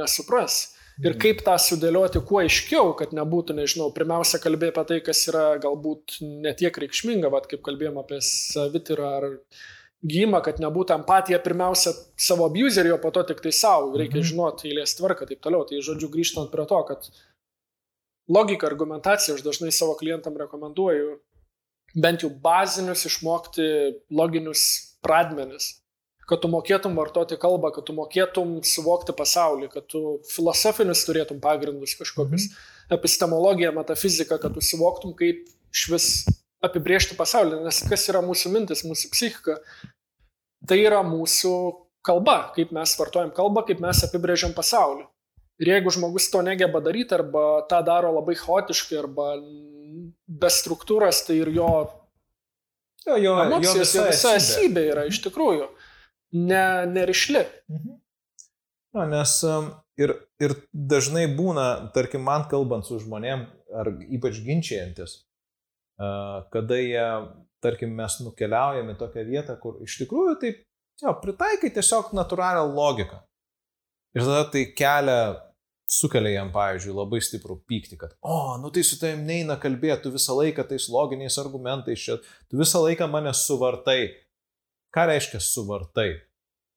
[0.01, 0.62] nesupras.
[1.02, 1.20] Ir mhm.
[1.24, 6.20] kaip tą sudėlioti kuo aiškiau, kad nebūtų, nežinau, pirmiausia kalbė apie tai, kas yra galbūt
[6.22, 9.28] netiek reikšminga, vad kaip kalbėjom apie savitirą ar
[10.04, 14.28] gymą, kad nebūtų empatija pirmiausia savo abuserio, po to tik tai savo, reikia mhm.
[14.30, 15.66] žinoti eilės tvarką ir taip toliau.
[15.66, 17.10] Tai žodžiu, grįžtant prie to, kad
[18.30, 21.16] logika, argumentacija, aš dažnai savo klientam rekomenduoju
[21.94, 23.66] bent jau bazinius išmokti
[24.10, 24.62] loginius
[25.04, 25.84] pradmenis
[26.28, 31.96] kad tu mokėtum vartoti kalbą, kad tu mokėtum suvokti pasaulį, kad tu filosofinius turėtum pagrindus
[32.01, 32.96] kažkokius, mhm.
[32.98, 35.44] epistemologiją, metafiziką, kad tu suvoktum, kaip
[35.74, 36.09] iš vis
[36.64, 39.59] apibriežti pasaulį, nes kas yra mūsų mintis, mūsų psichika,
[40.68, 41.55] tai yra mūsų
[42.05, 45.05] kalba, kaip mes vartojam kalbą, kaip mes apibrėžiam pasaulį.
[45.62, 49.34] Ir jeigu žmogus to negeba daryti, arba tą daro labai chaotiškai, arba
[50.24, 51.68] be struktūros, tai ir jo,
[53.06, 55.68] jo, jo, emocijos, jo visa, visa esybė yra iš tikrųjų
[56.35, 57.44] ne, nerišli.
[57.73, 58.01] Mhm.
[58.94, 60.12] Na, nes um, ir,
[60.43, 65.24] ir dažnai būna, tarkim, man kalbant su žmonėm, ar ypač ginčiantis,
[66.55, 67.06] kada jie,
[67.65, 70.62] tarkim, mes nukeliaujame į tokią vietą, kur iš tikrųjų taip,
[71.02, 73.19] jo, pritaikai tiesiog natūralią logiką.
[74.15, 75.19] Ir tada tai kelia,
[75.90, 80.15] sukelia jam, pavyzdžiui, labai stiprų pyktį, kad, o, nu tai su tavim neina kalbėti, tu
[80.15, 82.20] visą laiką tais loginiais argumentais čia,
[82.51, 84.15] tu visą laiką mane suvartai.
[84.94, 86.22] Ką reiškia suvartai?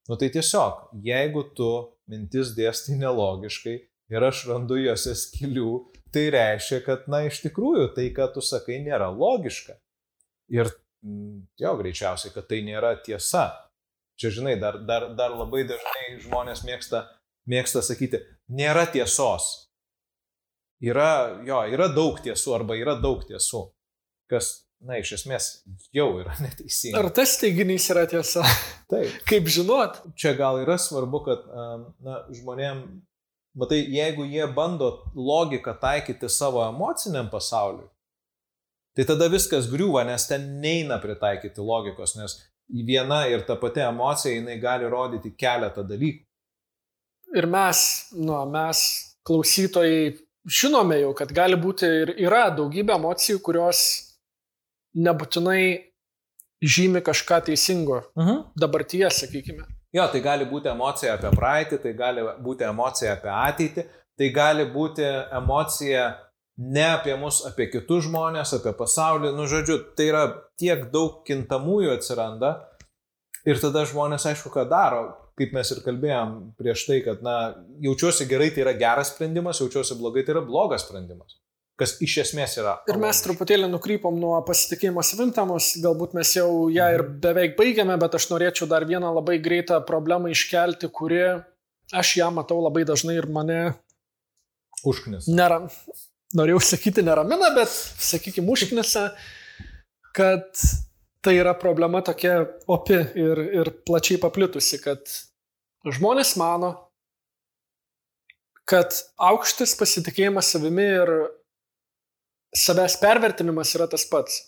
[0.10, 1.70] Nu tai tiesiog, jeigu tu
[2.10, 3.76] mintis dėstai nelogiškai
[4.14, 5.72] ir aš randu juose skilių,
[6.16, 9.76] tai reiškia, kad, na, iš tikrųjų tai, ką tu sakai, nėra logiška.
[10.56, 10.72] Ir
[11.06, 13.50] mm, jo, greičiausiai, kad tai nėra tiesa.
[14.18, 17.04] Čia, žinai, dar, dar, dar labai dažnai žmonės mėgsta,
[17.46, 19.68] mėgsta sakyti, nėra tiesos.
[20.82, 23.68] Yra, jo, yra daug tiesų arba yra daug tiesų,
[24.30, 25.50] kas na, iš esmės
[25.96, 27.02] jau yra neteisinga.
[27.02, 28.46] Ar tas teiginys yra tiesa?
[28.92, 29.20] Taip.
[29.30, 30.02] Kaip žinot?
[30.20, 31.46] Čia gal yra svarbu, kad
[32.06, 32.84] na, žmonėm,
[33.58, 37.88] matai, jeigu jie bando logiką taikyti savo emociniam pasauliui,
[38.98, 44.34] tai tada viskas griūva, nes ten neina pritaikyti logikos, nes viena ir ta pati emocija,
[44.34, 46.24] jinai gali rodyti keletą dalykų.
[47.38, 47.80] Ir mes,
[48.16, 48.82] nu, mes
[49.28, 50.16] klausytojai
[50.48, 53.82] žinome jau, kad gali būti ir yra daugybė emocijų, kurios
[54.98, 55.62] nebūtinai
[56.62, 58.30] žymi kažką teisingo uh mhm.
[58.30, 58.44] -huh.
[58.56, 59.64] dabartyje, sakykime.
[59.94, 63.84] Jo, tai gali būti emocija apie praeitį, tai gali būti emocija apie ateitį,
[64.18, 65.06] tai gali būti
[65.38, 66.18] emocija
[66.58, 69.32] ne apie mus, apie kitus žmonės, apie pasaulį.
[69.38, 70.24] Nu, žodžiu, tai yra
[70.58, 72.52] tiek daug kintamųjų atsiranda
[73.46, 75.04] ir tada žmonės aišku, ką daro,
[75.38, 79.96] kaip mes ir kalbėjom prieš tai, kad, na, jaučiuosi gerai, tai yra geras sprendimas, jaučiuosi
[80.02, 81.38] blogai, tai yra blogas sprendimas
[81.78, 82.78] kas iš esmės yra.
[82.90, 87.20] Ir mes truputėlį nukrypom nuo pasitikėjimo savim temos, galbūt mes jau ją ir mhm.
[87.24, 91.22] beveik baigėme, bet aš norėčiau dar vieną labai greitą problemą iškelti, kuri
[91.94, 93.62] aš ją matau labai dažnai ir mane
[94.88, 95.30] užknis.
[95.32, 95.70] Neram.
[96.36, 99.06] Norėjau sakyti neramina, bet sakykime užknisa,
[100.18, 100.44] kad
[101.24, 105.08] tai yra problema tokia opi ir, ir plačiai paplitusi, kad
[105.88, 106.74] žmonės mano,
[108.68, 108.92] kad
[109.24, 111.14] aukštas pasitikėjimas savimi ir
[112.56, 114.46] savęs pervertinimas yra tas pats.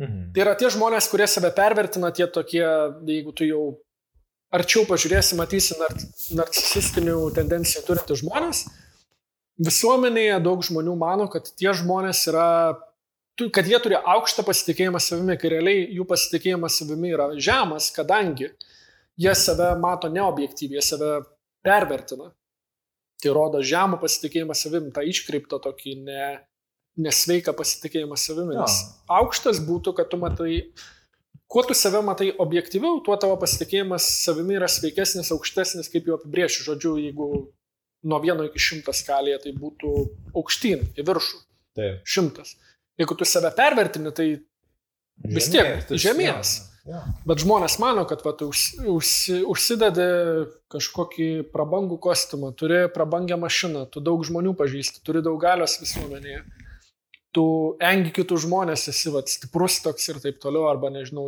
[0.00, 0.32] Mhm.
[0.34, 2.64] Tai yra tie žmonės, kurie save pervertina, tie tokie,
[3.06, 3.64] jeigu tu jau
[4.54, 5.94] arčiau pažiūrėsi, matysi nar
[6.40, 8.64] narcisistinių tendencijų turinti žmonės.
[9.64, 12.48] Visuomenėje daug žmonių mano, kad tie žmonės yra,
[13.38, 18.50] kad jie turi aukštą pasitikėjimą savimi, kai realiai jų pasitikėjimas savimi yra žemas, kadangi
[19.20, 21.12] jie save mato neobjektyviai, jie save
[21.62, 22.32] pervertina.
[23.22, 26.26] Tai rodo žemą pasitikėjimą savimi, tą iškreiptą tokį ne,
[27.00, 28.56] nesveiką pasitikėjimą savimi.
[28.58, 28.78] Nes
[29.10, 30.58] aukštas būtų, kad tu matai,
[31.50, 36.66] kuo tu save matai objektyviau, tuo tavo pasitikėjimas savimi yra sveikesnis, aukštesnis, kaip jau apibriešiu.
[36.70, 37.30] Žodžiu, jeigu
[38.04, 39.94] nuo vieno iki šimto skalėje tai būtų
[40.36, 41.40] aukštyn, į viršų.
[41.74, 42.04] Taip.
[42.06, 42.54] Šimtas.
[43.00, 44.28] Jeigu tu save pervertini, tai
[45.26, 46.60] vis tiek žemės.
[46.84, 46.98] Ja.
[47.24, 48.62] Bet žmonės mano, kad va, tu už,
[48.92, 49.10] už,
[49.48, 50.04] užsidedi
[50.68, 56.42] kažkokį prabangų kostiumą, turi prabangę mašiną, tu daug žmonių pažįsti, turi daug galios visuomenėje
[57.34, 57.46] tu
[57.82, 61.26] engi kitus žmonės, esi vat, stiprus toks ir taip toliau, arba nežinau,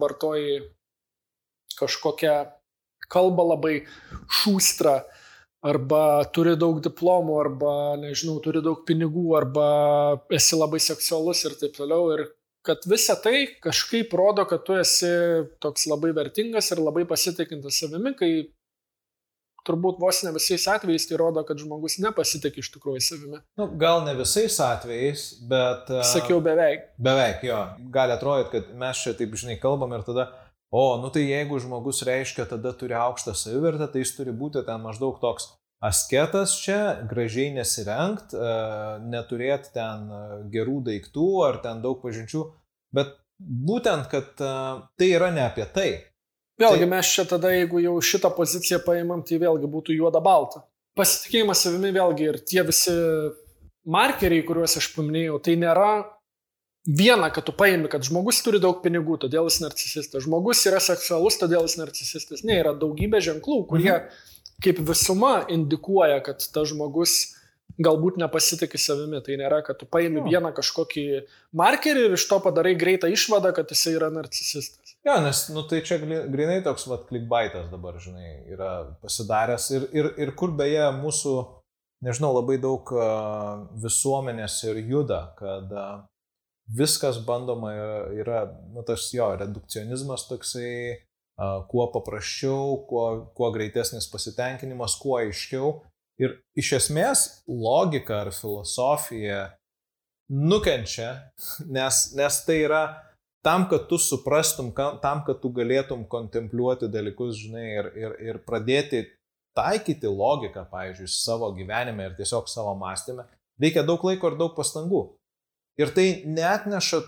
[0.00, 0.60] vartoji
[1.78, 2.36] kažkokią
[3.12, 3.76] kalbą labai
[4.40, 4.96] šūstrą,
[5.66, 6.00] arba
[6.34, 9.68] turi daug diplomų, arba, nežinau, turi daug pinigų, arba
[10.34, 12.10] esi labai seksualus ir taip toliau.
[12.16, 12.26] Ir
[12.66, 15.10] kad visa tai kažkaip rodo, kad tu esi
[15.62, 18.30] toks labai vertingas ir labai pasitikintas savimi, kai
[19.66, 23.42] turbūt vos ne visais atvejais tai rodo, kad žmogus nepasitikė iš tikrųjų savimi.
[23.58, 25.92] Nu, gal ne visais atvejais, bet...
[26.12, 26.88] Sakiau beveik.
[27.02, 27.60] Beveik, jo.
[27.94, 30.30] Gali atrodyti, kad mes čia taip, žinai, kalbam ir tada,
[30.70, 34.82] o, nu tai jeigu žmogus reiškia, tada turi aukštą savivertę, tai jis turi būti ten
[34.84, 35.50] maždaug toks
[35.84, 38.34] asketas čia, gražiai nesirengt,
[39.06, 40.08] neturėti ten
[40.52, 42.44] gerų daiktų ar ten daug pažinčių,
[42.96, 45.90] bet būtent, kad tai yra ne apie tai.
[46.60, 50.64] Vėlgi mes čia tada, jeigu jau šitą poziciją paimam, tai vėlgi būtų juoda balta.
[50.96, 52.94] Pasitikėjimas savimi vėlgi ir tie visi
[53.84, 55.90] markeriai, kuriuos aš paminėjau, tai nėra
[56.86, 60.24] viena, kad tu paimi, kad žmogus turi daug pinigų, todėl jis narcisistas.
[60.24, 62.44] Žmogus yra seksualus, todėl jis narcisistas.
[62.46, 64.20] Ne, yra daugybė ženklų, kurie mhm.
[64.64, 67.18] kaip visuma indikuoja, kad tas žmogus
[67.82, 69.20] galbūt nepasitikė savimi.
[69.24, 70.28] Tai nėra, kad tu paimi jo.
[70.30, 71.06] vieną kažkokį
[71.58, 74.85] markerį ir iš to padarai greitą išvadą, kad jis yra narcisistas.
[75.06, 78.70] Jo, nes, nu, tai čia grinai toks, vad, klikbaitas dabar, žinai, yra
[79.04, 81.34] pasidaręs ir, ir, ir kur beje mūsų,
[82.02, 82.90] nežinau, labai daug
[83.84, 85.70] visuomenės ir juda, kad
[86.66, 87.70] viskas bandoma
[88.18, 88.42] yra,
[88.74, 90.74] nu, tas jo, redukcionizmas toksai,
[91.70, 93.06] kuo paprasčiau, kuo,
[93.36, 95.84] kuo greitesnis pasitenkinimas, kuo aiškiau.
[96.18, 99.50] Ir iš esmės logika ar filosofija
[100.32, 101.10] nukenčia,
[101.70, 102.82] nes, nes tai yra
[103.46, 109.04] tam, kad tu suprastum, tam, kad tu galėtum kontempliuoti dalykus, žinai, ir, ir, ir pradėti
[109.56, 113.28] taikyti logiką, pavyzdžiui, savo gyvenime ir tiesiog savo mąstymę,
[113.62, 115.04] reikia daug laiko ir daug pastangų.
[115.78, 117.04] Ir tai net neša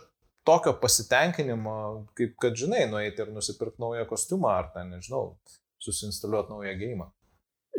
[0.46, 1.74] tokio pasitenkinimo,
[2.16, 5.34] kaip kad, žinai, nueiti ir nusipirkti naują kostiumą ar ten, nežinau,
[5.82, 7.10] susinstaliuoti naują gėjimą.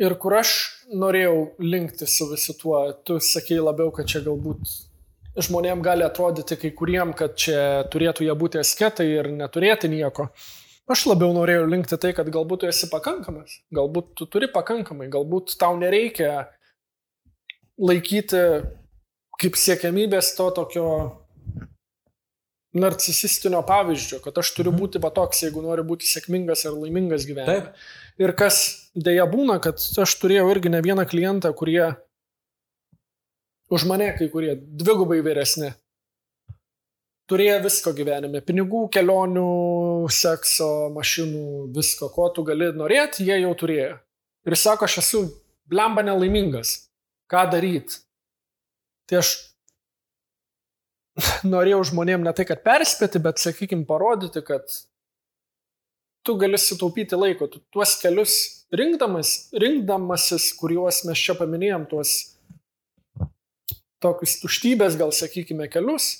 [0.04, 0.52] Ir kur aš
[0.92, 4.76] norėjau linkti su visu tuo, tu sakei labiau, kad čia galbūt
[5.38, 10.30] žmonėm gali atrodyti kai kuriem, kad čia turėtų jie būti asketai ir neturėti nieko.
[10.90, 15.54] Aš labiau norėjau linkti tai, kad galbūt tu esi pakankamas, galbūt tu turi pakankamai, galbūt
[15.60, 16.48] tau nereikia
[17.78, 18.40] laikyti
[19.40, 20.88] kaip siekiamybės to tokio
[22.76, 24.82] narcisistinio pavyzdžio, kad aš turiu mhm.
[24.82, 27.70] būti va toks, jeigu noriu būti sėkmingas ir laimingas gyvenime.
[27.70, 27.88] Taip.
[28.20, 28.60] Ir kas
[28.94, 31.94] dėja būna, kad aš turėjau irgi ne vieną klientą, kurie
[33.70, 35.70] už mane kai kurie dvigubai vyresni.
[37.30, 38.40] Turėjo visko gyvenime.
[38.42, 39.50] Pinigų, kelionių,
[40.10, 43.92] sekso, mašinų, visko, ko tu gali norėti, jie jau turėjo.
[44.50, 45.20] Ir sako, aš esu
[45.70, 46.90] blemba nelaimingas.
[47.30, 48.00] Ką daryti?
[49.06, 49.30] Tai aš
[51.52, 54.66] norėjau žmonėm ne tai, kad perspėti, bet, sakykime, parodyti, kad
[56.26, 58.34] tu gali sutaupyti laiko, tu tuos kelius
[58.74, 62.16] rinkdamas, rinkdamasis, kuriuos mes čia paminėjom, tuos
[64.02, 66.10] tokius tuštybės, gal sakykime, kelius,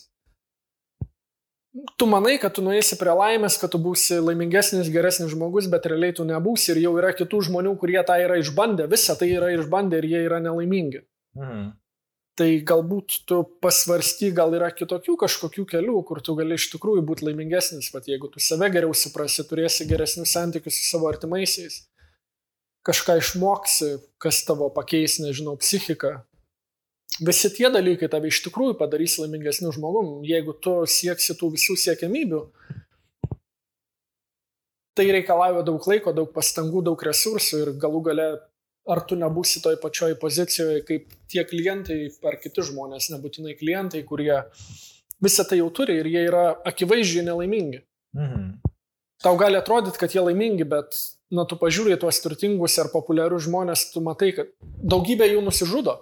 [1.96, 6.16] tu manai, kad tu nueisi prie laimės, kad tu būsi laimingesnis, geresnis žmogus, bet realiai
[6.16, 10.00] tu nebūsi ir jau yra kitų žmonių, kurie tą yra išbandę, visą tai yra išbandę
[10.00, 11.04] ir jie yra nelaimingi.
[11.38, 11.70] Mhm
[12.40, 17.26] tai galbūt tu pasvarsty, gal yra kitokių kažkokių kelių, kur tu gali iš tikrųjų būti
[17.28, 21.82] laimingesnis, bet jeigu tu save geriau suprasi, turėsi geresnius santykius su savo artimaisiais,
[22.86, 23.90] kažką išmoksi,
[24.22, 26.22] kas tavo pakeis, nežinau, psichiką.
[27.18, 32.44] Visi tie dalykai tave iš tikrųjų padarys laimingesniu žmogum, jeigu tu sieksi tų visų siekiamybių.
[34.96, 38.28] Tai reikalauja daug laiko, daug pastangų, daug resursų ir galų gale
[38.90, 44.32] ar tu nebūsi toj pačioj pozicijoje kaip tie klientai ar kiti žmonės, nebūtinai klientai, kurie
[45.22, 47.84] visą tai jau turi ir jie yra akivaizdžiai nelaimingi.
[48.16, 48.50] Mhm.
[49.20, 50.96] Tau gali atrodyti, kad jie laimingi, bet,
[51.28, 54.48] na, tu pažiūrėjai tuos turtingus ar populiarius žmonės, tu matai, kad
[54.80, 55.98] daugybė jų nusižudo.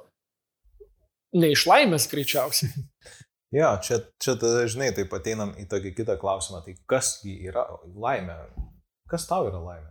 [1.36, 2.72] Ne iš laimės greičiausiai.
[3.48, 6.58] Jo, čia, čia dažnai taip ateinam į tokį kitą klausimą.
[6.66, 7.62] Tai kas yra
[7.96, 8.34] laimė?
[9.08, 9.88] Kas tau yra laimė?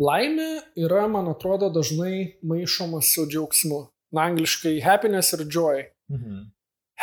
[0.00, 0.48] Laimė
[0.80, 3.82] yra, man atrodo, dažnai maišoma su džiaugsmu.
[4.16, 5.84] Na, angliškai happiness ir joy.
[6.08, 6.46] Mhm.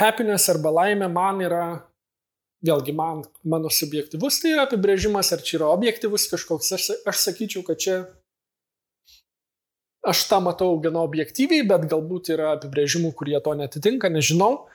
[0.01, 1.65] Happiness arba laimė man yra,
[2.65, 7.61] vėlgi man, mano subjektivus tai yra apibrėžimas, ar čia yra objektivus kažkoks, aš, aš sakyčiau,
[7.67, 7.97] kad čia
[10.03, 14.65] aš tą matau gana objektyviai, bet galbūt yra apibrėžimų, kurie to netitinka, nežinau,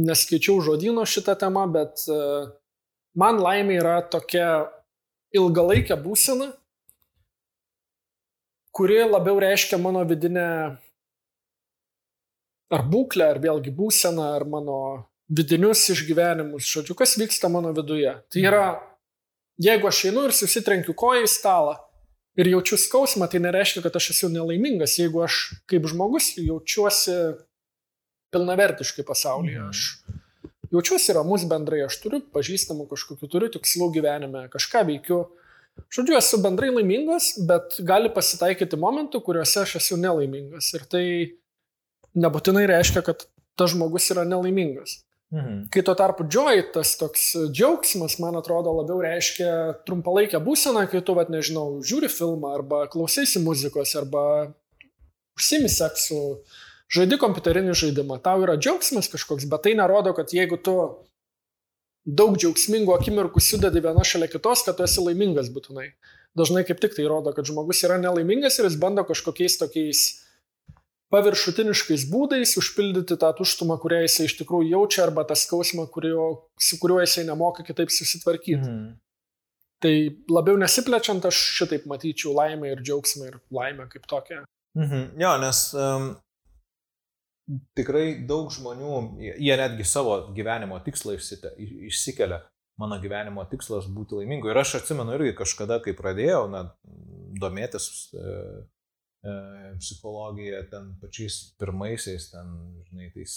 [0.00, 2.48] neskaičiau žodino šitą temą, bet uh,
[3.12, 4.70] man laimė yra tokia
[5.36, 6.54] ilgalaikė būsena,
[8.72, 10.46] kuri labiau reiškia mano vidinę
[12.70, 14.78] ar būklę, ar vėlgi būseną, ar mano
[15.30, 18.14] vidinius išgyvenimus, žodžiu, kas vyksta mano viduje.
[18.32, 18.64] Tai yra,
[19.60, 21.76] jeigu aš einu ir susitrenkiu koją į stalą
[22.40, 24.96] ir jaučiu skausmą, tai nereiškia, kad aš esu nelaimingas.
[25.00, 25.38] Jeigu aš
[25.70, 27.16] kaip žmogus jaučiuosi
[28.32, 29.68] pilnavertiškai pasaulyje, Mhm.
[29.68, 29.98] aš
[30.72, 35.28] jaučiuosi ramus bendrai, aš turiu pažįstamų kažkokiu, turiu tikslų gyvenime, kažką veikiu.
[35.90, 40.74] Žodžiu, esu bendrai laimingas, bet gali pasitaikyti momentų, kuriuose aš esu nelaimingas.
[40.74, 41.04] Ir tai
[42.14, 43.26] nebūtinai reiškia, kad
[43.56, 45.04] tas žmogus yra nelaimingas.
[45.30, 45.68] Mhm.
[45.70, 49.50] Kai tuo tarpu joy, tas toks džiaugsmas, man atrodo, labiau reiškia
[49.86, 54.24] trumpalaikę būseną, kai tu, vad nežinau, žiūri filmą arba klausaisi muzikos arba
[55.38, 56.18] užsimi seksu,
[56.90, 58.18] žaidi kompiuterinį žaidimą.
[58.24, 60.74] Tau yra džiaugsmas kažkoks, bet tai nerodo, kad jeigu tu
[62.02, 65.92] daug džiaugsmingų akimirkų sudedi viena šalia kitos, kad tu esi laimingas būtinai.
[66.34, 70.02] Dažnai kaip tik tai rodo, kad žmogus yra nelaimingas ir jis bando kažkokiais tokiais
[71.10, 76.26] paviršutiniškais būdais užpildyti tą tuštumą, kurią jisai iš tikrųjų jaučia, arba tą skausmą, kurio,
[76.60, 78.62] su kuriuo jisai nemoka kitaip susitvarkyti.
[78.62, 78.90] Mm.
[79.80, 79.92] Tai
[80.28, 84.42] labiau nesiplečiant, aš šitaip matyčiau laimę ir džiaugsmą ir laimę kaip tokią.
[84.78, 85.06] Mhm.
[85.18, 86.10] Jo, nes um,
[87.78, 88.98] tikrai daug žmonių,
[89.40, 91.54] jie- netgi savo gyvenimo tikslą išsite,
[91.90, 92.44] išsikelia.
[92.80, 94.48] Mano gyvenimo tikslas būti laimingu.
[94.48, 96.62] Ir aš atsimenu irgi kažkada, kai pradėjau na,
[97.40, 98.36] domėtis e,
[99.80, 102.54] psichologija ten pačiais pirmaisiais, ten,
[102.88, 103.34] žinai, tais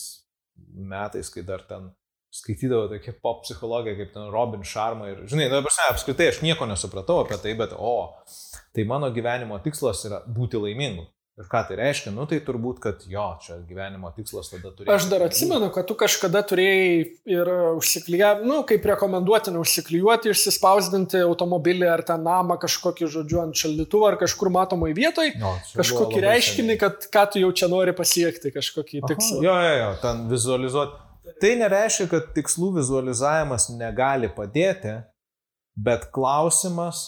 [0.73, 1.89] metais, kai dar ten
[2.33, 6.65] skaitydavo tokia pop psichologija kaip ten Robin Sharma ir, žinai, dabar prasme, apskritai aš nieko
[6.69, 8.13] nesupratau apie tai, bet, o,
[8.73, 11.05] tai mano gyvenimo tikslas yra būti laimingu.
[11.33, 12.11] Ir ką tai reiškia?
[12.13, 14.85] Nu, tai turbūt, kad jo, čia gyvenimo tikslas tada turi.
[14.93, 16.99] Aš dar atsimenu, kad tu kažkada turėjai
[17.33, 17.49] ir
[17.79, 24.19] užsiklyjavę, nu, kaip rekomenduotina užsiklyjuoti, išsispausdinti automobilį ar tą namą kažkokį, žodžiu, ant šaldytuvo ar
[24.21, 29.41] kažkur matomai vietoj, no, kažkokį reiškinį, kad ką tu jau čia nori pasiekti, kažkokį tikslą.
[29.41, 31.01] Jo, jo, jo, ten vizualizuoti.
[31.41, 34.99] Tai nereiškia, kad tikslų vizualizavimas negali padėti,
[35.73, 37.07] bet klausimas,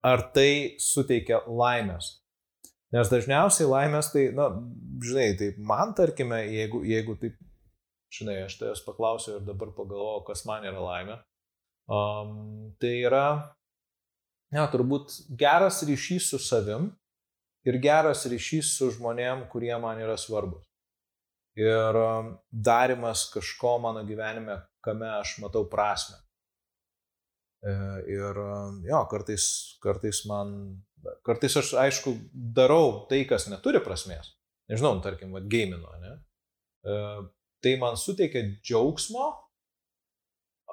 [0.00, 2.14] ar tai suteikia laimės.
[2.94, 4.50] Nes dažniausiai laimės tai, na,
[5.02, 7.38] žinai, tai man tarkime, jeigu, jeigu taip,
[8.14, 11.16] žinai, aš tavęs paklausiu ir dabar pagalvoju, kas man yra laimė,
[11.90, 12.36] um,
[12.80, 13.26] tai yra,
[14.54, 16.92] ne, turbūt geras ryšys su savim
[17.66, 20.62] ir geras ryšys su žmonėm, kurie man yra svarbus.
[21.56, 21.96] Ir
[22.52, 26.18] darimas kažko mano gyvenime, kame aš matau prasme.
[28.12, 28.38] Ir
[28.86, 29.46] jo, kartais,
[29.82, 30.52] kartais man,
[31.26, 34.34] kartais aš aišku darau tai, kas neturi prasmės.
[34.70, 36.14] Nežinau, tarkim, vad gamino, ne?
[36.86, 36.96] E,
[37.66, 39.26] Tai man suteikia džiaugsmo,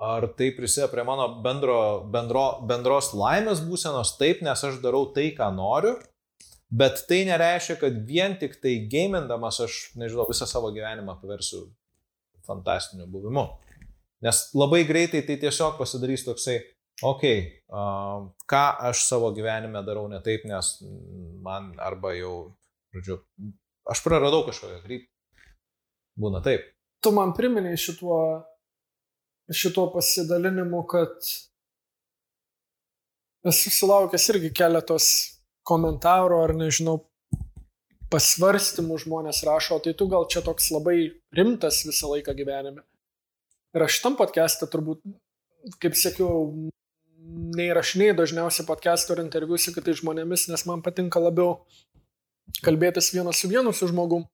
[0.04, 1.78] ar tai prisideda prie mano bendro,
[2.12, 5.96] bendro, bendros laimės būsenos, taip, nes aš darau tai, ką noriu,
[6.70, 11.70] bet tai nereiškia, kad vien tik tai gamindamas aš, nežinau, visą savo gyvenimą paversiu
[12.46, 13.48] fantastiniu buvimu.
[14.24, 16.60] Nes labai greitai tai tiesiog pasidarys toksai,
[17.02, 20.76] okay, uh, ką aš savo gyvenime darau ne taip, nes
[21.44, 22.36] man arba jau,
[22.94, 23.20] žodžiu,
[23.90, 25.10] aš praradau kažkokią kryptį.
[26.20, 26.68] Būna taip.
[27.04, 28.20] Tu man priminai šituo,
[29.52, 31.16] šituo pasidalinimu, kad
[33.50, 35.08] esu sulaukęs irgi keletos
[35.68, 37.00] komentarų ar nežinau,
[38.14, 40.98] pasvarstymų žmonės rašo, tai tu gal čia toks labai
[41.34, 42.84] rimtas visą laiką gyvenime.
[43.74, 45.02] Ir aš tam podcast'e turbūt,
[45.82, 46.70] kaip sakiau,
[47.58, 51.64] neįrašinėjau dažniausiai podcast'o ir interviu su kitais žmonėmis, nes man patinka labiau
[52.66, 54.28] kalbėtis vienas su vienu su žmogum.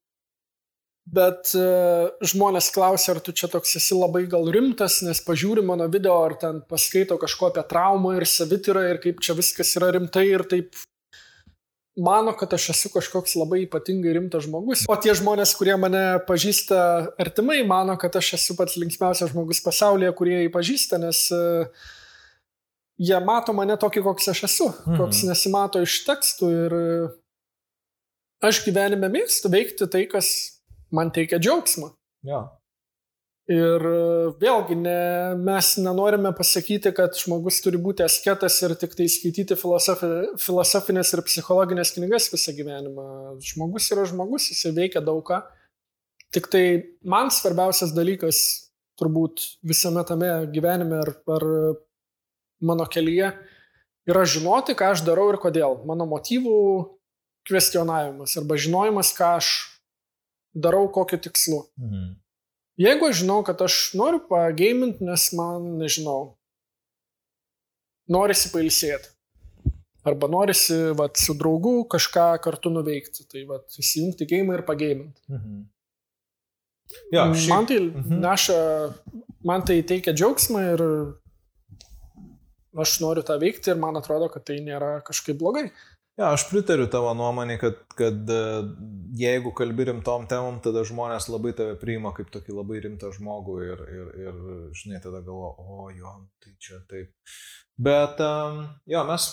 [1.10, 5.88] Bet uh, žmonės klausia, ar tu čia toks esi labai gal rimtas, nes pažiūri mano
[5.90, 10.28] video, ar ten paskaito kažko apie traumą ir savityrą ir kaip čia viskas yra rimtai
[10.28, 10.76] ir taip
[11.98, 14.84] mano, kad aš esu kažkoks labai ypatingai rimtas žmogus.
[14.92, 16.78] O tie žmonės, kurie mane pažįsta
[17.20, 21.90] artimai, mano, kad aš esu pats linksmiausias žmogus pasaulyje, kurie jį pažįsta, nes uh,
[23.00, 25.00] jie mato mane tokį, koks aš esu, mhm.
[25.00, 27.18] koks nesimato iš tekstų ir uh,
[28.44, 30.30] aš gyvenime mėgstu veikti tai, kas
[30.94, 31.92] man teikia džiaugsmą.
[32.26, 32.46] Ja.
[33.50, 33.82] Ir
[34.38, 35.00] vėlgi, ne,
[35.42, 41.24] mes nenorime pasakyti, kad žmogus turi būti asketas ir tik tai skaityti filosofi, filosofinės ir
[41.26, 43.06] psichologinės knygas visą gyvenimą.
[43.42, 45.40] Žmogus yra žmogus, jis veikia daug ką.
[46.30, 46.64] Tik tai
[47.02, 48.44] man svarbiausias dalykas
[49.00, 51.46] turbūt visame tame gyvenime ar, ar
[52.60, 53.32] mano kelyje
[54.10, 55.80] yra žinoti, ką aš darau ir kodėl.
[55.88, 56.56] Mano motyvų
[57.48, 59.52] kvestionavimas arba žinojimas, ką aš
[60.54, 61.64] darau kokiu tikslu.
[61.80, 62.10] Mhm.
[62.80, 66.36] Jeigu aš žinau, kad aš noriu pageiminti, nes man, nežinau,
[68.08, 69.10] norisi pailsėti.
[70.00, 73.26] Arba norisi vat, su draugu kažką kartu nuveikti.
[73.28, 75.20] Tai vat, įsijungti gėjimą ir pageiminti.
[75.28, 75.60] Mhm.
[77.12, 77.50] Ja, šiaip...
[77.52, 78.22] Man tai mhm.
[78.24, 78.58] neša,
[79.46, 80.82] man tai teikia džiaugsmą ir
[82.78, 85.70] aš noriu tą veikti ir man atrodo, kad tai nėra kažkaip blogai.
[86.20, 88.40] Ja, aš pritariu tavo nuomonį, kad, kad e,
[89.16, 93.84] jeigu kalbi rimtom temom, tada žmonės labai tave priima kaip tokį labai rimtą žmogų ir,
[93.94, 94.40] ir, ir
[94.76, 97.14] žinai, tada galvo, o jo, tai čia taip.
[97.80, 98.20] Bet,
[98.90, 99.28] jo, mes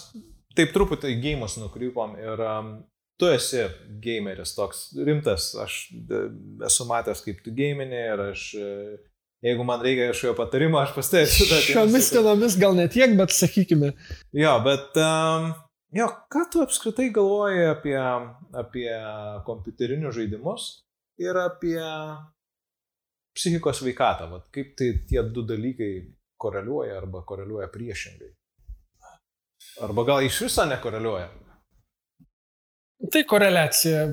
[0.55, 2.45] taip truputį į gėjimus nukrypom ir
[3.19, 3.65] tu esi
[4.03, 6.23] gameris toks rimtas, aš e,
[6.69, 8.47] esu matęs, kaip tu gamini ir aš
[9.45, 11.45] Jeigu man reikia kažkokio patarimo, aš pastebėsiu.
[11.61, 13.91] Šiomis dienomis gal ne tiek, bet sakykime.
[14.33, 15.51] Jo, bet um,
[15.93, 17.97] jo, ką tu apskritai galvoji apie,
[18.57, 18.89] apie
[19.45, 20.65] kompiuterinius žaidimus
[21.21, 21.77] ir apie
[23.37, 24.31] psichikos veikatą?
[24.33, 25.91] Vat, kaip tai tie du dalykai
[26.41, 28.33] koreliuoja arba koreliuoja priešingai?
[29.85, 31.29] Arba gal iš viso nekoreliuoja?
[33.13, 34.07] Tai koreliacija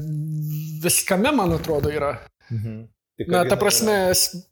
[0.84, 2.18] viskame, man atrodo, yra.
[2.52, 2.82] Mhm.
[3.15, 3.95] Tik Na, ta prasme,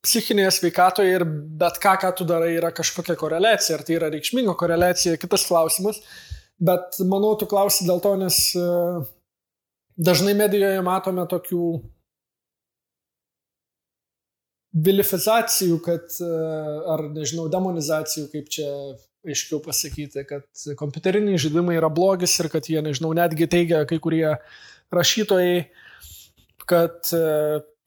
[0.07, 1.25] psichinėje sveikatoje ir
[1.59, 3.75] bet ką, ką tu darai, yra kažkokia koreliacija.
[3.75, 5.99] Ar tai yra reikšminga koreliacija, kitas klausimas.
[6.63, 8.67] Bet manau, tu klausi dėl to, nes e,
[9.99, 11.65] dažnai medijoje matome tokių
[14.87, 16.31] vilifizacijų, kad, e,
[16.95, 18.69] ar nežinau, demonizacijų, kaip čia
[19.27, 20.47] aiškiau pasakyti, kad
[20.79, 24.37] kompiuteriniai žaidimai yra blogis ir kad jie, nežinau, netgi teigia kai kurie
[24.95, 25.67] rašytojai,
[26.71, 27.27] kad e,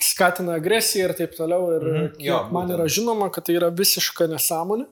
[0.06, 1.72] skatina agresiją ir taip toliau.
[1.76, 2.24] Ir mm -hmm.
[2.28, 4.86] jo, man yra žinoma, kad tai yra visiška nesąmonė.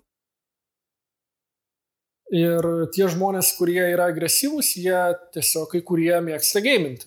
[2.33, 2.65] Ir
[2.95, 5.01] tie žmonės, kurie yra agresyvūs, jie
[5.35, 7.05] tiesiog kai kurie mėgsta gaiminti.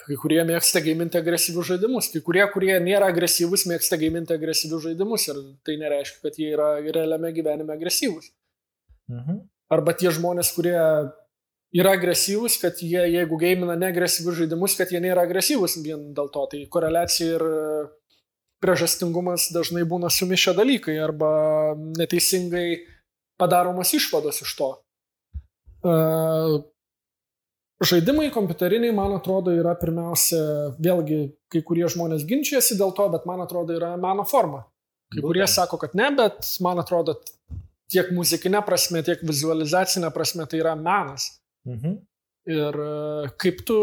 [0.00, 5.26] Kai kurie mėgsta gaiminti agresyvius žaidimus, kai kurie, kurie nėra agresyvūs, mėgsta gaiminti agresyvius žaidimus
[5.28, 8.30] ir tai nereiškia, kad jie yra realiame gyvenime agresyvūs.
[9.08, 9.40] Mhm.
[9.70, 10.78] Arba tie žmonės, kurie
[11.76, 16.46] yra agresyvūs, kad jie, jeigu gamina neagresyvius žaidimus, kad jie nėra agresyvūs vien dėl to.
[16.52, 17.60] Tai koreliacija ir e,
[18.64, 21.30] priežastingumas dažnai būna sumišę dalykai arba
[21.98, 22.82] neteisingai
[23.40, 24.70] padaromos išvados iš to.
[25.80, 26.58] Uh,
[27.80, 30.40] žaidimai kompiuteriniai, man atrodo, yra pirmiausia,
[30.82, 31.20] vėlgi,
[31.52, 34.66] kai kurie žmonės ginčiasi dėl to, bet man atrodo, yra meno forma.
[35.10, 37.16] Kai kurie sako, kad ne, bet man atrodo,
[37.90, 41.39] tiek muzikinė prasme, tiek vizualizacinė prasme tai yra menas.
[41.68, 41.98] Mhm.
[42.50, 43.76] Ir e, kaip tu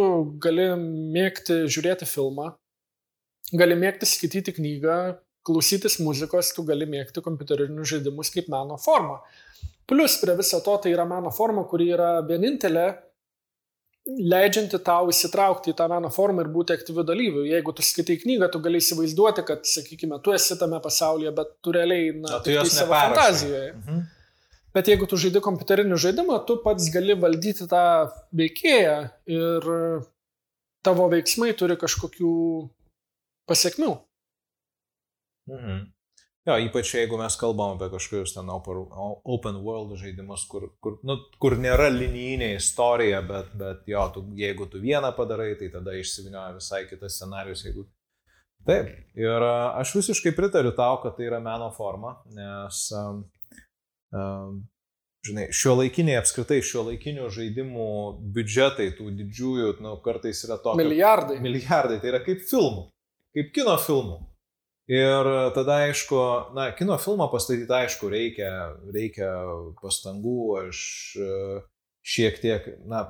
[0.44, 0.72] gali
[1.14, 2.52] mėgti žiūrėti filmą,
[3.54, 4.98] gali mėgti skaityti knygą,
[5.48, 9.22] klausytis muzikos, tu gali mėgti kompiuterinius žaidimus kaip meno formą.
[9.88, 12.88] Plus prie viso to tai yra meno forma, kuri yra vienintelė
[14.08, 17.46] leidžianti tau įsitraukti į tą meno formą ir būti aktyviu dalyviu.
[17.48, 21.74] Jeigu tu skaitai knygą, tu gali įsivaizduoti, kad, sakykime, tu esi tame pasaulyje, bet tu
[21.76, 23.74] realiai, na, na tu tai savo fantazijoje.
[23.76, 24.06] Mhm.
[24.76, 27.84] Bet jeigu tu žaidži kompiuterinį žaidimą, tu pats gali valdyti tą
[28.36, 28.98] veikėją
[29.32, 29.70] ir
[30.86, 32.34] tavo veiksmai turi kažkokių
[33.50, 33.94] pasiekmių.
[35.52, 35.86] Mhm.
[36.48, 41.58] Jo, ypač jeigu mes kalbam apie kažkokius ten open, world žaidimus, kur, kur, nu, kur
[41.60, 46.86] nėra linijinė istorija, bet, bet jo, tu, jeigu tu vieną padarai, tai tada išsivinioja visai
[46.88, 47.66] kitas scenarius.
[47.68, 47.84] Jeigu...
[48.68, 48.88] Taip,
[49.20, 53.22] ir aš visiškai pritariu tau, kad tai yra meno forma, nes um,
[54.14, 57.90] žinai, šio laikiniai apskritai, šio laikinių žaidimų
[58.36, 60.84] biudžetai, tų didžiųjų, nu, kartais yra tokie.
[60.84, 61.40] Milijardai.
[61.44, 62.88] Milijardai, tai yra kaip filmų,
[63.38, 64.20] kaip kino filmų.
[64.88, 66.18] Ir tada, aišku,
[66.56, 68.52] na, kino filmą pastatyti, aišku, reikia,
[68.96, 69.34] reikia
[69.82, 70.80] pastangų, aš
[71.20, 71.32] e,
[72.08, 73.02] šiek tiek, na,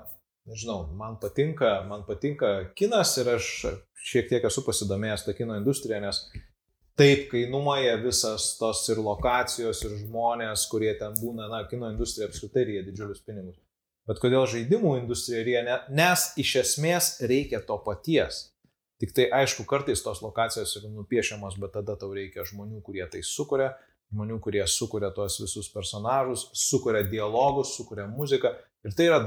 [0.49, 3.51] nežinau, man patinka, man patinka kinas ir aš
[4.07, 6.23] šiek tiek esu pasidomėjęs tą kino industriją, nes
[6.97, 12.65] taip kainuoja visas tos ir lokacijos, ir žmonės, kurie ten būna, na, kino industrija apskritai
[12.71, 13.57] ryja didžiulius pinigus.
[14.07, 18.47] Bet kodėl žaidimų industrija ryja, ne, nes iš esmės reikia to paties.
[18.97, 23.21] Tik tai aišku, kartais tos lokacijos yra nupiešiamos, bet tada tau reikia žmonių, kurie tai
[23.21, 23.75] sukuria,
[24.13, 28.55] žmonių, kurie sukuria tuos visus personažus, sukuria dialogus, sukuria muziką.
[28.87, 29.19] Ir tai yra,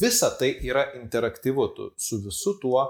[0.00, 2.88] visa tai yra interaktyvu, tu su visu tuo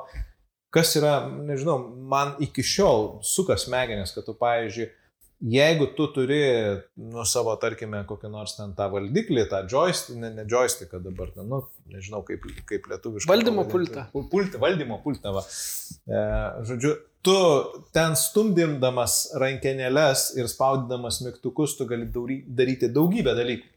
[0.75, 1.15] kas yra,
[1.47, 1.79] nežinau,
[2.11, 4.91] man iki šiol suka smegenis, kad tu, pavyzdžiui,
[5.55, 6.41] jeigu tu turi,
[6.97, 11.49] nu, savo, tarkime, kokį nors ten tą valdiklį, tą joystick, ne, ne joystick dabar, ten,
[11.51, 13.31] nu, nežinau, kaip, kaip lietuviškai.
[13.31, 14.07] Valdymo pultą.
[14.15, 15.45] Pultą, valdymo pultą, va.
[15.45, 16.25] E,
[16.71, 16.95] žodžiu,
[17.25, 17.37] tu
[17.97, 23.71] ten stumdindamas rankenėlės ir spaudidamas mygtukus, tu gali daryti daugybę dalykų.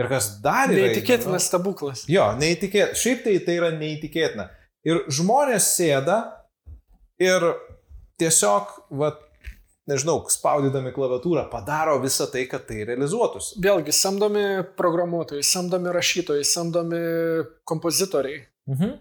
[0.00, 0.88] Ir kas dar yra.
[0.88, 2.06] Neįtikėtinas stebuklas.
[2.08, 2.96] Jo, neįtikėtina.
[2.96, 4.46] Šiaip tai tai yra neįtikėtina.
[4.88, 6.16] Ir žmonės sėda
[7.22, 7.44] ir
[8.18, 9.12] tiesiog, va,
[9.90, 13.60] nežinau, spaudydami klaviatūrą padaro visą tai, kad tai realizuotųsi.
[13.62, 14.44] Vėlgi, samdomi
[14.78, 17.02] programuotojai, samdomi rašytojai, samdomi
[17.68, 18.42] kompozitoriai.
[18.70, 18.98] Mhm.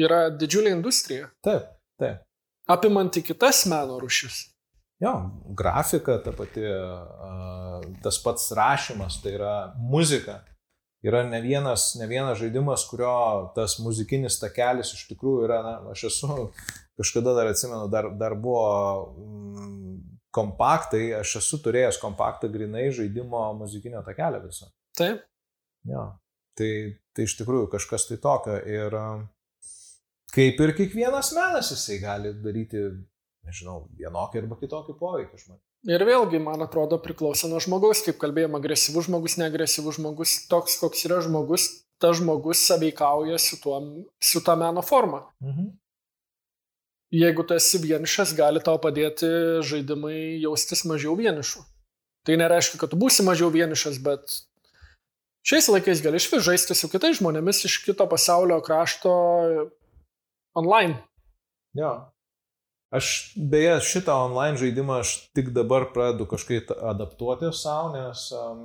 [0.00, 1.28] Yra didžiulė industrija.
[1.44, 1.66] Taip,
[2.00, 2.22] taip.
[2.70, 4.46] Apimanti kitas meno rušis.
[5.00, 5.14] Jo,
[5.56, 6.62] grafika, ta pati,
[8.04, 10.42] tas pats rašymas, tai yra muzika.
[11.06, 16.06] Yra ne vienas, ne vienas žaidimas, kurio tas muzikinis takelis iš tikrųjų yra, na, aš
[16.10, 16.38] esu,
[17.00, 19.98] kažkada dar atsimenu, dar, dar buvo mm,
[20.34, 24.70] kompaktai, aš esu turėjęs kompaktą grinai žaidimo muzikinio takelio viso.
[24.98, 25.24] Taip.
[25.88, 26.10] Jo,
[26.58, 26.72] tai,
[27.16, 28.96] tai iš tikrųjų kažkas tai tokio ir
[30.34, 32.84] kaip ir kiekvienas menas jisai gali daryti,
[33.48, 35.66] nežinau, vienokį arba kitokį poveikį žmonėms.
[35.88, 41.06] Ir vėlgi, man atrodo, priklauso nuo žmogaus, kaip kalbėjom, agresyvus žmogus, neagresyvus žmogus, toks, koks
[41.08, 43.80] yra žmogus, tas žmogus saveikauja su, tuo,
[44.20, 45.24] su tą meno forma.
[45.44, 45.72] Mhm.
[47.10, 49.26] Jeigu tu esi vienišas, gali tau padėti
[49.66, 51.64] žaidimai jaustis mažiau vienišu.
[52.22, 54.36] Tai nereiškia, kad tu būsi mažiau vienišas, bet
[55.42, 59.10] šiais laikais gali išvis žaisti su kitais žmonėmis iš kito pasaulio krašto
[60.54, 61.00] online.
[61.74, 62.12] Jo.
[62.90, 68.64] Aš beje šitą online žaidimą aš tik dabar pradedu kažkaip adaptuoti savo, nes um,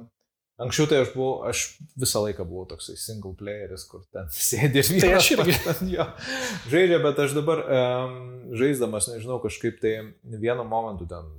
[0.58, 4.90] anksčiau tai aš buvau, aš visą laiką buvau toksai single playeris, kur ten sėdė ir
[4.96, 5.06] vienas.
[5.06, 5.58] Tai aš irgi.
[5.68, 6.08] Ten, jo,
[6.74, 8.18] žaidžia, bet aš dabar um,
[8.58, 9.94] žaisdamas, nežinau, kažkaip tai
[10.26, 11.30] vienu momentu ten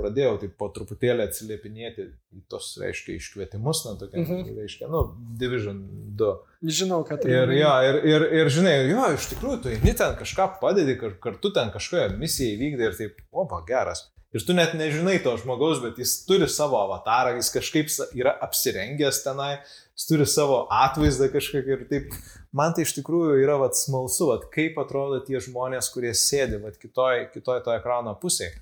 [0.00, 2.06] pradėjau taip po truputėlį atsiliepinėti
[2.36, 4.56] į tos, reiškia, iškvietimus, na, tokia, mm -hmm.
[4.62, 5.02] reiškia, nu,
[5.40, 5.82] Division
[6.18, 6.32] 2.
[6.80, 7.34] Žinau, kad tai.
[7.34, 11.52] Ir, jo, ir, ir, ir, žinai, jo, iš tikrųjų, tu eini ten kažką padedi, kartu
[11.52, 14.08] ten kažkokią misiją įvykdai ir taip, opa, geras.
[14.32, 19.18] Ir tu net nežinai to žmogaus, bet jis turi savo avatarą, jis kažkaip yra apsirengęs
[19.26, 19.58] tenai,
[19.92, 22.14] jis turi savo atvaizdą kažkaip ir taip.
[22.56, 26.80] Man tai iš tikrųjų yra vat, smalsu, vat, kaip atrodo tie žmonės, kurie sėdi vat,
[26.80, 28.54] kitoj, kitoj to ekrano pusėje.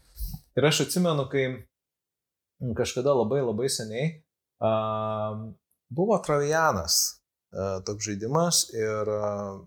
[0.59, 1.45] Ir aš atsimenu, kai
[2.77, 4.09] kažkada labai labai seniai
[4.61, 5.53] uh,
[5.89, 6.97] buvo Travianas
[7.55, 9.09] uh, toks žaidimas ir...
[9.11, 9.63] Uh,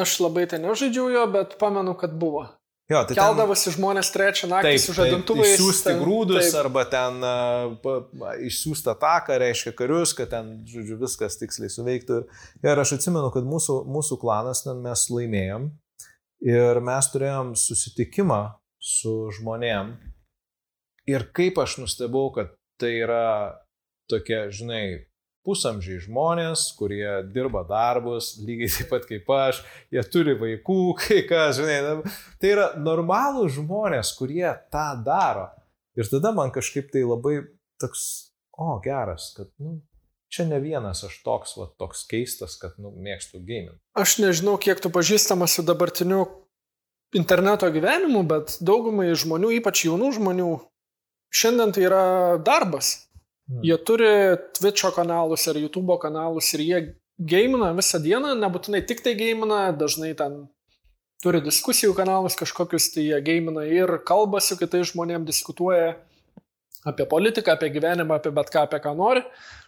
[0.00, 2.46] aš labai ten nežaidžiau jo, bet pamenu, kad buvo.
[2.88, 3.74] Jo, tai Keldavosi ten...
[3.76, 5.50] žmonės trečią naktį taip, su žadintuvais.
[5.58, 6.56] Išsiųsti ten, grūdus taip.
[6.62, 12.22] arba ten uh, išsiųsti ataką, reiškia karius, kad ten, žodžiu, viskas tiksliai suveiktų.
[12.62, 15.68] Ir, ir aš atsimenu, kad mūsų, mūsų klanas ten mes laimėjom
[16.48, 18.40] ir mes turėjom susitikimą
[18.80, 19.92] su žmonėm
[21.08, 23.56] Ir kaip aš nustebau, kad tai yra
[24.10, 25.08] tokie, žinai,
[25.48, 29.62] pusamžiai žmonės, kurie dirba darbus, lygiai taip pat kaip aš,
[29.94, 32.00] jie turi vaikų, kai kas, žinai,
[32.40, 35.48] tai yra normalų žmonės, kurie tą daro.
[35.98, 37.40] Ir tada man kažkaip tai labai
[37.82, 38.02] toks,
[38.54, 39.80] o geras, kad, nu,
[40.30, 43.78] čia ne vienas aš toks, va, toks keistas, kad, nu, mėgstu gaming.
[43.98, 46.26] Aš nežinau, kiek tu pažįstamas su dabartiniu
[47.16, 50.50] interneto gyvenimu, bet daugumai žmonių, ypač jaunų žmonių,
[51.34, 52.04] šiandien tai yra
[52.44, 52.94] darbas.
[53.48, 53.62] Hmm.
[53.64, 54.12] Jie turi
[54.58, 56.80] Twitch'o kanalus ar YouTube kanalus ir jie
[57.18, 60.44] gamina visą dieną, nebūtinai tik tai gamina, dažnai ten
[61.22, 65.96] turi diskusijų kanalus kažkokius, tai jie gamina ir kalba su kitais žmonėmis, diskutuoja
[66.86, 69.24] apie politiką, apie gyvenimą, apie bet ką, apie ką nori.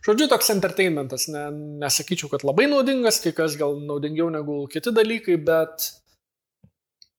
[0.07, 1.49] Žodžiu, toks entertainmentas, ne,
[1.82, 5.91] nesakyčiau, kad labai naudingas, kai kas gal naudingiau negu kiti dalykai, bet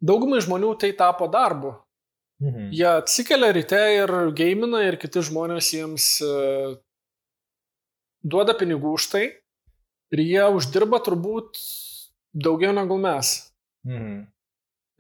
[0.02, 1.76] daugumai žmonių tai tapo darbu.
[2.42, 2.72] Mhm.
[2.74, 6.74] Jie atsikelia ryte ir gamina ir kiti žmonės jiems uh,
[8.26, 9.24] duoda pinigų už tai
[10.12, 11.62] ir jie uždirba turbūt
[12.34, 13.36] daugiau negu mes.
[13.86, 14.18] Mhm.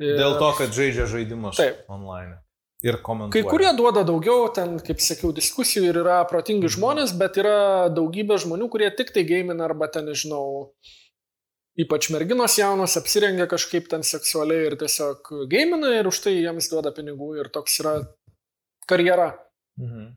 [0.01, 0.15] Ir...
[0.17, 1.83] Dėl to, kad žaidžia žaidimus Taip.
[1.89, 2.37] online.
[2.81, 3.33] Ir komentuoja.
[3.33, 6.75] Kai kurie duoda daugiau, ten, kaip sakiau, diskusijų ir yra protingi mhm.
[6.77, 11.00] žmonės, bet yra daugybė žmonių, kurie tik tai gamina arba ten, nežinau, uh,
[11.79, 16.91] ypač merginos jaunos apsirengia kažkaip ten seksualiai ir tiesiog gamina ir už tai jiems duoda
[16.95, 17.95] pinigų ir toks yra
[18.89, 19.31] karjera.
[19.79, 20.11] Mhm.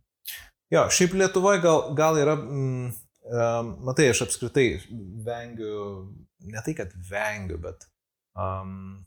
[0.72, 2.86] Jo, šiaip Lietuvoje gal, gal yra, mm,
[3.30, 4.68] um, matai, aš apskritai
[5.26, 5.82] vengiu,
[6.48, 7.84] ne tai kad vengiu, bet
[8.34, 9.04] um,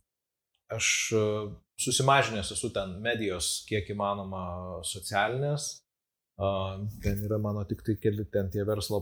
[0.71, 1.49] aš uh,
[1.81, 4.45] susimažinęs esu ten medijos, kiek įmanoma
[4.87, 5.67] socialinės.
[6.37, 9.01] Uh, ten yra mano tik tai keli ten tie verslo,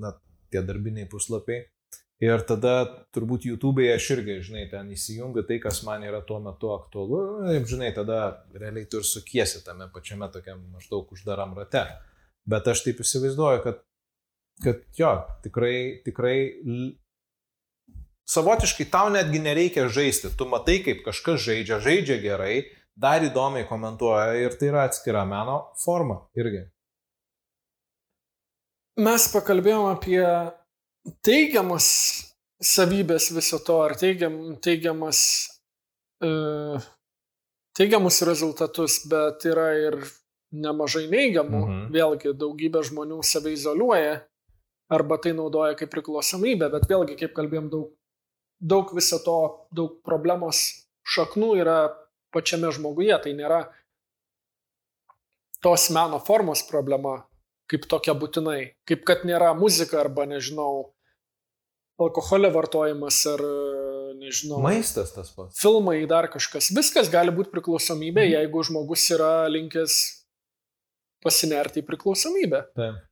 [0.00, 0.14] na,
[0.50, 1.66] tie darbiniai puslapiai.
[2.24, 6.70] Ir tada turbūt YouTube'e aš irgi, žinai, ten įsijungiu tai, kas man yra tuo metu
[6.72, 7.18] aktualu.
[7.52, 11.84] Ir, žinai, tada realiai tu ir sukiesi tame pačiame tokiam maždaug uždaram rate.
[12.48, 13.84] Bet aš taip įsivaizduoju, kad,
[14.64, 15.12] kad jo,
[15.44, 15.76] tikrai,
[16.06, 16.38] tikrai
[18.32, 20.32] savotiškai tau netgi nereikia žaisti.
[20.38, 22.54] Tu matai, kaip kažkas žaidžia, žaidžia gerai,
[22.96, 26.64] dar įdomiai komentuoja ir tai yra atskira meno forma irgi.
[29.04, 30.22] Mes pakalbėjom apie
[31.26, 31.88] teigiamas
[32.62, 35.20] savybės viso to, ar teigiam, teigiamas,
[36.24, 36.80] uh,
[37.76, 39.98] teigiamus rezultatus, bet yra ir
[40.56, 41.60] nemažai neigiamų.
[41.66, 41.84] Mhm.
[41.94, 44.22] Vėlgi daugybė žmonių save izoliuoja
[44.92, 47.88] arba tai naudoja kaip priklausomybę, bet vėlgi, kaip kalbėjom, daug,
[48.60, 49.38] daug viso to,
[49.74, 51.78] daug problemos šaknų yra
[52.34, 53.66] pačiame žmoguje, tai nėra
[55.64, 57.24] tos meno formos problema,
[57.70, 58.76] kaip tokia būtinai.
[58.86, 60.92] Kaip kad nėra muzika arba, nežinau,
[62.00, 63.42] alkoholio vartojimas ar,
[64.20, 64.60] nežinau.
[64.64, 65.58] Maistas tas pats.
[65.60, 66.70] Filmai, dar kažkas.
[66.76, 68.32] Viskas gali būti priklausomybė, mhm.
[68.36, 69.98] jeigu žmogus yra linkęs
[71.24, 72.62] pasinerti į priklausomybę.
[72.76, 73.04] Taip.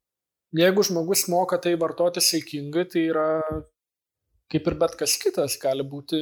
[0.55, 3.28] Jeigu žmogus moka tai vartoti saikingai, tai yra
[4.52, 6.20] kaip ir bet kas kitas, gali būti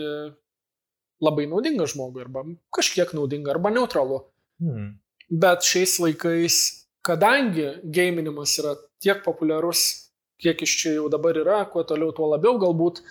[1.23, 2.45] labai naudinga žmogui arba
[2.75, 4.23] kažkiek naudinga arba neutralu.
[4.63, 4.95] Hmm.
[5.29, 6.57] Bet šiais laikais,
[7.05, 10.02] kadangi gaminimas yra tiek populiarus,
[10.43, 13.03] kiek iš čia jau dabar yra, kuo toliau, tuo labiau galbūt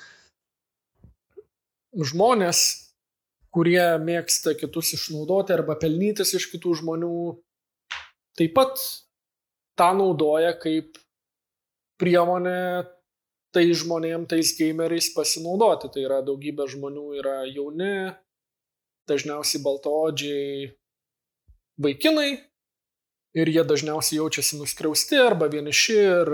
[2.11, 2.63] žmonės,
[3.51, 7.13] kurie mėgsta kitus išnaudoti arba pelnytis iš kitų žmonių,
[8.39, 8.83] taip pat
[9.79, 10.99] tą naudoja kaip
[12.01, 12.87] priemonė
[13.51, 15.91] tai žmonėm, tais gameriais pasinaudoti.
[15.91, 18.13] Tai yra daugybė žmonių yra jauni,
[19.11, 20.71] dažniausiai baltodžiai
[21.81, 22.29] vaikinai
[23.37, 26.33] ir jie dažniausiai jaučiasi nuskriausti arba vieniši ir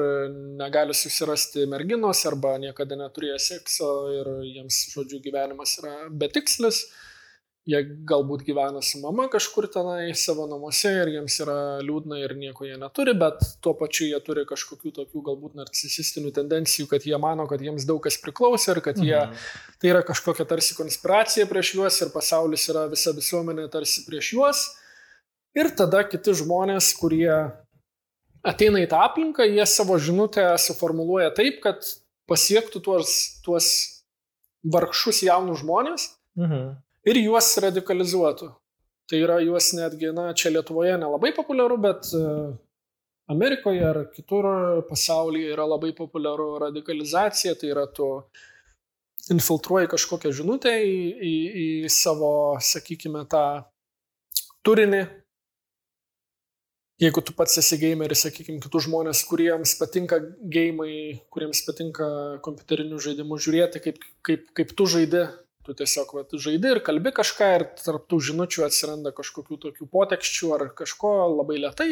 [0.61, 6.85] negali susirasti merginos arba niekada neturėjo sekso ir jiems, žodžiu, gyvenimas yra betikslis
[7.67, 12.67] jie galbūt gyvena su mama kažkur tenai savo namuose ir jiems yra liūdna ir nieko
[12.67, 17.47] jie neturi, bet tuo pačiu jie turi kažkokių tokių galbūt narcisistinių tendencijų, kad jie mano,
[17.51, 19.47] kad jiems daug kas priklauso ir kad jie, mhm.
[19.81, 24.67] tai yra kažkokia tarsi konspiracija prieš juos ir pasaulis yra visa visuomenė tarsi prieš juos.
[25.57, 27.31] Ir tada kiti žmonės, kurie
[28.45, 31.85] ateina į tą aplinką, jie savo žinutę suformuluoja taip, kad
[32.29, 33.13] pasiektų tuos,
[33.45, 33.69] tuos
[34.67, 36.11] vargšus jaunus žmonės.
[36.37, 36.75] Mhm
[37.07, 38.51] ir juos radikalizuotų.
[39.07, 42.23] Tai yra juos netgi, na, čia Lietuvoje nelabai populiaru, bet e,
[43.31, 44.47] Amerikoje ar kitur
[44.89, 48.09] pasaulyje yra labai populiaru radikalizacija, tai yra tu
[49.31, 50.97] infiltruoji kažkokią žinutę į,
[51.29, 53.45] į, į savo, sakykime, tą
[54.67, 55.05] turinį.
[56.97, 60.17] Jeigu tu pats esi gameris, sakykime, kitus žmonės, kuriems patinka
[60.53, 60.93] gėjimai,
[61.29, 62.07] kuriems patinka
[62.45, 65.27] kompiuterinių žaidimų žiūrėti, kaip, kaip, kaip tu žaidi,
[65.67, 70.49] tu tiesiog vat, žaidi ir kalbi kažką ir tarp tų žinučių atsiranda kažkokių tokių potekščių
[70.55, 71.89] ar kažko labai lietai.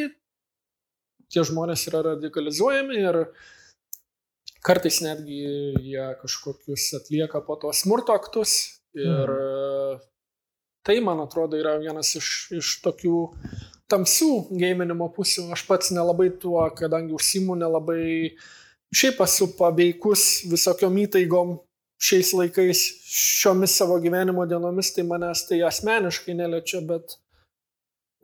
[1.30, 3.22] Tie žmonės yra radikalizuojami ir
[4.66, 5.38] kartais netgi
[5.86, 8.58] jie kažkokius atlieka po to smurto aktus.
[8.98, 10.04] Ir mm.
[10.88, 13.18] tai, man atrodo, yra vienas iš, iš tokių
[13.92, 15.50] tamsių gėminimo pusių.
[15.56, 18.34] Aš pats nelabai tuo, kadangi užsimu nelabai,
[18.96, 21.58] šiaip esu paveikus visokiom įtaigom
[22.06, 27.18] šiais laikais, šiomis savo gyvenimo dienomis, tai manęs tai asmeniškai neliečia, bet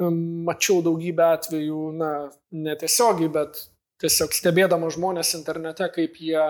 [0.01, 2.11] mačiau daugybę atvejų, na,
[2.51, 3.61] netiesiogiai, bet
[4.01, 6.41] tiesiog stebėdama žmonės internete, kaip jie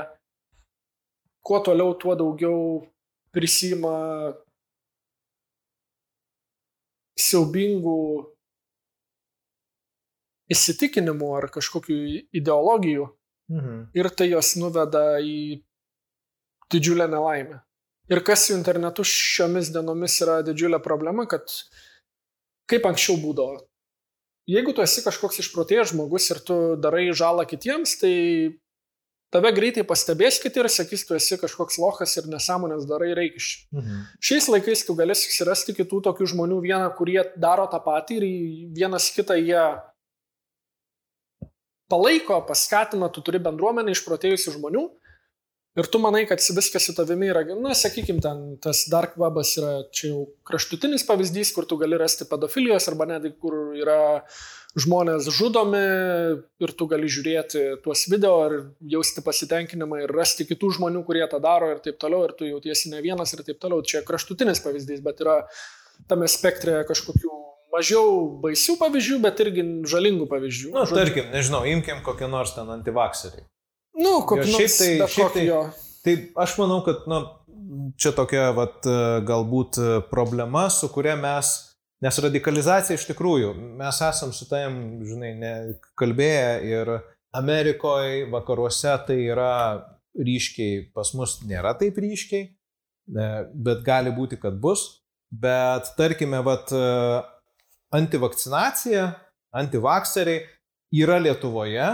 [1.44, 2.62] kuo toliau, tuo daugiau
[3.36, 3.94] prisima
[7.20, 8.00] siaubingų
[10.52, 11.98] įsitikinimų ar kažkokių
[12.42, 13.10] ideologijų.
[13.52, 13.82] Mhm.
[13.98, 15.62] Ir tai jos nuveda į
[16.72, 17.60] didžiulė nelaimė.
[18.12, 21.48] Ir kas su internetu šiomis dienomis yra didžiulė problema, kad
[22.72, 23.62] kaip anksčiau būdavo.
[24.52, 28.16] Jeigu tu esi kažkoks išprotėjęs žmogus ir tu darai žalą kitiems, tai
[29.32, 33.68] tave greitai pastebės kiti ir sakys, tu esi kažkoks lohas ir nesąmonės darai reikiščiai.
[33.78, 34.02] Mhm.
[34.20, 38.28] Šiais laikais tu gali susirasti kitų tokių žmonių vieną, kurie daro tą patį ir
[38.82, 39.64] vienas kitą jie
[41.92, 44.88] palaiko, paskatina, tu turi bendruomenę išprotėjusių žmonių
[45.80, 49.86] Ir tu manai, kad viskas su tavimi yra, na, sakykim, ten tas dark webas yra
[49.96, 54.26] čia jau kraštutinis pavyzdys, kur tu gali rasti pedofilijos arba netgi kur yra
[54.76, 55.84] žmonės žudomi
[56.66, 58.58] ir tu gali žiūrėti tuos video ir
[58.98, 62.92] jausti pasitenkinimą ir rasti kitų žmonių, kurie tą daro ir taip toliau ir tu jautiesi
[62.92, 63.80] ne vienas ir taip toliau.
[63.80, 65.38] Čia kraštutinis pavyzdys, bet yra
[66.12, 67.32] tame spektre kažkokių
[67.72, 68.08] mažiau
[68.44, 70.74] baisių pavyzdžių, bet irgi žalingų pavyzdžių.
[70.76, 73.46] Na, nu, tarkim, nežinau, imkim kokią nors ten antivakseriai.
[74.02, 75.46] Nu, kokį jo, šiaip tai, šiaip tai,
[76.06, 77.22] tai aš manau, kad na,
[78.00, 78.88] čia tokia vat,
[79.28, 79.80] galbūt
[80.12, 81.52] problema, su kuria mes,
[82.02, 85.54] nes radikalizacija iš tikrųjų, mes esam su tavim, žinai, ne,
[86.00, 86.96] kalbėję ir
[87.38, 89.52] Amerikoje, vakaruose tai yra
[90.20, 92.50] ryškiai, pas mus nėra taip ryškiai,
[93.08, 94.90] bet gali būti, kad bus.
[95.32, 96.74] Bet tarkime, vat,
[97.96, 99.10] antivakcinacija,
[99.56, 100.46] antivakseriai
[101.02, 101.90] yra Lietuvoje,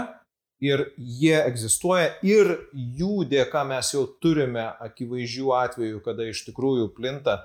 [0.60, 7.38] ir jie egzistuoja ir jų dėka mes jau turime akivaizdžių atvejų, kada iš tikrųjų plinta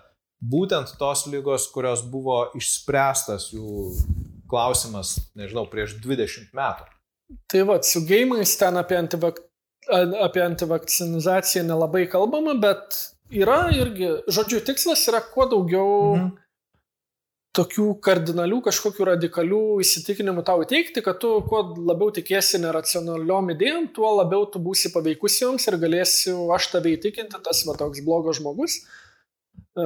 [0.43, 3.93] būtent tos lygos, kurios buvo išspręstas jų
[4.49, 6.89] klausimas, nežinau, prieš 20 metų.
[7.49, 9.39] Tai va, su gėjimais ten apie, antivak...
[10.21, 12.99] apie antivakcinizaciją nelabai kalbama, bet
[13.33, 16.29] yra irgi, žodžiu, tikslas yra kuo daugiau mhm.
[17.53, 24.09] Tokių kardinalių kažkokių radikalių įsitikinimų tau įteikti, kad tu kuo labiau tikėsi neracionaliom idėjom, tuo
[24.17, 28.79] labiau tu būsi paveikus joms ir galėsiu aš tave įtikinti, tas va toks blogas žmogus,
[29.77, 29.85] e,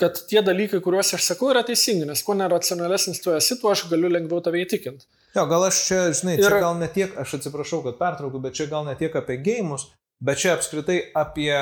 [0.00, 3.86] kad tie dalykai, kuriuos aš sakau, yra teisingi, nes kuo neracionalesnis tu esi, tuo aš
[3.92, 5.06] galiu lengviau tave įtikinti.
[5.36, 6.60] Jo, gal aš čia, žinai, čia ir...
[6.64, 9.86] gal ne tiek, aš atsiprašau, kad pertraukiu, bet čia gal ne tiek apie gėjimus,
[10.20, 11.52] Bet čia apskritai apie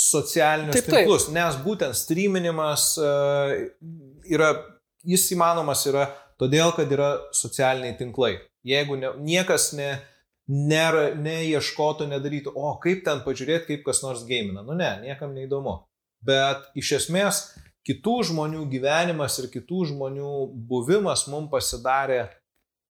[0.00, 1.34] socialinius taip, tinklus, taip.
[1.36, 3.52] nes būtent streaminimas uh,
[4.24, 4.54] yra,
[5.04, 6.06] jis įmanomas yra
[6.40, 8.38] todėl, kad yra socialiniai tinklai.
[8.64, 9.90] Jeigu ne, niekas ne,
[10.48, 14.64] nėra, neieškotų, nedarytų, o kaip ten pažiūrėti, kaip kas nors gamina.
[14.64, 15.82] Nu ne, niekam neįdomu.
[16.24, 17.44] Bet iš esmės
[17.86, 20.32] kitų žmonių gyvenimas ir kitų žmonių
[20.68, 22.26] buvimas mums pasidarė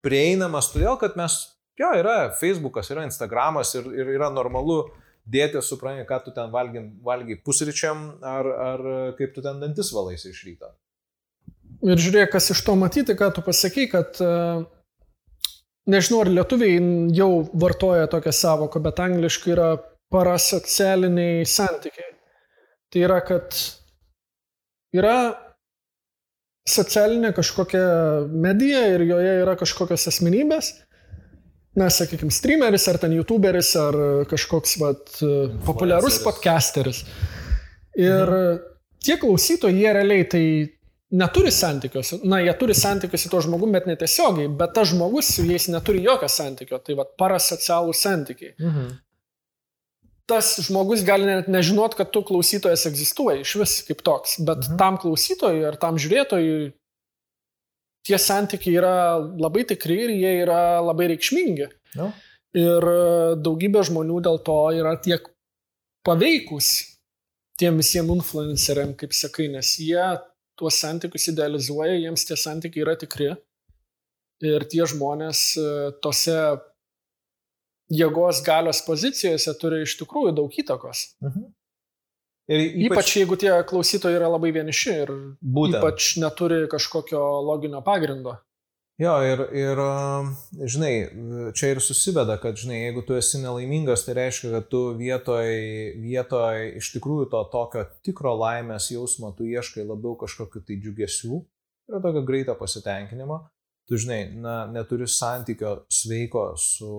[0.06, 1.40] prieinamas, todėl kad mes
[1.78, 4.80] Jo, yra Facebookas, yra Instagramas ir, ir yra normalu
[5.30, 8.86] dėti, supranti, ką tu ten valgy pusryčiam ar, ar
[9.20, 10.72] kaip tu ten dantis valais iš ryto.
[11.86, 14.30] Ir žiūrėk, kas iš to matyti, ką tu pasakai, kad e,
[15.92, 16.80] nežinau, ar lietuviai
[17.14, 19.70] jau vartoja tokią savoką, bet angliškai yra
[20.14, 22.16] parasocialiniai santykiai.
[22.90, 23.54] Tai yra, kad
[24.96, 25.18] yra
[26.68, 27.86] socialinė kažkokia
[28.32, 30.74] medija ir joje yra kažkokios asmenybės
[31.78, 33.98] na, sakykime, streameris, ar ten youtuberis, ar
[34.30, 35.20] kažkoks vat,
[35.68, 37.04] populiarus podcasteris.
[37.98, 38.66] Ir mhm.
[39.06, 40.46] tie klausytojai, jie realiai tai
[41.18, 42.14] neturi santykios.
[42.24, 46.04] Na, jie turi santykius su to žmogu, bet netiesiogiai, bet tas žmogus su jais neturi
[46.04, 46.80] jokio santykio.
[46.84, 48.56] Tai vad parasocialų santykiai.
[48.60, 48.96] Mhm.
[50.28, 54.80] Tas žmogus gali net nežinot, kad tu klausytojas egzistuoja iš vis kaip toks, bet mhm.
[54.82, 56.74] tam klausytojui ar tam žiūrėtojui
[58.08, 61.68] tie santykiai yra labai tikri ir jie yra labai reikšmingi.
[62.00, 62.12] No.
[62.58, 63.02] Ir e,
[63.44, 65.28] daugybė žmonių dėl to yra tiek
[66.08, 66.72] paveikus
[67.60, 70.06] tiem visiems influenceriam, kaip sakai, nes jie
[70.58, 73.32] tuos santykius idealizuoja, jiems tie santykiai yra tikri.
[74.46, 75.70] Ir tie žmonės e,
[76.06, 76.38] tose
[77.94, 81.08] jėgos galios pozicijose turi iš tikrųjų daug įtakos.
[81.26, 81.48] Mhm.
[82.48, 85.10] Ir ypač, ypač jeigu tie klausytojai yra labai vieniši ir
[85.44, 85.82] būtent.
[85.82, 88.38] ypač neturi kažkokio loginio pagrindo.
[88.98, 89.80] Jo, ir, ir,
[90.66, 90.94] žinai,
[91.54, 95.52] čia ir susiveda, kad, žinai, jeigu tu esi nelaimingas, tai reiškia, kad tu vietoj,
[96.02, 102.02] vietoj iš tikrųjų to tokio tikro laimės jausmo, tu ieškai labiau kažkokiu tai džiugesių ir
[102.08, 103.44] tokio greito pasitenkinimo.
[103.88, 106.90] Tu, žinai, na, neturi santykio sveiko su,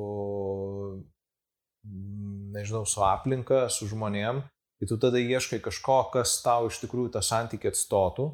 [2.55, 4.45] nežinau, su aplinka, su žmonėm
[4.79, 8.29] Tai tu tada ieškai kažko, kas tau iš tikrųjų tą santykį atstotų.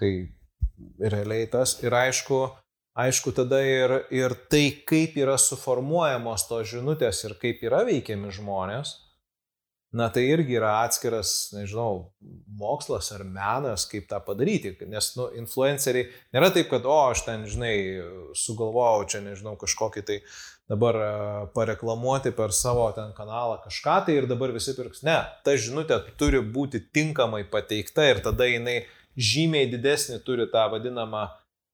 [0.00, 0.12] Tai
[0.98, 1.76] realiai tas.
[1.84, 2.40] Ir aišku,
[2.96, 8.96] aišku tada ir, ir tai, kaip yra suformuojamos tos žinutės ir kaip yra veikiami žmonės,
[9.94, 12.08] na tai irgi yra atskiras, nežinau,
[12.58, 14.72] mokslas ar menas, kaip tą padaryti.
[14.90, 17.76] Nes, nu, influenceriai nėra taip, kad, o, aš ten, žinai,
[18.34, 20.32] sugalvojau čia, nežinau, kažkokį tai uh,
[20.68, 25.02] dabar e, pareklamuoti per savo ten kanalą kažką tai ir dabar visi pirks.
[25.04, 28.82] Ne, ta žinutė turi būti tinkamai pateikta ir tada jinai
[29.14, 31.26] žymiai didesnį turi tą vadinamą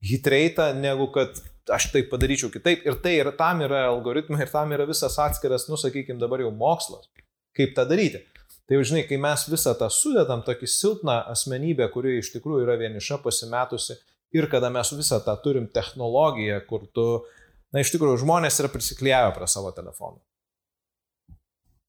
[0.04, 1.38] hitreitą, negu kad
[1.70, 2.82] aš tai padaryčiau kitaip.
[2.88, 6.50] Ir tai ir tam yra algoritmai, ir tam yra visas atskiras, nu sakykime, dabar jau
[6.50, 7.08] mokslas,
[7.56, 8.24] kaip tą daryti.
[8.66, 12.76] Tai jau žinai, kai mes visą tą sudedam, tokį silpną asmenybę, kuri iš tikrųjų yra
[12.80, 13.96] vieniša, pasimetusi,
[14.36, 17.39] ir kada mes visą tą turim technologiją, kur tu uh,
[17.70, 20.18] Na, iš tikrųjų, žmonės yra prisiklijavę prie savo telefonų.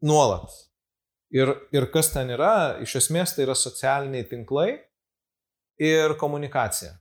[0.05, 0.53] Nuolat.
[1.31, 4.69] Ir, ir kas ten yra, iš esmės tai yra socialiniai tinklai
[5.81, 6.97] ir komunikacija.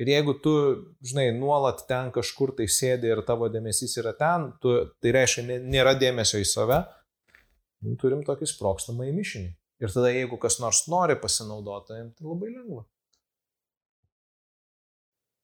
[0.00, 0.52] Ir jeigu tu,
[1.04, 4.72] žinai, nuolat ten kažkur tai sėdi ir tavo dėmesys yra ten, tu,
[5.02, 6.80] tai reiškia, nėra dėmesio į save,
[7.84, 9.52] nu, turim tokį sprokstamą į mišinį.
[9.82, 12.86] Ir tada jeigu kas nors nori pasinaudoti, tai labai lengva.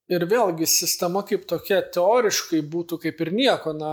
[0.09, 3.93] Ir vėlgi sistema kaip tokia teoriškai būtų kaip ir nieko, na,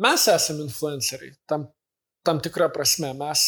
[0.00, 1.66] mes esame influenceriai, tam,
[2.24, 3.42] tam tikrą prasme, mes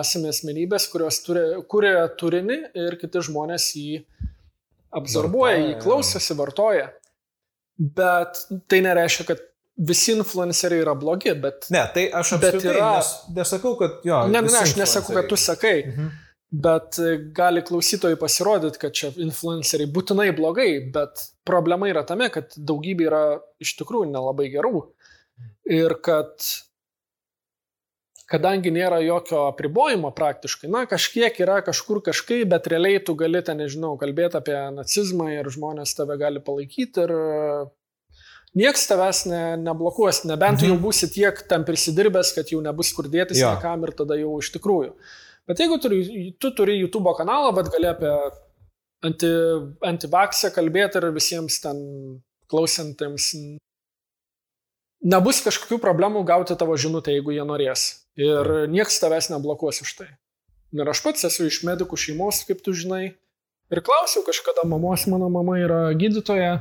[0.00, 2.56] esame asmenybės, kurios turi, kuria turinį
[2.86, 4.00] ir kiti žmonės jį
[4.96, 6.88] absorbuoja, jį klausosi, vartoja.
[7.76, 9.44] Bet tai nereiškia, kad
[9.76, 11.68] visi influenceriai yra blogi, bet...
[11.74, 12.92] Ne, tai aš apskritai yra...
[12.96, 14.22] nes, nesakau, kad jo.
[14.32, 15.76] Ne, ne, aš nesakau, kad tu sakai.
[15.90, 16.14] Mhm.
[16.50, 22.54] Bet e, gali klausytojai pasirodyti, kad čia influenceriai būtinai blogai, bet problema yra tame, kad
[22.54, 23.24] daugybė yra
[23.62, 24.84] iš tikrųjų nelabai gerų.
[25.66, 26.38] Ir kad
[28.30, 33.60] kadangi nėra jokio apribojimo praktiškai, na kažkiek yra kažkur kažkaip, bet realiai tu gali ten,
[33.62, 37.14] nežinau, kalbėti apie nacizmą ir žmonės tave gali palaikyti ir
[38.58, 40.72] nieks tavęs ne, neblokuos, nebent mhm.
[40.72, 44.50] jau būsi tiek tam prisidirbęs, kad jau nebus kur dėtis niekam ir tada jau iš
[44.56, 44.94] tikrųjų.
[45.46, 46.00] Bet jeigu turi,
[46.42, 48.12] tu turi YouTube kanalą, bet gali apie
[49.06, 49.30] anti,
[49.86, 51.78] antivaksę kalbėti ir visiems ten
[52.50, 53.30] klausantiems
[55.06, 57.86] nebus kažkokių problemų gauti tavo žinutę, jeigu jie norės.
[58.18, 60.08] Ir niekas tavęs neblokuos už tai.
[60.74, 63.14] Ir aš pats esu iš medikų šeimos, kaip tu žinai.
[63.70, 66.58] Ir klausiau kažkada mamos, mano mama yra gydytoja.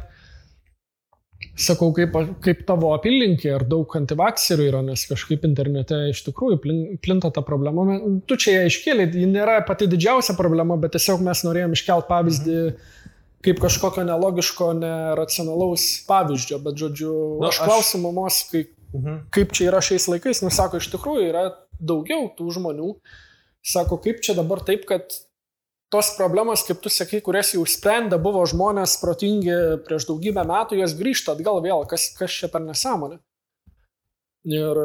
[1.56, 6.58] Sakau, kaip, kaip tavo apylinkė, ar daug antivakserių yra, nes kažkaip internete iš tikrųjų
[7.04, 7.96] plinta ta problema.
[8.28, 12.60] Tu čia ją iškėlė, ji nėra pati didžiausia problema, bet tiesiog mes norėjom iškelti pavyzdį
[13.46, 19.22] kaip kažkokio nelogiško, neracionalaus pavyzdžio, bet žodžiu, nu, aš klausiu mamos, kaip, mhm.
[19.36, 21.46] kaip čia yra šiais laikais, nu sako, iš tikrųjų yra
[21.80, 22.96] daugiau tų žmonių,
[23.66, 25.14] sako, kaip čia dabar taip, kad
[25.94, 29.56] tos problemos, kaip tu sakai, kurias jau sprendė, buvo žmonės protingi
[29.86, 33.20] prieš daugybę metų, jos grįžta atgal vėl, kas, kas čia per nesąmonė.
[34.46, 34.82] Ir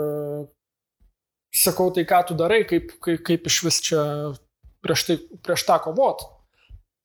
[1.53, 4.03] sakau, tai ką tu darai, kaip, kaip, kaip iš vis čia
[4.85, 6.25] prieš, tai, prieš tą kovot.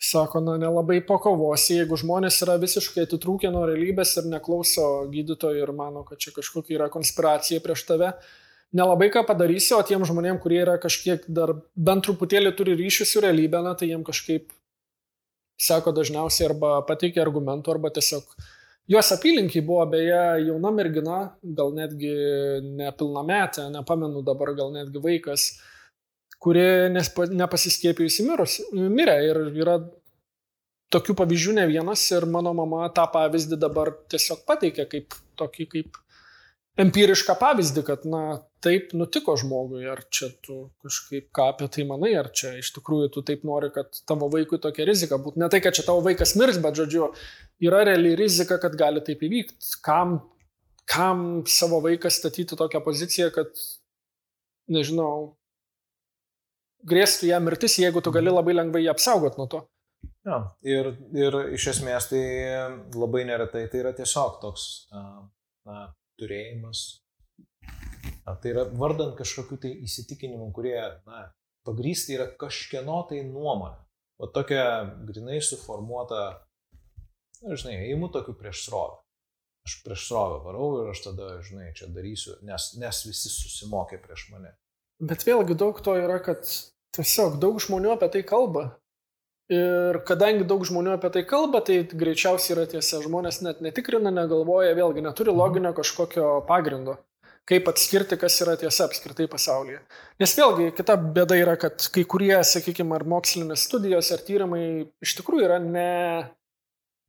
[0.05, 5.71] Sako, na, nelabai pakovosi, jeigu žmonės yra visiškai atitrūkę nuo realybės ir neklauso gydytojų ir
[5.75, 8.11] mano, kad čia kažkokia yra konspiracija prieš tave,
[8.73, 13.23] nelabai ką padarysi, o tiem žmonėm, kurie yra kažkiek dar bent truputėlį turi ryšį su
[13.23, 14.49] realybė, na, tai jiem kažkaip
[15.61, 18.25] sako dažniausiai arba pateikia argumentų, arba tiesiog
[18.91, 22.11] jos apylinkiai buvo beje jauna mergina, gal netgi
[22.81, 25.53] nepilnametė, nepamenu dabar, gal netgi vaikas
[26.45, 29.79] kuri nepasiskėpijusi mirė ir yra
[30.93, 35.97] tokių pavyzdžių ne vienas ir mano mama tą pavyzdį dabar tiesiog pateikė kaip tokį kaip
[36.81, 38.21] empirišką pavyzdį, kad, na,
[38.63, 43.11] taip nutiko žmogui, ar čia tu kažkaip ką apie tai manai, ar čia iš tikrųjų
[43.15, 45.39] tu taip nori, kad tavo vaikui tokia rizika būtų.
[45.41, 47.09] Ne tai, kad čia tavo vaikas mirs, bet, žodžiu,
[47.63, 49.79] yra reali rizika, kad gali taip įvykti.
[49.85, 50.19] Kam,
[50.89, 53.55] kam savo vaiką statyti tokią poziciją, kad,
[54.71, 55.37] nežinau,
[56.85, 59.63] grėstų jam mirtis, jeigu tu gali labai lengvai jį apsaugot nuo to.
[60.25, 62.21] Ja, ir, ir iš esmės tai
[62.97, 66.83] labai neretai tai yra tiesiog toks na, turėjimas.
[68.25, 71.27] Na, tai yra vardant kažkokių tai įsitikinimų, kurie na,
[71.67, 73.81] pagrysti yra kažkieno tai nuomonė.
[74.21, 74.65] O tokia
[75.07, 76.21] grinai suformuota,
[77.43, 79.01] na, žinai, įimu tokių prieš srovę.
[79.65, 84.29] Aš prieš srovę varau ir aš tada, žinai, čia darysiu, nes, nes visi susimokė prieš
[84.31, 84.53] mane.
[85.03, 86.45] Bet vėlgi daug to yra, kad
[86.95, 88.69] Tiesiog daug žmonių apie tai kalba.
[89.53, 92.97] Ir kadangi daug žmonių apie tai kalba, tai greičiausiai yra tiesa.
[93.03, 96.95] Žmonės net netikrina, negalvoja, vėlgi neturi loginio kažkokio pagrindo,
[97.45, 99.83] kaip atskirti, kas yra tiesa apskritai pasaulyje.
[100.23, 104.63] Nes vėlgi kita bėda yra, kad kai kurie, sakykime, ar mokslinės studijos, ar tyrimai
[105.05, 105.93] iš tikrųjų yra ne,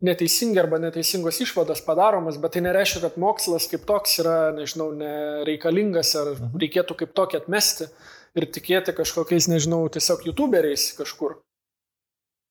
[0.04, 6.12] neteisingi arba neteisingos išvados padaromas, bet tai nereiškia, kad mokslas kaip toks yra, nežinau, nereikalingas
[6.20, 6.52] ar mhm.
[6.60, 7.88] reikėtų kaip tokį atmesti
[8.36, 11.38] ir tikėti kažkokiais, nežinau, tiesiog youtuberiais kažkur.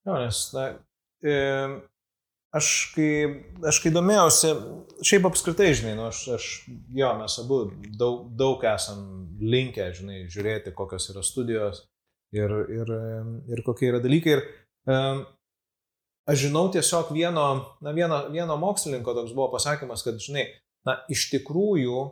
[0.05, 0.65] Jo, nes, na,
[1.25, 1.35] e,
[2.53, 3.09] aš, kai,
[3.65, 4.51] aš kai domėjausi,
[5.05, 6.49] šiaip apskritai, žinai, nu, aš, aš,
[6.93, 7.59] jo, mes abu
[7.97, 9.01] daug, daug esam
[9.41, 11.81] linkę, žinai, žiūrėti, kokios yra studijos
[12.35, 12.93] ir, ir,
[13.49, 14.37] ir kokie yra dalykai.
[14.37, 14.45] Ir,
[14.85, 14.99] e,
[16.29, 17.47] aš žinau tiesiog vieno,
[17.81, 20.45] na, vieno, vieno mokslininko toks buvo pasakymas, kad, žinai,
[20.85, 22.05] na, iš tikrųjų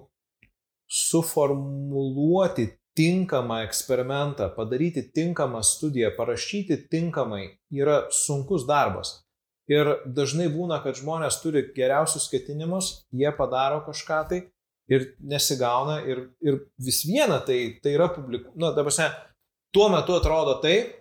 [0.90, 9.20] suformuluoti tinkamą eksperimentą, padaryti tinkamą studiją, parašyti tinkamai yra sunkus darbas.
[9.72, 14.42] Ir dažnai būna, kad žmonės turi geriausius ketinimus, jie padaro kažką tai
[14.92, 18.52] ir nesigauna ir, ir vis viena tai, tai yra publiku.
[18.60, 18.92] Na, dabar,
[19.74, 21.00] tuo metu atrodo taip.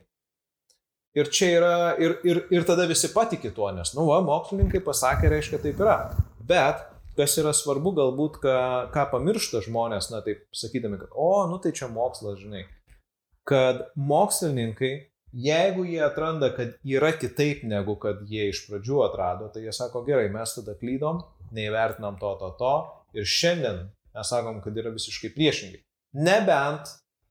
[1.12, 5.28] Ir čia yra, ir, ir, ir tada visi patikė tuo, nes, nu, va, mokslininkai pasakė,
[5.28, 5.96] reiškia, taip yra.
[6.48, 6.86] Bet
[7.18, 8.58] kas yra svarbu, galbūt, ką,
[8.94, 12.64] ką pamiršta žmonės, na taip sakydami, kad, o, nu tai čia mokslas, žinai,
[13.48, 14.92] kad mokslininkai,
[15.32, 20.04] jeigu jie atranda, kad yra kitaip negu kad jie iš pradžių atrado, tai jie sako,
[20.08, 21.22] gerai, mes tada klydom,
[21.52, 22.74] neįvertinam to, to, to,
[23.18, 25.80] ir šiandien mes sakom, kad yra visiškai priešingai.
[26.20, 26.90] Nebent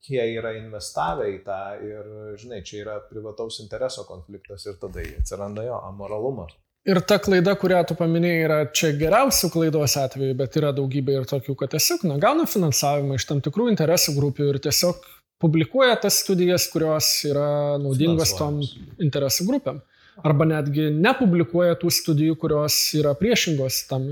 [0.10, 2.10] jie yra investavę į tą ir,
[2.42, 6.56] žinai, čia yra privataus intereso konfliktas ir tada atsiranda jo amoralumas.
[6.90, 11.28] Ir ta klaida, kurią tu paminėjai, yra čia geriausių klaidos atveju, bet yra daugybė ir
[11.30, 15.04] tokių, kad tiesiog na, gauna finansavimą iš tam tikrų interesų grupių ir tiesiog
[15.42, 18.60] publikuoja tas studijas, kurios yra naudingos tom
[18.98, 19.78] interesų grupėm.
[20.26, 24.10] Arba netgi nepublikuoja tų studijų, kurios yra priešingos tam,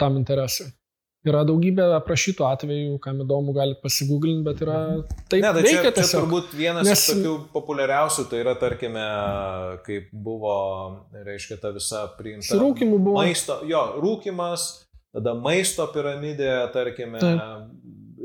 [0.00, 0.70] tam interesui.
[1.26, 4.78] Yra daugybė aprašytų atvejų, kam įdomu, galite pasigūglinti, bet yra
[5.26, 5.42] taip.
[5.42, 6.26] Ne, tai čia, čia tiesiog.
[6.26, 7.02] turbūt vienas Nes...
[7.02, 9.06] iš tokių populiariausių, tai yra, tarkime,
[9.88, 10.56] kaip buvo,
[11.26, 12.46] reiškia, ta visa priimta.
[12.52, 13.18] Su rūkimu buvo.
[13.18, 14.68] Maisto, jo, rūkimas,
[15.16, 17.18] tada maisto piramidė, tarkime.
[17.22, 17.68] Taip.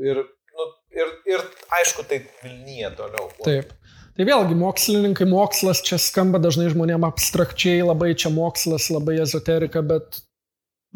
[0.02, 0.24] Ir,
[0.54, 1.46] nu, ir, ir
[1.82, 3.30] aišku, tai Vilnyje toliau.
[3.34, 3.48] Buvo.
[3.48, 3.74] Taip.
[4.12, 10.20] Tai vėlgi, mokslininkai, mokslas čia skamba dažnai žmonėms abstrakčiai, labai čia mokslas, labai ezoterika, bet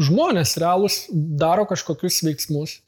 [0.01, 2.81] žmonės realūs daro kažkokius veiksmus.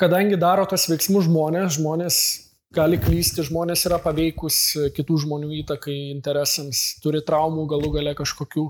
[0.00, 2.16] Kadangi daro tos veiksmus žmonės, žmonės
[2.72, 4.58] gali klysti, žmonės yra paveikus
[4.96, 8.66] kitų žmonių įtakai, interesams, turi traumų galų gale kažkokių.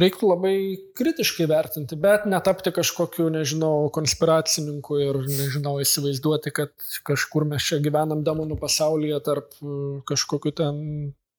[0.00, 0.54] Reiktų labai
[0.96, 6.70] kritiškai vertinti, bet netapti kažkokiu, nežinau, konspiracininku ir, nežinau, įsivaizduoti, kad
[7.06, 9.74] kažkur mes čia gyvenam demonų pasaulyje tarp e,
[10.08, 10.78] kažkokiu ten,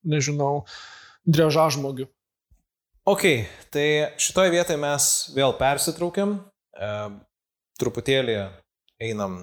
[0.04, 0.66] nežinau,
[1.26, 2.10] dreža žmogių.
[3.12, 3.26] Ok,
[3.68, 5.06] tai šitoje vietoje mes
[5.36, 6.38] vėl persitraukiam,
[6.72, 6.92] e,
[7.76, 8.38] truputėlį
[9.04, 9.34] einam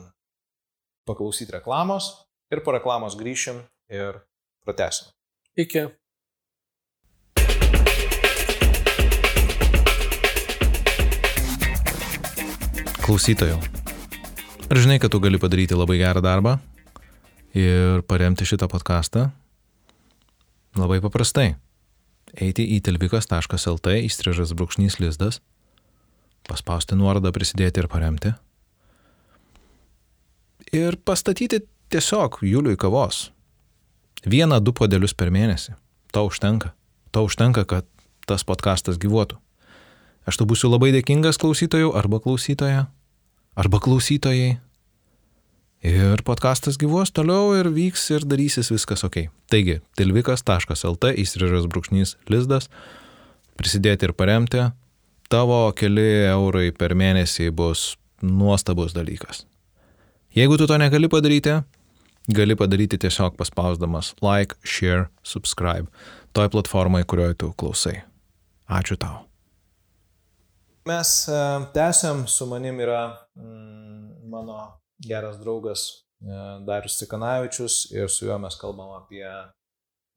[1.05, 2.07] paklausyti reklamos
[2.49, 3.61] ir po reklamos grįšim
[3.93, 4.23] ir
[4.65, 5.13] pratesim.
[5.61, 5.85] Iki.
[13.05, 13.61] Klausytojų,
[14.65, 16.57] ar žinai, kad tu gali padaryti labai gerą darbą
[17.53, 19.29] ir paremti šitą podcastą?
[20.73, 21.59] Labai paprastai.
[22.37, 25.41] Eiti į telvikas.lt įstrižas brūkšnys lizdas,
[26.49, 28.35] paspausti nuorodą prisidėti ir paremti.
[30.77, 33.31] Ir pastatyti tiesiog Juliui kavos.
[34.29, 35.79] Vieną, du podelius per mėnesį.
[36.13, 36.75] To užtenka.
[37.17, 37.89] To užtenka, kad
[38.29, 39.39] tas podcastas gyvuotų.
[40.29, 42.89] Aš tu būsiu labai dėkingas klausytojų arba klausytoja
[43.59, 44.59] arba klausytojai.
[45.85, 49.29] Ir podkastas gyvuos toliau ir vyks ir darysis viskas ok.
[49.51, 52.67] Taigi, tilvikas.lt įstrižas brūkšnys lizdas,
[53.59, 54.65] prisidėti ir paremti,
[55.31, 57.93] tavo keli eurai per mėnesį bus
[58.23, 59.45] nuostabus dalykas.
[60.35, 61.61] Jeigu tu to negali padaryti,
[62.35, 65.87] gali padaryti tiesiog paspausdamas like, share, subscribe
[66.33, 68.03] toj platformai, kurioje tu klausai.
[68.69, 69.25] Ačiū tau.
[70.89, 71.39] Mes e,
[71.75, 73.01] tęsiam, su manim yra
[73.37, 74.59] mm, mano
[75.05, 75.85] geras draugas
[76.23, 76.35] e,
[76.67, 79.25] Darius Cikanavičius ir su juo mes kalbam apie,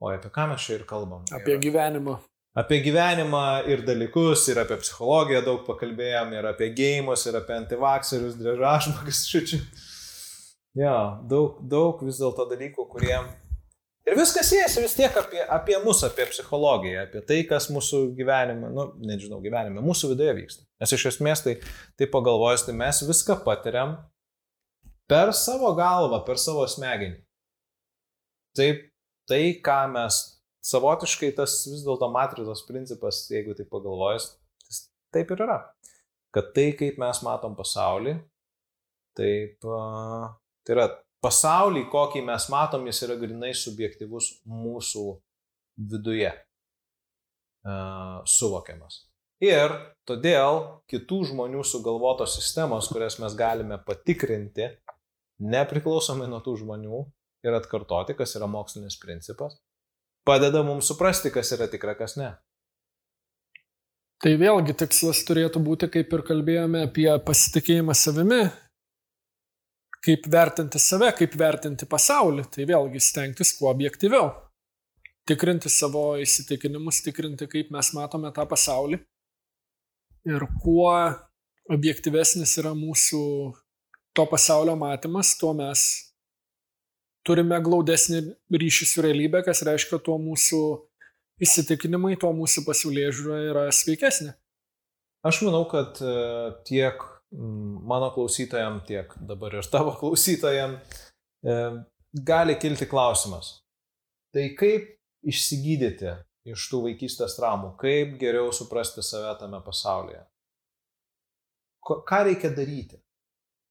[0.02, 1.26] o apie ką mes čia ir kalbam.
[1.36, 2.18] Apie ir, gyvenimą.
[2.58, 8.36] Apie gyvenimą ir dalykus, ir apie psichologiją daug pakalbėjom, ir apie gėjimus, ir apie antivakserius,
[8.42, 9.64] drežažmogus, šičiu.
[10.72, 13.18] Jo, daug, daug vis dėlto dalykų, kurie
[14.02, 18.72] Ir viskas siejasi vis tiek apie, apie mus, apie psichologiją, apie tai, kas mūsų gyvenime,
[18.74, 20.66] nu, nežinau, gyvenime, mūsų viduje vyksta.
[20.82, 21.54] Nes iš esmės tai,
[22.02, 24.00] tai pagalvojus, tai mes viską patiriam
[25.12, 27.20] per savo galvą, per savo smegenį.
[28.56, 28.86] Taip,
[29.28, 30.22] tai, ką mes
[30.64, 34.30] savotiškai tas vis dėlto matricos principas, jeigu tai pagalvojus,
[35.12, 35.60] taip ir yra.
[36.32, 38.16] Kad tai, kaip mes matom pasaulį,
[39.20, 40.88] taip, tai yra
[41.24, 45.06] pasaulį, kokį mes matom, jis yra grinai subjektivus mūsų
[45.92, 49.04] viduje uh, suvokiamas.
[49.42, 49.74] Ir
[50.06, 50.62] todėl
[50.92, 54.70] kitų žmonių sugalvotos sistemos, kurias mes galime patikrinti,
[55.42, 57.02] nepriklausomai nuo tų žmonių
[57.46, 59.58] ir atkartoti, kas yra mokslinis principas,
[60.28, 62.32] padeda mums suprasti, kas yra tikra, kas ne.
[64.22, 68.44] Tai vėlgi tikslas turėtų būti, kaip ir kalbėjome apie pasitikėjimą savimi,
[70.06, 74.30] kaip vertinti save, kaip vertinti pasaulį, tai vėlgi stengtis kuo objektyviau.
[75.30, 79.02] Tikrinti savo įsitikinimus, tikrinti, kaip mes matome tą pasaulį.
[80.30, 80.94] Ir kuo
[81.74, 83.22] objektyvesnis yra mūsų
[84.14, 85.84] to pasaulio matymas, tuo mes
[87.28, 88.22] turime glaudesnį
[88.62, 90.62] ryšį su realybė, kas reiškia, tuo mūsų
[91.42, 94.34] įsitikinimai, tuo mūsų pasaulyje žiūra yra sveikesnė.
[95.28, 96.14] Aš manau, kad e,
[96.66, 100.80] tiek mano klausytojam, tiek dabar ir tavo klausytojam,
[101.46, 101.60] e,
[102.26, 103.60] gali kilti klausimas.
[104.34, 104.90] Tai kaip
[105.28, 106.16] išsigydyti
[106.50, 110.24] iš tų vaikystės traumų, kaip geriau suprasti save tame pasaulyje?
[111.86, 112.98] Ką reikia daryti?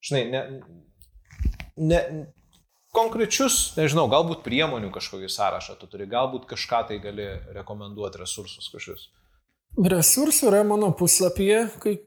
[0.05, 0.43] Žinai, ne,
[1.77, 2.01] ne,
[2.97, 9.11] konkrečius, nežinau, galbūt priemonių kažkokį sąrašą tu turi, galbūt kažką tai gali rekomenduoti, resursus kažkokius.
[9.79, 11.99] Resursų yra mano puslapyje, kai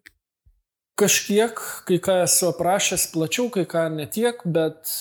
[0.94, 1.58] Kažkiek,
[1.90, 4.92] kai ką esu aprašęs plačiau, kai ką netiek, bet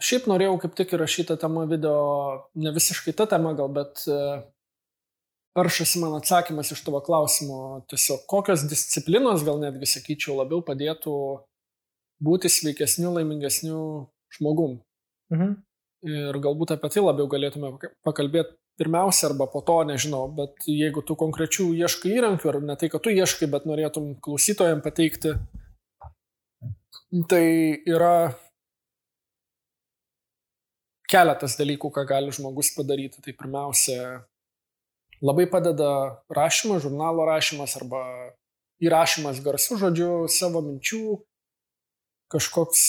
[0.00, 1.98] šiaip norėjau kaip tik įrašyti temą video,
[2.56, 4.16] ne visiškai tą temą gal, bet e,
[5.58, 11.18] peršasi man atsakymas iš tavo klausimo, tiesiog kokios disciplinos, gal netgi sakyčiau, labiau padėtų
[12.24, 13.80] būti sveikesniu, laimingesniu
[14.38, 14.78] žmogum.
[15.34, 15.56] Mhm.
[16.08, 17.72] Ir galbūt apie tai labiau galėtume
[18.06, 22.90] pakalbėti pirmiausia arba po to, nežinau, bet jeigu tu konkrečių ieškai įrankių, ar ne tai,
[22.92, 25.34] kad tu ieškai, bet norėtum klausytojams pateikti,
[27.26, 27.44] tai
[27.90, 28.38] yra
[31.10, 33.22] keletas dalykų, ką gali žmogus padaryti.
[33.24, 33.98] Tai pirmiausia,
[35.24, 35.90] labai padeda
[36.30, 38.04] rašymas, žurnalo rašymas arba
[38.84, 41.18] įrašymas garsų žodžiu savo minčių,
[42.32, 42.84] kažkoks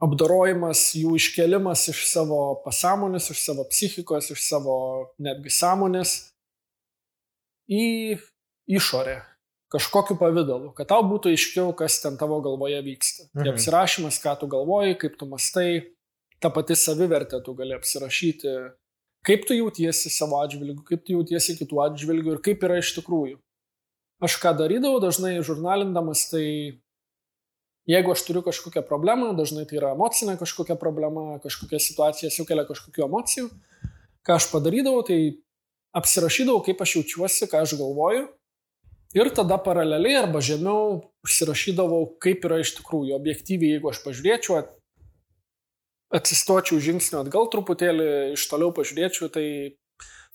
[0.00, 4.76] apdorojimas, jų iškelimas iš savo pasąmonės, iš savo psichikos, iš savo
[5.20, 6.14] netgi sąmonės
[7.70, 8.16] į
[8.70, 9.20] išorę,
[9.70, 13.28] kažkokiu pavydalu, kad tau būtų aiškiau, kas ten tavo galvoje vyksta.
[13.28, 13.42] Mhm.
[13.42, 15.70] Tai apsirašymas, ką tu galvoji, kaip tu mastai,
[16.40, 18.56] ta pati savivertė tu gali apsirašyti,
[19.26, 23.36] kaip tu jautiesi savo atžvilgiu, kaip tu jautiesi kitų atžvilgių ir kaip yra iš tikrųjų.
[24.20, 26.80] Aš ką darydavau dažnai žurnalindamas, tai
[27.90, 33.06] jeigu aš turiu kažkokią problemą, dažnai tai yra emocinė kažkokia problema, kažkokia situacija sukelia kažkokių
[33.06, 33.48] emocijų,
[34.26, 35.20] ką aš padarydavau, tai
[35.96, 38.28] apsirašydavau, kaip aš jaučiuosi, ką aš galvoju
[39.10, 44.60] Ir tada paraleliai arba žemiau užsirašydavau, kaip yra iš tikrųjų, objektyviai, jeigu aš pažiūrėčiau,
[46.14, 48.06] atsistočiau žingsnį atgal truputėlį,
[48.36, 49.46] iš toliau pažiūrėčiau, tai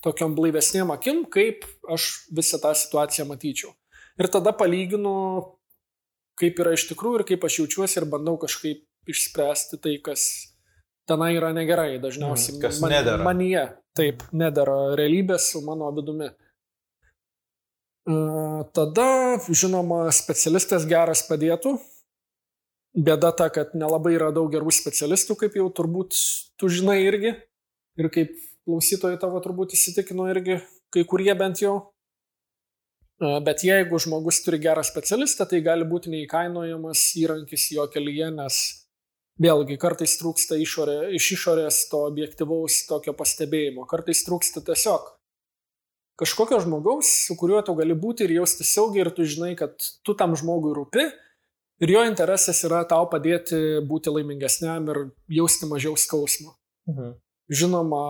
[0.04, 3.72] tokiam blaivesniem akim, kaip aš visą tą situaciją matyčiau.
[4.20, 5.16] Ir tada palyginu,
[6.40, 10.26] kaip yra iš tikrųjų ir kaip aš jaučiuosi ir bandau kažkaip išspręsti tai, kas
[11.10, 11.98] tenai yra negerai.
[12.04, 13.26] Dažniausiai mm, man, nedara.
[13.26, 13.66] manyje,
[13.98, 16.32] taip, nedara realybės su mano vidumi.
[18.06, 19.10] Tada,
[19.50, 21.78] žinoma, specialistas geras padėtų.
[22.96, 26.16] Bėda ta, kad nelabai yra daug gerų specialistų, kaip jau turbūt
[26.60, 27.34] tu žinai irgi.
[28.00, 28.36] Ir kaip
[28.68, 30.60] klausytojai tavo turbūt įsitikino irgi,
[30.94, 31.95] kai kurie bent jau.
[33.20, 38.58] Bet jeigu žmogus turi gerą specialistą, tai gali būti neįkainojamas įrankis jo kelyje, nes
[39.40, 45.14] vėlgi kartais trūksta išorė, iš išorės to objektivaus tokio pastebėjimo, kartais trūksta tiesiog
[46.20, 50.16] kažkokio žmogaus, su kuriuo tu gali būti ir jaustis saugiai ir tu žinai, kad tu
[50.16, 51.06] tam žmogui rūpi
[51.84, 55.02] ir jo interesas yra tau padėti būti laimingesniam ir
[55.42, 56.56] jausti mažiau skausmo.
[56.90, 57.16] Mhm.
[57.52, 58.06] Žinoma,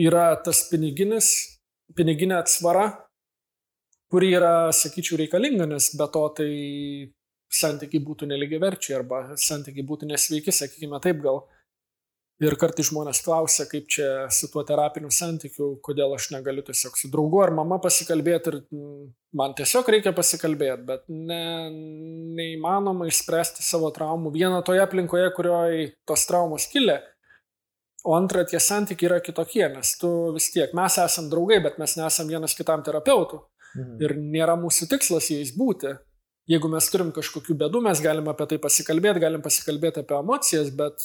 [0.00, 1.28] yra tas piniginis,
[1.94, 2.88] piniginė atsvara,
[4.10, 6.50] kuri yra, sakyčiau, reikalinga, nes be to tai
[7.50, 11.44] santykiai būtų neligiai verčiai arba santykiai būtų nesveiki, sakykime taip gal.
[12.40, 17.10] Ir kartai žmonės klausia, kaip čia su tuo terapiniu santykiu, kodėl aš negaliu tiesiog su
[17.12, 21.42] draugu ar mama pasikalbėti ir mm, man tiesiog reikia pasikalbėti, bet ne,
[22.38, 24.32] neįmanoma išspręsti savo traumų.
[24.32, 26.96] Viena toje aplinkoje, kurioje tos traumos kilė,
[28.08, 31.98] o antra tie santykiai yra kitokie, nes tu vis tiek, mes esam draugai, bet mes
[32.00, 33.42] nesam vienas kitam terapeutų.
[33.76, 33.96] Mhm.
[34.02, 35.94] Ir nėra mūsų tikslas jais būti.
[36.50, 41.04] Jeigu mes turim kažkokių bėdų, mes galim apie tai pasikalbėti, galim pasikalbėti apie emocijas, bet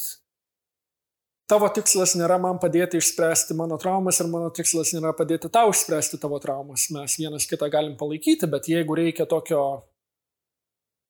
[1.50, 6.18] tavo tikslas nėra man padėti išspręsti mano traumas ir mano tikslas nėra padėti tau išspręsti
[6.22, 6.88] tavo traumas.
[6.94, 9.62] Mes vienas kitą galim palaikyti, bet jeigu reikia tokio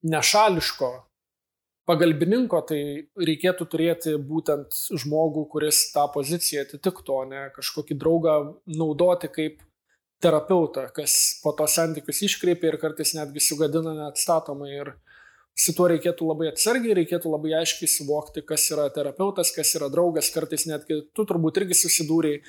[0.04, 0.90] nešališko
[1.86, 2.80] pagalbininko, tai
[3.14, 9.62] reikėtų turėti būtent žmogų, kuris tą poziciją atitiktų, o ne kažkokį draugą naudoti kaip
[10.26, 14.72] terapeutą, kas po to santykius iškreipia ir kartais netgi sugadina neatstatomai.
[14.74, 14.94] Ir
[15.56, 20.32] su tuo reikėtų labai atsargiai, reikėtų labai aiškiai suvokti, kas yra terapeutas, kas yra draugas,
[20.34, 22.42] kartais netgi tu turbūt irgi susidūrėjai,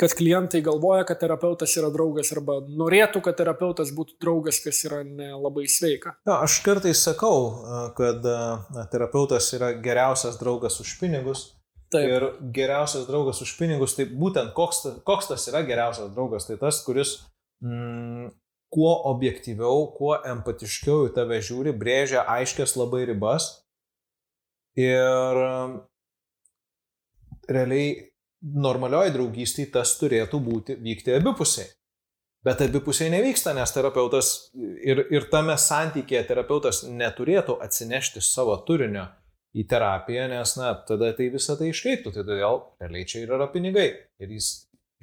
[0.00, 5.02] kad klientai galvoja, kad terapeutas yra draugas arba norėtų, kad terapeutas būtų draugas, kas yra
[5.06, 6.16] nelabai sveika.
[6.26, 11.52] Ja, aš kartais sakau, kad na, terapeutas yra geriausias draugas už pinigus.
[11.94, 12.08] Taip.
[12.10, 16.80] Ir geriausias draugas už pinigus, tai būtent koks, koks tas yra geriausias draugas, tai tas,
[16.82, 17.20] kuris
[17.62, 18.32] mm,
[18.74, 23.46] kuo objektyviau, kuo empatiškiau į tave žiūri, brėžia aiškias labai ribas
[24.74, 25.78] ir um,
[27.46, 27.94] realiai
[28.42, 31.70] normalioji draugystė tas turėtų būti, vykti abipusiai.
[32.44, 34.32] Bet abipusiai nevyksta, nes terapeutas
[34.84, 39.06] ir, ir tame santykėje terapeutas neturėtų atsinešti savo turinio
[39.54, 42.12] į terapiją, nes, na, tada tai visą tai iškreiptų.
[42.14, 43.88] Tai todėl realiai čia ir yra pinigai.
[44.22, 44.50] Ir jis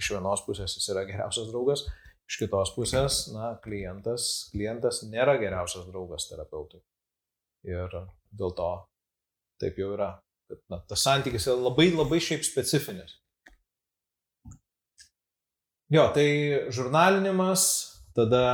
[0.02, 1.86] iš vienos pusės jis yra geriausias draugas,
[2.32, 6.80] Iš kitos pusės, na, klientas, klientas nėra geriausias draugas terapeutui.
[7.68, 7.92] Ir
[8.32, 8.70] dėl to
[9.60, 10.14] taip jau yra.
[10.48, 13.18] Kad, na, tas santykis yra labai labai šiaip specifinis.
[15.92, 17.66] Jo, tai žurnalinimas,
[18.18, 18.46] tada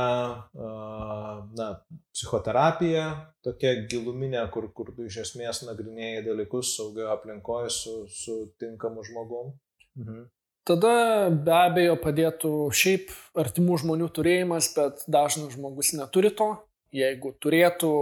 [1.58, 1.68] na,
[2.14, 3.04] psichoterapija,
[3.44, 9.54] tokia giluminė, kur, kur tu iš esmės nagrinėjai dalykus saugioje aplinkoje su, su tinkamu žmogum.
[9.98, 10.26] Mhm.
[10.68, 10.94] Tada
[11.32, 16.50] be abejo padėtų šiaip artimų žmonių turėjimas, bet dažnas žmogus neturi to.
[16.92, 17.92] Jeigu turėtų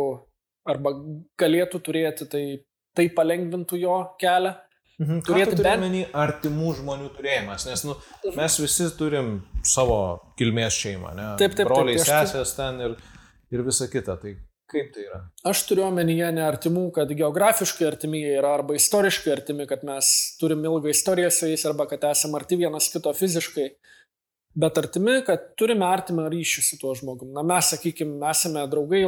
[0.67, 0.91] arba
[1.39, 2.43] galėtų turėti, tai
[2.97, 4.55] tai palengvintų jo kelią.
[4.97, 5.21] Mhm.
[5.29, 7.99] Turėtų bent menį artimų žmonių turėjimas, nes nu,
[8.37, 9.99] mes visi turim savo
[10.41, 11.27] kilmės šeimą, ne?
[11.41, 12.09] Taip, taip, Broliai, taip.
[12.09, 12.95] sesės ten ir,
[13.53, 14.17] ir visa kita.
[14.23, 14.33] Tai
[14.67, 15.21] Kaip tai yra?
[15.47, 20.09] Aš turiu omenyje ne artimų, kad geografiškai artimi jie yra arba istoriškai artimi, kad mes
[20.41, 23.69] turim ilgą istoriją su jais arba kad esame arti vienas kito fiziškai,
[24.59, 27.31] bet artimi, kad turime artimą ryšį su tuo žmogumi.
[27.37, 29.05] Na mes, sakykime, esame draugai,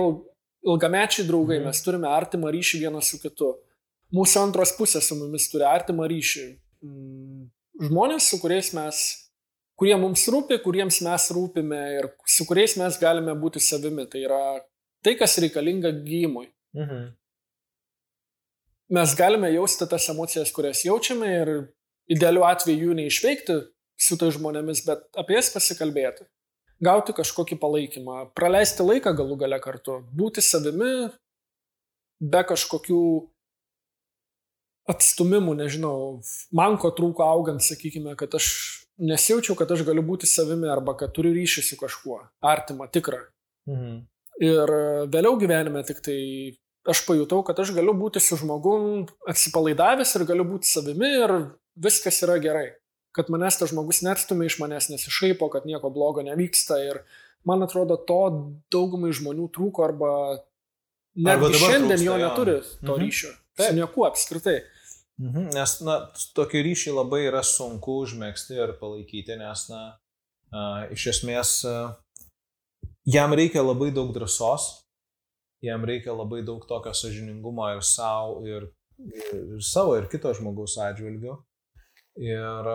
[0.63, 1.73] ilgamečiai draugai, mhm.
[1.73, 3.57] mes turime artimą ryšį vienas su kitu.
[4.15, 6.45] Mūsų antros pusės su mumis turi artimą ryšį.
[6.85, 7.49] Mm,
[7.89, 9.03] žmonės, su kuriais mes,
[9.79, 14.07] kurie mums rūpi, kuriems mes rūpime ir su kuriais mes galime būti savimi.
[14.11, 14.43] Tai yra
[15.05, 16.49] tai, kas reikalinga gydimui.
[16.79, 17.09] Mhm.
[18.97, 21.51] Mes galime jausti tas emocijas, kurias jaučiame ir
[22.09, 23.59] idealiu atveju jų neišveikti
[24.01, 26.25] su tai žmonėmis, bet apie jas pasikalbėti
[26.83, 31.11] gauti kažkokį palaikymą, praleisti laiką galų gale kartu, būti savimi,
[32.23, 33.01] be kažkokių
[34.89, 36.21] atstumimų, nežinau,
[36.55, 38.49] man ko trūko augant, sakykime, kad aš
[38.99, 43.21] nesijaučiau, kad aš galiu būti savimi arba kad turiu ryšį su kažkuo, artimą, tikrą.
[43.71, 44.01] Mhm.
[44.39, 44.73] Ir
[45.11, 46.19] vėliau gyvenime tik tai
[46.89, 51.35] aš pajutau, kad aš galiu būti su žmogum atsipalaidavęs ir galiu būti savimi ir
[51.79, 52.69] viskas yra gerai
[53.19, 56.79] kad manęs tas žmogus neatstumia iš manęs, nesišaipo, kad nieko blogo nevyksta.
[56.87, 57.01] Ir
[57.49, 58.21] man atrodo, to
[58.73, 60.11] daugumai žmonių trūko arba
[61.19, 63.01] netgi šiandien trūksta, jo neturi to mhm.
[63.03, 63.33] ryšio.
[63.59, 64.61] Su niekuo apskritai.
[65.19, 65.49] Mhm.
[65.55, 65.97] Nes, na,
[66.39, 69.83] tokį ryšį labai yra sunku užmėgsti ir palaikyti, nes, na,
[70.95, 71.55] iš esmės
[73.09, 74.69] jam reikia labai daug drąsos,
[75.65, 78.71] jam reikia labai daug tokio sažiningumo ir savo, ir,
[79.35, 81.35] ir savo, ir kito žmogaus atžvilgių.
[82.19, 82.71] Ir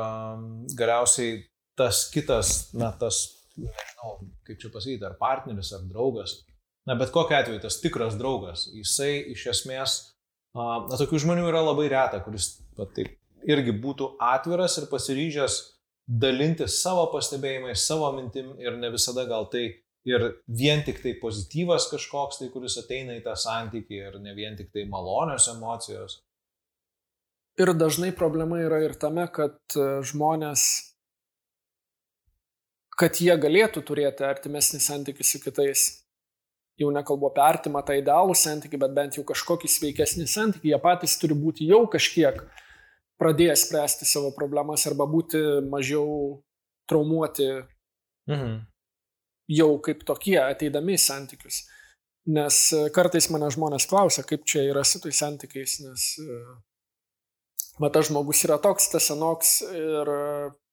[0.79, 1.41] galiausiai
[1.79, 3.23] tas kitas, na, tas,
[3.55, 4.17] nežinau,
[4.47, 6.41] kaip čia pasakyti, ar partneris, ar draugas,
[6.87, 9.97] na, bet kokiu atveju tas tikras draugas, jisai iš esmės,
[10.57, 15.59] na, tokių žmonių yra labai reta, kuris, va, taip, irgi būtų atviras ir pasiryžęs
[16.07, 19.65] dalintis savo pastebėjimais, savo mintim ir ne visada gal tai
[20.05, 24.57] ir vien tik tai pozityvas kažkoks tai, kuris ateina į tą santykį ir ne vien
[24.59, 26.19] tik tai malonios emocijos.
[27.59, 30.63] Ir dažnai problema yra ir tame, kad e, žmonės,
[32.97, 35.83] kad jie galėtų turėti artimesnį santykių su kitais.
[36.81, 40.71] Jau nekalbu apie artimą, tą idealų santykių, bet bent jau kažkokį sveikesnį santykių.
[40.71, 42.39] Jie patys turi būti jau kažkiek
[43.21, 45.39] pradėję spręsti savo problemas arba būti
[45.69, 46.41] mažiau
[46.89, 47.47] traumuoti
[48.29, 48.57] mhm.
[49.53, 51.63] jau kaip tokie ateidami į santykius.
[52.33, 56.37] Nes e, kartais mane žmonės klausia, kaip čia yra su tais santykiais, nes e,
[57.83, 60.13] mat tas žmogus yra toks, tas anoks ir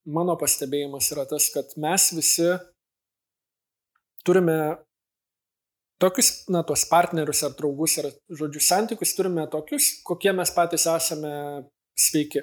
[0.06, 2.52] mano pastebėjimas yra tas, kad mes visi
[4.26, 4.78] turime
[6.00, 8.10] tokius, na, tos partnerius ar draugus ar,
[8.40, 11.32] žodžiu, santykius turime tokius, kokie mes patys esame
[11.98, 12.42] sveiki.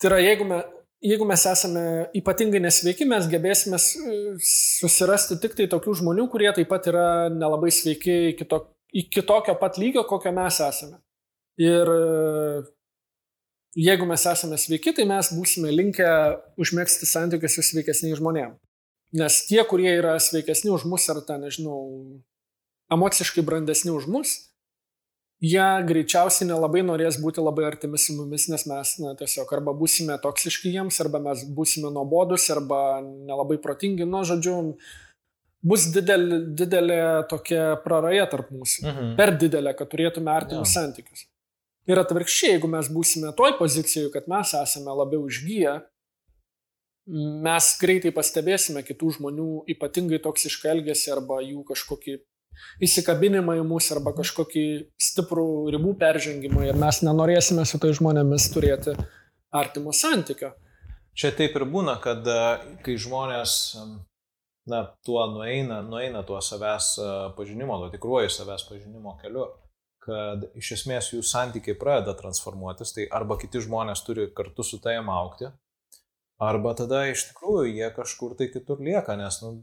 [0.00, 0.60] Tai yra, jeigu, me,
[1.04, 1.84] jeigu mes esame
[2.20, 8.16] ypatingai nesveiki, mes gebėsime susirasti tik tai tokių žmonių, kurie taip pat yra nelabai sveiki
[8.32, 8.64] iki, to,
[9.04, 11.00] iki tokio pat lygio, kokio mes esame.
[11.60, 11.90] Ir
[13.78, 16.08] jeigu mes esame sveiki, tai mes būsime linkę
[16.60, 18.63] užmėgsti santykius su sveikesniais žmonėmis.
[19.14, 21.78] Nes tie, kurie yra sveikesni už mus ar ten, nežinau,
[22.92, 24.34] emociškai brandesni už mus,
[25.44, 30.16] jie greičiausiai nelabai norės būti labai artimi su mumis, nes mes na, tiesiog arba būsime
[30.22, 34.56] toksiški jiems, arba mes būsime nuobodus, arba nelabai protingi, nu, žodžiu,
[35.64, 37.00] bus didelė, didelė
[37.30, 38.84] tokia praraja tarp mūsų.
[38.84, 39.14] Mhm.
[39.20, 40.82] Per didelė, kad turėtume artimus ja.
[40.82, 41.26] santykius.
[41.90, 45.82] Ir atvirkščiai, jeigu mes būsime toj pozicijoje, kad mes esame labiau išgyję,
[47.06, 52.16] mes greitai pastebėsime kitų žmonių ypatingai toksišką elgesį arba jų kažkokį
[52.86, 54.64] įsikabinimą į mus arba kažkokį
[55.08, 58.94] stiprų ribų peržengimą ir mes nenorėsime su tai žmonėmis turėti
[59.54, 60.54] artimo santykio.
[61.14, 62.38] Čia taip ir būna, kad e,
[62.82, 63.76] kai žmonės
[64.70, 69.46] na, tuo nueina, nueina tuo savęs e, pažinimo, tuo tikruoju savęs pažinimo keliu,
[70.04, 75.12] kad iš esmės jų santykiai pradeda transformuotis, tai arba kiti žmonės turi kartu su tavim
[75.12, 75.52] aukti,
[76.46, 79.56] arba tada iš tikrųjų jie kažkur tai kitur lieka, nes, nu,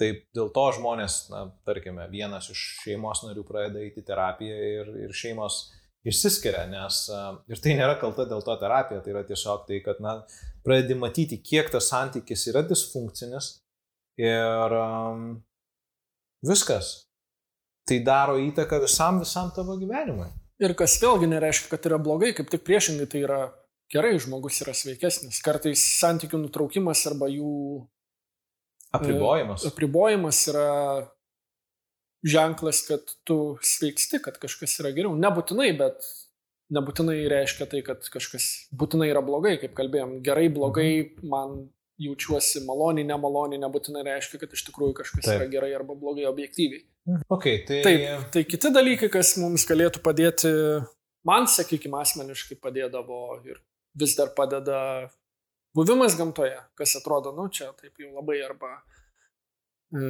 [0.00, 5.14] taip dėl to žmonės, na, tarkime, vienas iš šeimos narių pradeda eiti terapiją ir, ir
[5.14, 5.60] šeimos
[6.04, 7.04] išsiskiria, nes
[7.50, 10.18] ir tai nėra kalta dėl to terapija, tai yra tiesiog tai, kad, na,
[10.66, 13.54] pradedi matyti, kiek tas santykis yra disfunkcinis
[14.20, 15.28] ir um,
[16.44, 17.04] viskas
[17.88, 20.30] tai daro įtaką visam, visam tavo gyvenimui.
[20.62, 23.40] Ir kas vėlgi nereiškia, kad yra blogai, kaip tik priešingai tai yra
[23.92, 25.42] gerai, žmogus yra sveikesnis.
[25.44, 27.84] Kartais santykių nutraukimas arba jų
[28.94, 29.64] apribojimas.
[29.64, 30.68] E, apribojimas yra
[32.24, 35.14] ženklas, kad tu sveiksti, kad kažkas yra geriau.
[35.20, 36.06] Nebūtinai, bet
[36.74, 40.18] nebūtinai reiškia tai, kad kažkas būtinai yra blogai, kaip kalbėjom.
[40.24, 41.30] Gerai, blogai, mhm.
[41.30, 41.56] man
[42.00, 45.36] jaučiuosi maloniai, nemaloniai, nebūtinai reiškia, kad iš tikrųjų kažkas Taip.
[45.36, 46.82] yra gerai arba blogai objektyviai.
[47.30, 47.82] Okay, tai...
[47.84, 50.50] Taip, tai kiti dalykai, kas mums galėtų padėti,
[51.28, 53.60] man, sakykime, asmeniškai padėdavo ir
[54.00, 54.78] vis dar padeda
[55.74, 58.72] buvimas gamtoje, kas atrodo, nu čia taip jau labai arba,
[59.94, 60.02] e,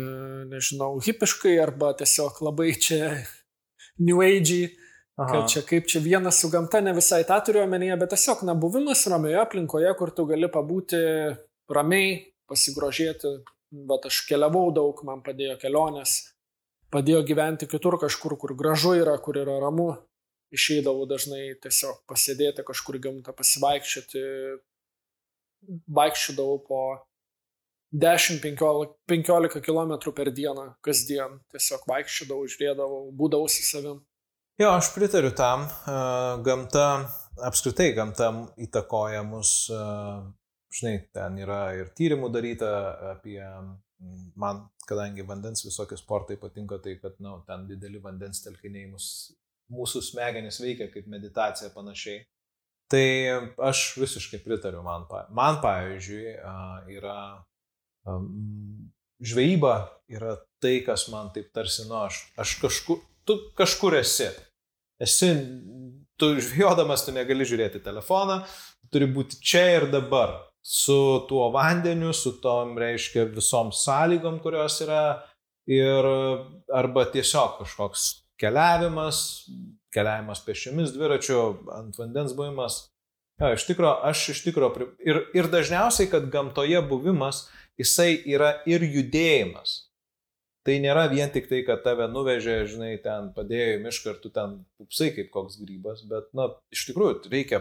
[0.53, 3.13] nežinau, hipiškai, arba tiesiog labai čia
[4.07, 4.75] new age
[5.17, 5.31] Aha.
[5.31, 8.55] Kad čia kaip čia vienas su gamta, ne visai tą turiu omenyje, bet tiesiog, na,
[8.59, 10.99] buvimas ramioje aplinkoje, kur tu gali pabūti
[11.71, 12.17] ramiai,
[12.51, 13.31] pasigrožėti.
[13.91, 16.17] Bet aš keliavau daug, man padėjo kelionės,
[16.95, 19.93] padėjo gyventi kitur kažkur, kur gražu yra, kur yra ramu.
[20.55, 24.23] Išeidavau dažnai tiesiog pasėdėti kažkur gamtą, pasivaikščioti.
[25.97, 26.81] Vaikščiodavau po
[27.95, 31.39] 10-15 km per dieną kasdien.
[31.55, 34.03] Tiesiog vaikščiodavau, žiūrėdavau, būdavau su savim.
[34.59, 35.67] Jo, aš pritariu tam.
[36.47, 36.87] Gamta,
[37.43, 38.31] apskritai gamta
[38.63, 39.55] įtakoja mus,
[40.75, 42.71] žinai, ten yra ir tyrimų daryta
[43.15, 43.41] apie,
[44.39, 49.09] man, kadangi vandens visokie sportai patinka, tai kad, na, nu, ten dideli vandens telkiniai mus,
[49.73, 52.25] mūsų smegenys veikia kaip meditacija panašiai.
[52.93, 53.07] Tai
[53.65, 55.07] aš visiškai pritariu man.
[55.33, 56.35] Man, pavyzdžiui,
[56.93, 57.19] yra
[59.25, 59.75] žvejyba
[60.13, 64.29] yra tai, kas man taip tarsi, nu, aš, aš kažkur, tu kažkur esi.
[65.03, 65.31] Esi,
[66.21, 68.43] tu žvėjodamas, tu negali žiūrėti telefoną,
[68.93, 70.37] turi būti čia ir dabar.
[70.65, 75.23] Su tuo vandeniu, su tom, reiškia, visom sąlygom, kurios yra.
[75.69, 76.05] Ir
[76.77, 78.03] arba tiesiog kažkoks
[78.41, 79.21] keliavimas,
[79.95, 81.41] keliavimas pešiomis dviračiu,
[81.75, 82.85] ant vandens buvimas.
[83.43, 87.49] Ja, iš tikrųjų, aš iš tikrųjų, ir, ir dažniausiai, kad gamtoje buvimas,
[87.81, 89.81] jisai yra ir judėjimas.
[90.65, 94.31] Tai nėra vien tik tai, kad tave nuvežė, žinai, ten padėjo į mišką ir tu
[94.33, 97.61] ten pupsai kaip koks grybas, bet, na, iš tikrųjų, reikia,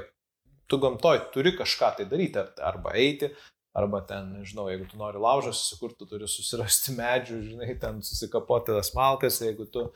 [0.71, 3.33] tu gamtoj turi kažką tai daryti, arba eiti,
[3.73, 8.75] arba ten, nežinau, jeigu tu nori laužą susikurti, tu turi susirasti medžių, žinai, ten susikapoti
[8.75, 9.87] tas malkas, jeigu tu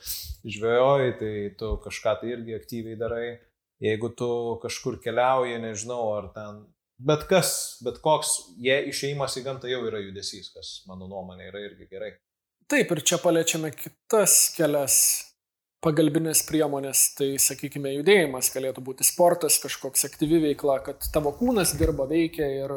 [0.46, 3.28] žvejoji, tai tu kažką tai irgi aktyviai darai,
[3.84, 4.30] jeigu tu
[4.64, 6.64] kažkur keliauji, nežinau, ar ten,
[6.98, 7.52] bet kas,
[7.86, 12.16] bet koks, jie išėjimas į gamtą jau yra judesys, kas mano nuomonė yra irgi gerai.
[12.68, 14.98] Taip, ir čia paliečiame kitas kelias
[15.86, 22.10] pagalbinės priemonės, tai sakykime, judėjimas galėtų būti sportas, kažkoks aktyvi veikla, kad tavo kūnas dirba,
[22.10, 22.74] veikia ir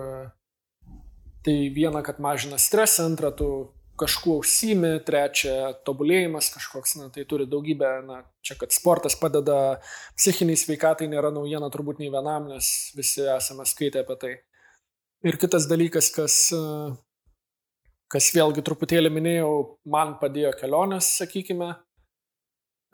[1.47, 3.71] tai viena, kad mažina stresą, antra, tu
[4.01, 9.81] kažkuo užsimi, trečia, tobulėjimas kažkoks, na, tai turi daugybę, na, čia, kad sportas padeda
[10.17, 14.33] psichiniai sveikatai, nėra naujiena turbūt nei vienam, nes visi esame skaitę apie tai.
[15.29, 16.39] Ir kitas dalykas, kas
[18.11, 19.53] kas vėlgi truputėlį minėjau,
[19.91, 21.71] man padėjo kelionės, sakykime,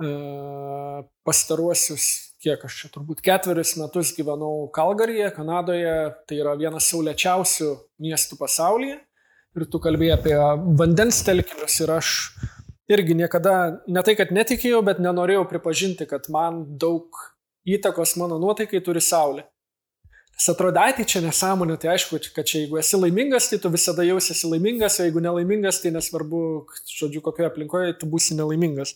[0.02, 0.10] e,
[1.26, 2.08] pastaruosius,
[2.46, 5.96] kiek aš čia turbūt ketverius metus gyvenau Kalgaryje, Kanadoje,
[6.28, 7.72] tai yra vienas saulėčiausių
[8.06, 9.00] miestų pasaulyje.
[9.56, 10.36] Ir tu kalbėjai apie
[10.78, 12.12] vandens telkinius ir aš
[12.92, 17.08] irgi niekada, ne tai kad netikėjau, bet nenorėjau pripažinti, kad man daug
[17.66, 19.46] įtakos mano nuotaikai turi saulė.
[20.36, 23.70] Jis atrodo, ai, tai čia nesąmonė, tai aišku, kad čia jeigu esi laimingas, tai tu
[23.72, 26.40] visada jausiesi laimingas, o jeigu nelaimingas, tai nesvarbu,
[26.92, 28.92] žodžiu, kokioje aplinkoje tu būsi nelaimingas.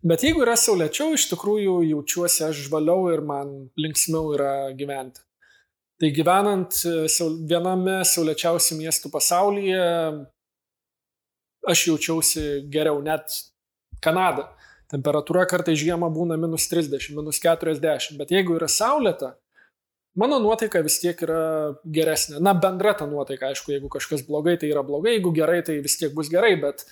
[0.00, 5.20] Bet jeigu yra saulėčiau, iš tikrųjų jaučiuosi aš žvaliau ir man linksmiau yra gyventi.
[6.00, 6.94] Tai gyvenant e,
[7.50, 9.82] viename saulėčiausių miestų pasaulyje,
[11.68, 13.28] aš jaučiausi geriau, net
[14.00, 14.46] Kanada.
[14.90, 19.34] Temperatūra kartai žiemą būna minus 30, minus 40, bet jeigu yra saulėta,
[20.18, 21.42] mano nuotaika vis tiek yra
[21.84, 22.40] geresnė.
[22.40, 26.00] Na, bendra ta nuotaika, aišku, jeigu kažkas blogai, tai yra blogai, jeigu gerai, tai vis
[26.00, 26.86] tiek bus gerai, bet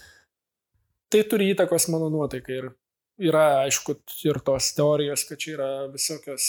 [1.08, 2.60] tai turi įtakos mano nuotaikai.
[2.60, 2.70] Ir
[3.18, 6.48] yra, aišku, ir tos teorijos, kad čia yra visokios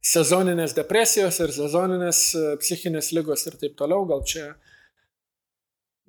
[0.00, 4.06] sezoninės depresijos ir sezoninės e, psichinės lygos ir taip toliau.
[4.08, 4.46] Gal čia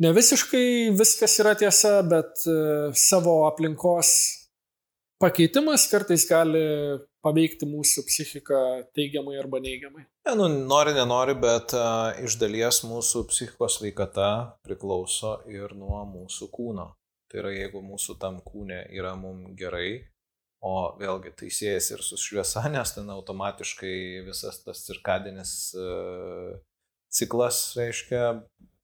[0.02, 2.56] ne visiškai viskas yra tiesa, bet e,
[2.96, 4.14] savo aplinkos
[5.22, 6.64] pakeitimas kartais gali
[7.22, 8.62] paveikti mūsų psichiką
[8.98, 10.08] teigiamai arba neigiamai.
[10.26, 14.32] Ne, nu, nori, nenori, bet uh, iš dalies mūsų psichikos veikata
[14.66, 16.88] priklauso ir nuo mūsų kūno.
[17.32, 20.02] Tai yra, jeigu mūsų tam kūne yra mums gerai,
[20.62, 23.96] o vėlgi tai siejasi ir su šviesa, nes ten automatiškai
[24.28, 26.52] visas tas cirkadinis uh,
[27.12, 28.26] ciklas, reiškia,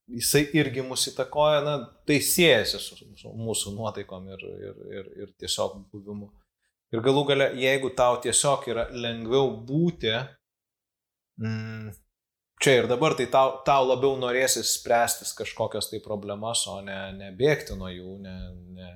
[0.07, 1.75] jisai irgi mus įtakoja, na,
[2.07, 6.31] tai siejasi su, su mūsų nuotaikom ir, ir, ir, ir tiesiog buvimu.
[6.95, 10.13] Ir galų gale, jeigu tau tiesiog yra lengviau būti
[11.43, 11.89] mm,
[12.61, 17.31] čia ir dabar, tai tau, tau labiau norėsis spręstis kažkokias tai problemas, o ne, ne
[17.37, 18.37] bėgti nuo jų, ne,
[18.77, 18.93] ne,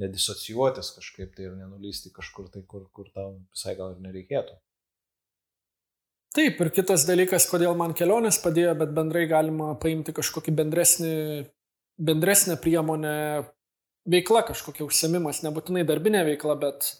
[0.00, 4.58] nedisocijuotis kažkaip tai ir nenulysti kažkur tai, kur, kur tau visai gal ir nereikėtų.
[6.30, 11.14] Taip, ir kitas dalykas, kodėl man kelionės padėjo, bet bendrai galima paimti kažkokį bendresnį,
[11.98, 13.14] bendresnę priemonę,
[14.10, 16.92] veikla kažkokia užsiemimas, nebūtinai darbinė veikla, bet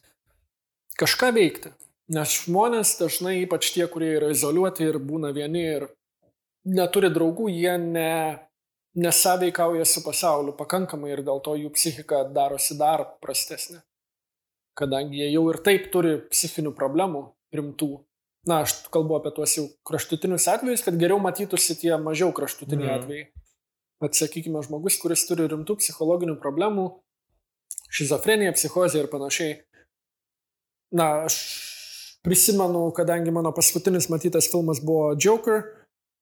[0.98, 1.70] kažką veikti.
[2.10, 5.84] Nes žmonės dažnai, ypač tie, kurie yra izoliuoti ir būna vieni ir
[6.66, 8.14] neturi draugų, jie ne,
[8.98, 13.82] nesaveikauja su pasauliu pakankamai ir dėl to jų psichika darosi dar prastesnė.
[14.80, 17.90] kadangi jie jau ir taip turi psichinių problemų rimtų.
[18.48, 22.94] Na, aš kalbu apie tuos jau kraštutinius atvejus, kad geriau matytųsi tie mažiau kraštutiniai mm.
[22.96, 23.26] atvejai.
[24.00, 26.86] Bet sakykime, žmogus, kuris turi rimtų psichologinių problemų,
[27.92, 29.58] šizofrenija, psichozė ir panašiai.
[30.96, 31.36] Na, aš
[32.26, 35.62] prisimenu, kadangi mano paskutinis matytas filmas buvo Joker,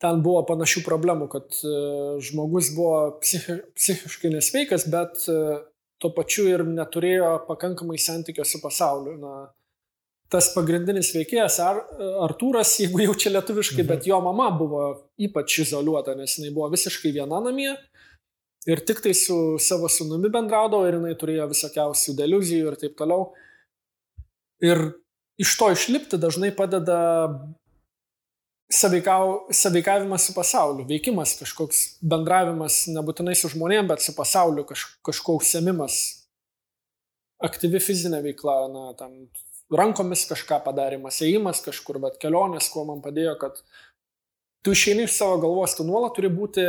[0.02, 5.58] ten buvo panašių problemų, kad uh, žmogus buvo psichi psichiškai nesveikas, bet uh,
[5.98, 9.16] tuo pačiu ir neturėjo pakankamai santykio su pasauliu.
[9.18, 9.48] Na,
[10.30, 11.80] tas pagrindinis veikėjas Ar,
[12.28, 13.90] Artūras, jeigu jau čia lietuviškai, mhm.
[13.90, 14.84] bet jo mama buvo
[15.18, 17.72] ypač izoliuota, nes jinai buvo visiškai viena namie
[18.68, 23.30] ir tik tai su savo sunumi bendraudavo ir jinai turėjo visokiausių deluzijų ir taip toliau.
[24.64, 24.82] Ir
[25.38, 26.98] iš to išlipti dažnai padeda
[28.68, 36.00] saveikavimas su pasauliu, veikimas kažkoks, bendravimas nebūtinai su žmonėm, bet su pasauliu kaž, kažkoks užsiemimas,
[37.40, 39.14] aktyvi fizinė veikla, na, tam
[39.72, 43.62] rankomis kažką padarimas, ėjimas kažkur, bet kelionės, kuo man padėjo, kad
[44.62, 46.64] tu išeini iš savo galvos, tu nuolat turi būti,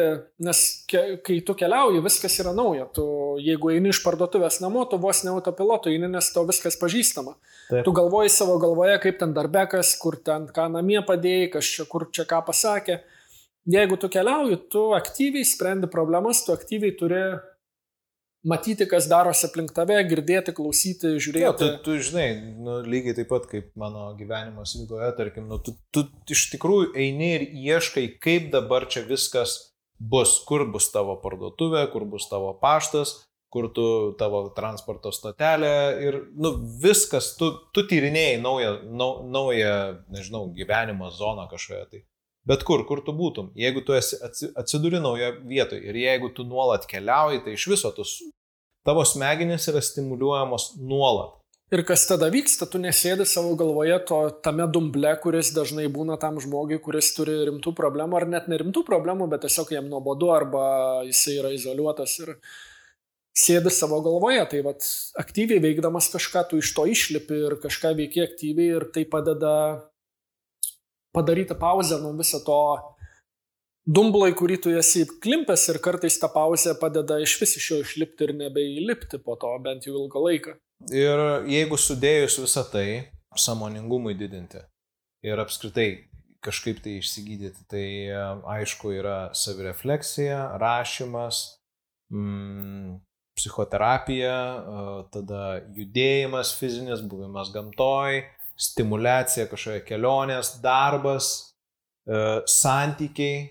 [0.45, 2.85] nes ke, kai tu keliauji, viskas yra nauja.
[2.95, 3.06] Tu,
[3.43, 7.35] jeigu eini iš parduotuvės namo, tu vos ne autopilotu eini, nes tau viskas pažįstama.
[7.69, 7.84] Taip.
[7.85, 12.08] Tu galvoji savo galvoje, kaip ten darbekas, kur ten ką namie padėjai, kas čia, kur
[12.14, 13.01] čia ką pasakė.
[13.69, 17.24] Jeigu tu keliauji, tu aktyviai sprendi problemas, tu aktyviai turi
[18.43, 21.45] matyti, kas darosi aplink tave, girdėti, klausyti, žiūrėti.
[21.45, 22.27] Ja, tu, tu žinai,
[22.59, 27.34] nu, lygiai taip pat kaip mano gyvenimas Rygoje, tarkim, nu, tu, tu iš tikrųjų eini
[27.38, 29.58] ir ieškai, kaip dabar čia viskas
[30.00, 33.18] bus, kur bus tavo parduotuvė, kur bus tavo paštas,
[33.50, 33.85] kur tu
[34.19, 35.74] tavo transporto stotelė
[36.06, 36.53] ir nu,
[36.84, 39.76] viskas, tu, tu tyrinėjai naują, nau, naują,
[40.14, 41.85] nežinau, gyvenimo zoną kažkoje.
[41.90, 42.03] Tai
[42.48, 44.18] Bet kur, kur tu būtum, jeigu tu esi
[44.58, 48.06] atsiduri naujo vietoje ir jeigu tu nuolat keliauji, tai iš viso tu,
[48.88, 51.35] tavo smegenys yra stimuliuojamos nuolat.
[51.69, 56.40] Ir kas tada vyksta, tu nesėdi savo galvoje to tame dumble, kuris dažnai būna tam
[56.42, 60.64] žmogui, kuris turi rimtų problemų, ar net nerimtų problemų, bet tiesiog jam nuobodu, arba
[61.06, 62.34] jisai yra izoliuotas ir
[63.38, 64.48] sėdi savo galvoje.
[64.50, 64.90] Tai vad
[65.22, 69.53] aktyviai veikdamas kažką, tu iš to išlipi ir kažką veiki aktyviai ir tai padeda
[71.19, 72.61] padaryti pauzę nuo viso to
[73.89, 77.80] dumblo, į kurį tu esi klimpęs ir kartais ta pauzė padeda iš vis iš jo
[77.83, 80.57] išlipti ir nebeįlipti po to, bent jau ilgą laiką.
[80.95, 82.88] Ir jeigu sudėjus visą tai,
[83.38, 84.61] samoningumui didinti
[85.25, 85.89] ir apskritai
[86.45, 88.19] kažkaip tai išsigydyti, tai e,
[88.56, 91.41] aišku yra savirefleksija, rašymas,
[92.14, 92.95] mm,
[93.35, 95.41] psichoterapija, e, tada
[95.75, 98.22] judėjimas fizinis, buvimas gamtoj,
[98.59, 101.29] stimulacija, kažkokia kelionės, darbas,
[102.07, 103.47] e, santykiai.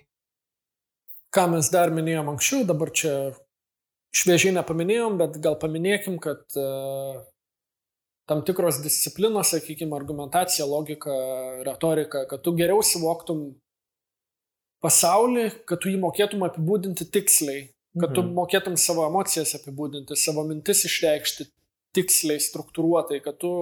[1.34, 3.14] Ką mes dar minėjom anksčiau, dabar čia
[4.16, 7.18] šviežiai nepaminėjom, bet gal paminėkim, kad uh,
[8.28, 11.12] tam tikros disciplinos, sakykime, argumentacija, logika,
[11.66, 13.50] retorika, kad tu geriau suvoktum
[14.84, 18.34] pasaulį, kad tu jį mokėtum apibūdinti tiksliai, kad tu mhm.
[18.36, 21.48] mokėtum savo emocijas apibūdinti, savo mintis išreikšti
[21.96, 23.52] tiksliai, struktūruotai, kad tu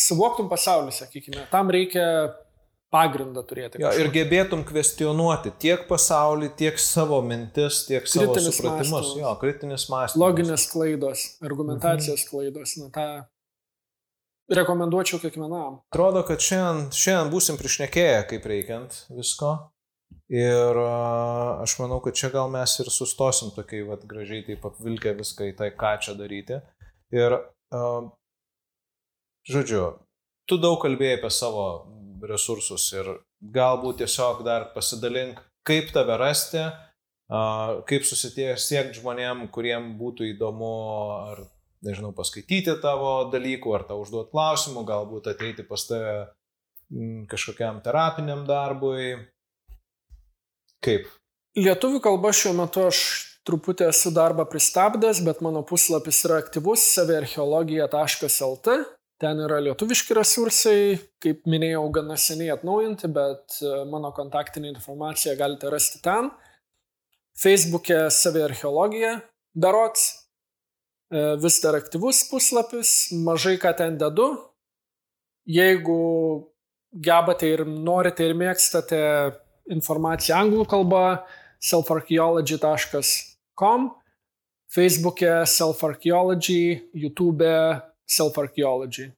[0.00, 2.04] suvoktum pasaulį, sakykime, tam reikia
[2.92, 3.80] pagrindą turėti.
[3.82, 8.92] Jo, ir gebėtum kvestionuoti tiek pasaulį, tiek savo mintis, tiek savo kritinis supratimus.
[8.92, 9.24] Mąstymas.
[9.24, 10.20] Jo, kritinis mąstymas.
[10.22, 12.30] Loginės klaidos, argumentacijos mhm.
[12.30, 12.76] klaidos.
[12.80, 13.08] Na, tą
[14.60, 15.82] rekomenduočiau kiekvienam.
[15.92, 19.56] Atrodo, kad šiandien, šiandien būsim priešnekėję kaip reikiant visko.
[20.32, 25.50] Ir aš manau, kad čia gal mes ir sustosim tokiai vat, gražiai taip apvilkę viską
[25.50, 26.60] į tai, ką čia daryti.
[27.16, 28.08] Ir uh,
[29.48, 29.84] Žodžiu,
[30.44, 31.64] tu daug kalbėjai apie savo
[32.28, 33.06] resursus ir
[33.40, 36.66] galbūt tiesiog dar pasidalink, kaip tave rasti,
[37.88, 40.72] kaip susisiekti žmonėm, kuriem būtų įdomu
[41.30, 41.40] ar,
[41.84, 46.18] nežinau, paskaityti tavo dalykų, ar tau užduoti klausimų, galbūt ateiti pas tave
[47.28, 49.14] kažkokiam terapiniam darbui.
[50.84, 51.08] Kaip?
[51.58, 53.00] Lietuvių kalba šiuo metu aš
[53.48, 58.78] truputį esu darbą pristabdęs, bet mano puslapis yra aktyvus saviarcheologija.lt
[59.18, 65.66] Ten yra lietuviški resursai, kaip minėjau, gana seniai atnaujinti, bet e, mano kontaktinę informaciją galite
[65.74, 66.28] rasti ten.
[67.38, 69.20] Facebook'e saviarcheologija,
[69.58, 70.02] darots,
[71.10, 74.28] e, vis dar aktyvus puslapis, mažai ką ten dedu.
[75.50, 75.98] Jeigu
[76.94, 79.02] gebate ir norite ir mėgstate
[79.74, 81.26] informaciją anglų kalba,
[81.58, 83.90] selfarcheology.com,
[84.70, 89.10] Facebook'e selfarcheology, YouTube'e self-archaeology.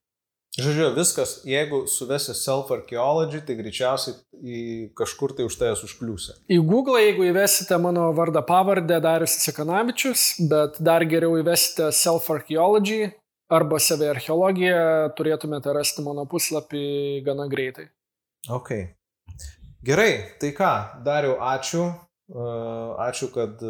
[0.58, 4.62] Žodžiu, viskas, jeigu suvesi self-archaeology, tai greičiausiai į
[4.98, 6.34] kažkur tai už tai esu užkliūsi.
[6.50, 13.12] Į Google, jeigu įvesite mano vardą pavardę Darius Cikanavičius, bet dar geriau įvesite self-archaeology,
[13.50, 14.82] arba CV archeologiją
[15.18, 16.84] turėtumėte rasti mano puslapį
[17.26, 17.88] gana greitai.
[18.50, 18.74] Ok.
[19.86, 20.72] Gerai, tai ką,
[21.06, 21.88] Dariu, ačiū.
[22.30, 23.62] Ačiū, kad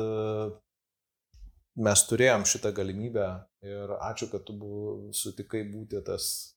[1.79, 3.27] mes turėjom šitą galimybę
[3.67, 6.57] ir ačiū, kad tu buvo, sutikai būti tas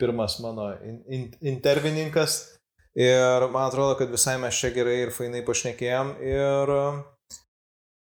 [0.00, 2.40] pirmas mano in, in, intervininkas.
[2.98, 6.72] Ir man atrodo, kad visai mes čia gerai ir fainai pašnekėjom ir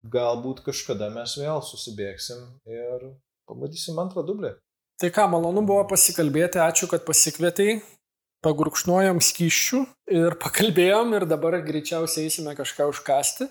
[0.09, 3.11] galbūt kažkada mes vėl susibėgsim ir
[3.49, 4.55] pamatysim antrą dublį.
[4.99, 7.77] Tai ką, malonu buvo pasikalbėti, ačiū, kad pasikvietei,
[8.43, 9.81] pagurkšnojom skyščių
[10.15, 13.49] ir pakalbėjom ir dabar greičiausiai eisime kažką užkasti.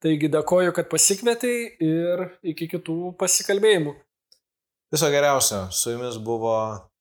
[0.00, 2.22] Taigi dėkoju, kad pasikvietei ir
[2.52, 3.92] iki kitų pasikalbėjimų.
[4.90, 5.66] Viso geriausio.
[5.76, 6.54] Su jumis buvo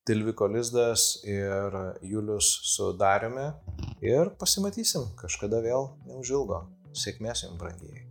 [0.10, 3.48] Tilviko Lizdas ir Julius su Dariumi.
[4.04, 6.66] Ir pasimatysim kažkada vėl neužilgo.
[6.92, 8.09] Sėkmės jums, brangiai.